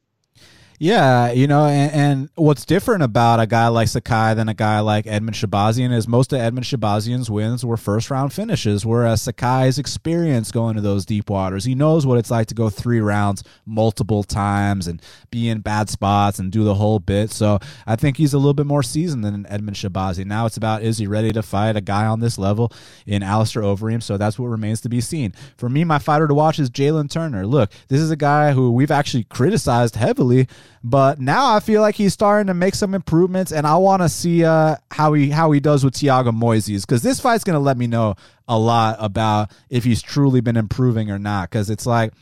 Yeah, 0.83 1.30
you 1.30 1.47
know, 1.47 1.66
and, 1.66 1.93
and, 1.93 2.30
what's 2.35 2.64
different 2.64 3.05
about 3.05 3.39
a 3.39 3.47
guy 3.47 3.68
like 3.68 3.87
Sakai 3.87 4.35
than 4.35 4.49
a 4.49 4.55
guy 4.55 4.80
like 4.80 5.05
Edmen 5.05 5.30
Shahbazyan 5.30 5.93
is 5.93 6.09
most 6.09 6.33
of 6.33 6.41
Edmen 6.41 6.64
Shahbazyan's 6.64 7.30
wins 7.30 7.64
were 7.64 7.76
first 7.76 8.11
round 8.11 8.33
finishes, 8.33 8.85
whereas 8.85 9.22
Sakai's 9.22 9.78
experience 9.78 10.51
going 10.51 10.74
to 10.74 10.80
those 10.80 11.07
deep 11.07 11.30
waters. 11.30 11.64
He 11.64 11.76
knows 11.76 12.05
what 12.05 12.18
it's 12.18 12.33
like 12.33 12.49
to 12.49 12.57
go 12.57 12.68
three 12.68 12.99
rounds 12.99 13.45
multiple 13.64 14.24
times 14.24 14.89
and 14.89 15.01
be 15.30 15.49
in 15.49 15.61
bad 15.61 15.89
spots 15.89 16.41
and 16.41 16.51
do 16.51 16.64
the 16.64 16.74
whole 16.74 16.99
bit. 16.99 17.30
So 17.30 17.61
I 17.87 17.95
think 17.95 18.16
he's 18.16 18.35
a 18.35 18.39
little 18.39 18.53
bit 18.53 18.66
more 18.66 18.83
seasoned 18.83 19.24
than 19.24 19.45
Edmen 19.45 19.74
Shahbazyan. 19.74 20.26
Now 20.26 20.47
it's 20.47 20.57
about 20.57 20.83
is 20.83 20.99
he 20.99 21.07
ready 21.07 21.30
to 21.30 21.45
fight 21.45 21.76
a 21.76 21.80
guy 21.80 22.07
on 22.07 22.18
this 22.18 22.39
level 22.39 22.72
in 23.07 23.22
Alistair 23.22 23.62
Overeem? 23.62 24.03
So 24.03 24.16
that's 24.16 24.37
what 24.37 24.49
remains 24.49 24.80
to 24.80 24.89
be 24.89 25.01
seen. 25.01 25.33
For 25.57 25.68
me, 25.68 25.85
my 25.85 26.01
fighter 26.01 26.26
to 26.26 26.35
watch 26.35 26.59
is 26.59 26.70
Jalen 26.70 27.09
Turner. 27.09 27.47
Look, 27.47 27.70
this 27.87 28.01
is 28.01 28.11
a 28.11 28.16
guy 28.16 28.51
who 28.51 28.72
we've 28.72 28.91
actually 28.91 29.22
criticized 29.24 29.95
heavily 29.95 30.49
but 30.85 31.20
now 31.20 31.55
I 31.55 31.61
feel 31.61 31.80
like 31.80 31.95
he's 31.95 32.12
starting 32.12 32.49
to 32.49 32.55
make 32.55 32.74
some 32.74 32.95
improvements, 32.95 33.53
and 33.53 33.66
I 33.66 33.76
want 33.76 34.03
to 34.03 34.09
see 34.09 34.45
uh, 34.45 34.76
how 34.91 35.12
he 35.12 35.30
how 35.30 35.53
he 35.53 35.61
does 35.61 35.85
with 35.85 35.95
Thiago 35.95 36.30
Moises 36.30 36.83
because 36.83 37.03
this 37.03 37.20
fight's 37.20 37.45
going 37.45 37.55
to 37.55 37.61
let 37.61 37.76
me 37.76 37.87
know 37.87 38.14
a 38.49 38.59
lot 38.59 38.97
about 38.99 39.53
if 39.70 39.85
he's 39.85 40.03
truly 40.03 40.41
been 40.41 40.57
improving 40.57 41.11
or 41.11 41.18
not. 41.18 41.51
Because 41.51 41.70
it's 41.70 41.87
like 41.87 42.12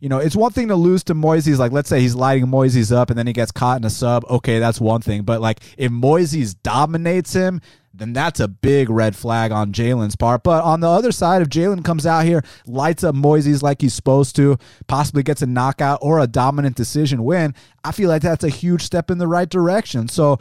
you 0.00 0.08
know, 0.08 0.18
it's 0.18 0.34
one 0.34 0.50
thing 0.50 0.68
to 0.68 0.76
lose 0.76 1.04
to 1.04 1.14
Moises. 1.14 1.58
Like, 1.58 1.72
let's 1.72 1.88
say 1.88 2.00
he's 2.00 2.14
lighting 2.14 2.46
Moises 2.46 2.90
up 2.90 3.10
and 3.10 3.18
then 3.18 3.26
he 3.26 3.34
gets 3.34 3.52
caught 3.52 3.78
in 3.78 3.84
a 3.84 3.90
sub. 3.90 4.24
Okay, 4.24 4.58
that's 4.58 4.80
one 4.80 5.02
thing. 5.02 5.22
But 5.22 5.42
like, 5.42 5.60
if 5.76 5.92
Moises 5.92 6.56
dominates 6.62 7.34
him, 7.34 7.60
then 7.92 8.12
that's 8.12 8.38
a 8.38 8.46
big 8.46 8.88
red 8.88 9.16
flag 9.16 9.50
on 9.50 9.72
Jalen's 9.72 10.14
part. 10.14 10.44
But 10.44 10.62
on 10.62 10.80
the 10.80 10.88
other 10.88 11.10
side, 11.10 11.42
if 11.42 11.48
Jalen 11.48 11.84
comes 11.84 12.06
out 12.06 12.24
here, 12.24 12.42
lights 12.66 13.02
up 13.02 13.14
Moises 13.14 13.62
like 13.62 13.80
he's 13.80 13.94
supposed 13.94 14.36
to, 14.36 14.58
possibly 14.86 15.22
gets 15.22 15.42
a 15.42 15.46
knockout 15.46 15.98
or 16.00 16.20
a 16.20 16.26
dominant 16.26 16.76
decision 16.76 17.24
win, 17.24 17.54
I 17.82 17.92
feel 17.92 18.08
like 18.08 18.22
that's 18.22 18.44
a 18.44 18.48
huge 18.48 18.82
step 18.82 19.10
in 19.10 19.18
the 19.18 19.26
right 19.26 19.48
direction. 19.48 20.08
So 20.08 20.38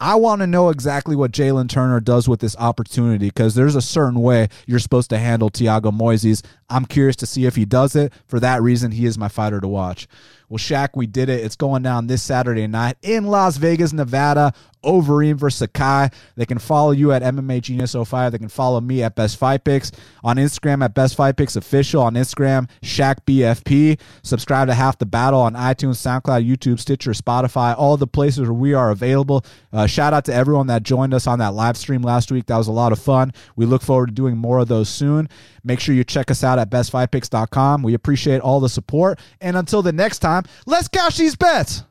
I 0.00 0.14
want 0.14 0.42
to 0.42 0.46
know 0.46 0.68
exactly 0.68 1.16
what 1.16 1.32
Jalen 1.32 1.68
Turner 1.68 2.00
does 2.00 2.28
with 2.28 2.40
this 2.40 2.56
opportunity 2.56 3.28
because 3.28 3.54
there's 3.54 3.76
a 3.76 3.82
certain 3.82 4.20
way 4.20 4.48
you're 4.66 4.78
supposed 4.78 5.10
to 5.10 5.18
handle 5.18 5.50
Thiago 5.50 5.90
Moises. 5.92 6.44
I'm 6.70 6.84
curious 6.84 7.16
to 7.16 7.26
see 7.26 7.46
if 7.46 7.56
he 7.56 7.64
does 7.64 7.96
it. 7.96 8.12
For 8.26 8.38
that 8.40 8.62
reason, 8.62 8.92
he 8.92 9.06
is 9.06 9.18
my 9.18 9.28
fighter 9.28 9.60
to 9.60 9.68
watch. 9.68 10.06
Well, 10.52 10.58
Shaq, 10.58 10.90
we 10.96 11.06
did 11.06 11.30
it. 11.30 11.42
It's 11.42 11.56
going 11.56 11.82
down 11.82 12.08
this 12.08 12.22
Saturday 12.22 12.66
night 12.66 12.98
in 13.00 13.24
Las 13.24 13.56
Vegas, 13.56 13.94
Nevada. 13.94 14.52
Overeem 14.84 15.36
versus 15.36 15.58
Sakai. 15.58 16.10
They 16.36 16.46
can 16.46 16.58
follow 16.58 16.90
you 16.90 17.12
at 17.12 17.22
MMA 17.22 17.62
Genius 17.62 17.94
05. 17.94 18.32
They 18.32 18.38
can 18.38 18.48
follow 18.48 18.80
me 18.80 19.02
at 19.02 19.14
Best 19.14 19.36
Fight 19.36 19.64
Picks 19.64 19.92
on 20.24 20.36
Instagram 20.36 20.84
at 20.84 20.94
Best 20.94 21.16
Fight 21.16 21.36
Picks 21.36 21.56
Official 21.56 22.02
on 22.02 22.14
Instagram, 22.14 22.68
Shaq 22.82 23.18
BFP. 23.26 23.98
Subscribe 24.22 24.68
to 24.68 24.74
Half 24.74 24.98
the 24.98 25.06
Battle 25.06 25.40
on 25.40 25.54
iTunes, 25.54 25.96
SoundCloud, 25.96 26.46
YouTube, 26.48 26.80
Stitcher, 26.80 27.12
Spotify, 27.12 27.74
all 27.76 27.96
the 27.96 28.06
places 28.06 28.40
where 28.40 28.52
we 28.52 28.74
are 28.74 28.90
available. 28.90 29.44
Uh, 29.72 29.86
shout 29.86 30.12
out 30.12 30.24
to 30.26 30.34
everyone 30.34 30.66
that 30.66 30.82
joined 30.82 31.14
us 31.14 31.26
on 31.26 31.38
that 31.38 31.54
live 31.54 31.76
stream 31.76 32.02
last 32.02 32.32
week. 32.32 32.46
That 32.46 32.58
was 32.58 32.68
a 32.68 32.72
lot 32.72 32.92
of 32.92 32.98
fun. 32.98 33.32
We 33.56 33.66
look 33.66 33.82
forward 33.82 34.08
to 34.08 34.12
doing 34.12 34.36
more 34.36 34.58
of 34.58 34.68
those 34.68 34.88
soon. 34.88 35.28
Make 35.64 35.78
sure 35.78 35.94
you 35.94 36.02
check 36.02 36.30
us 36.30 36.42
out 36.42 36.58
at 36.58 36.70
bestfightpicks.com. 36.70 37.82
We 37.82 37.94
appreciate 37.94 38.40
all 38.40 38.58
the 38.58 38.68
support. 38.68 39.20
And 39.40 39.56
until 39.56 39.82
the 39.82 39.92
next 39.92 40.18
time, 40.42 40.52
let's 40.66 40.88
cash 40.88 41.16
these 41.16 41.36
bets. 41.36 41.84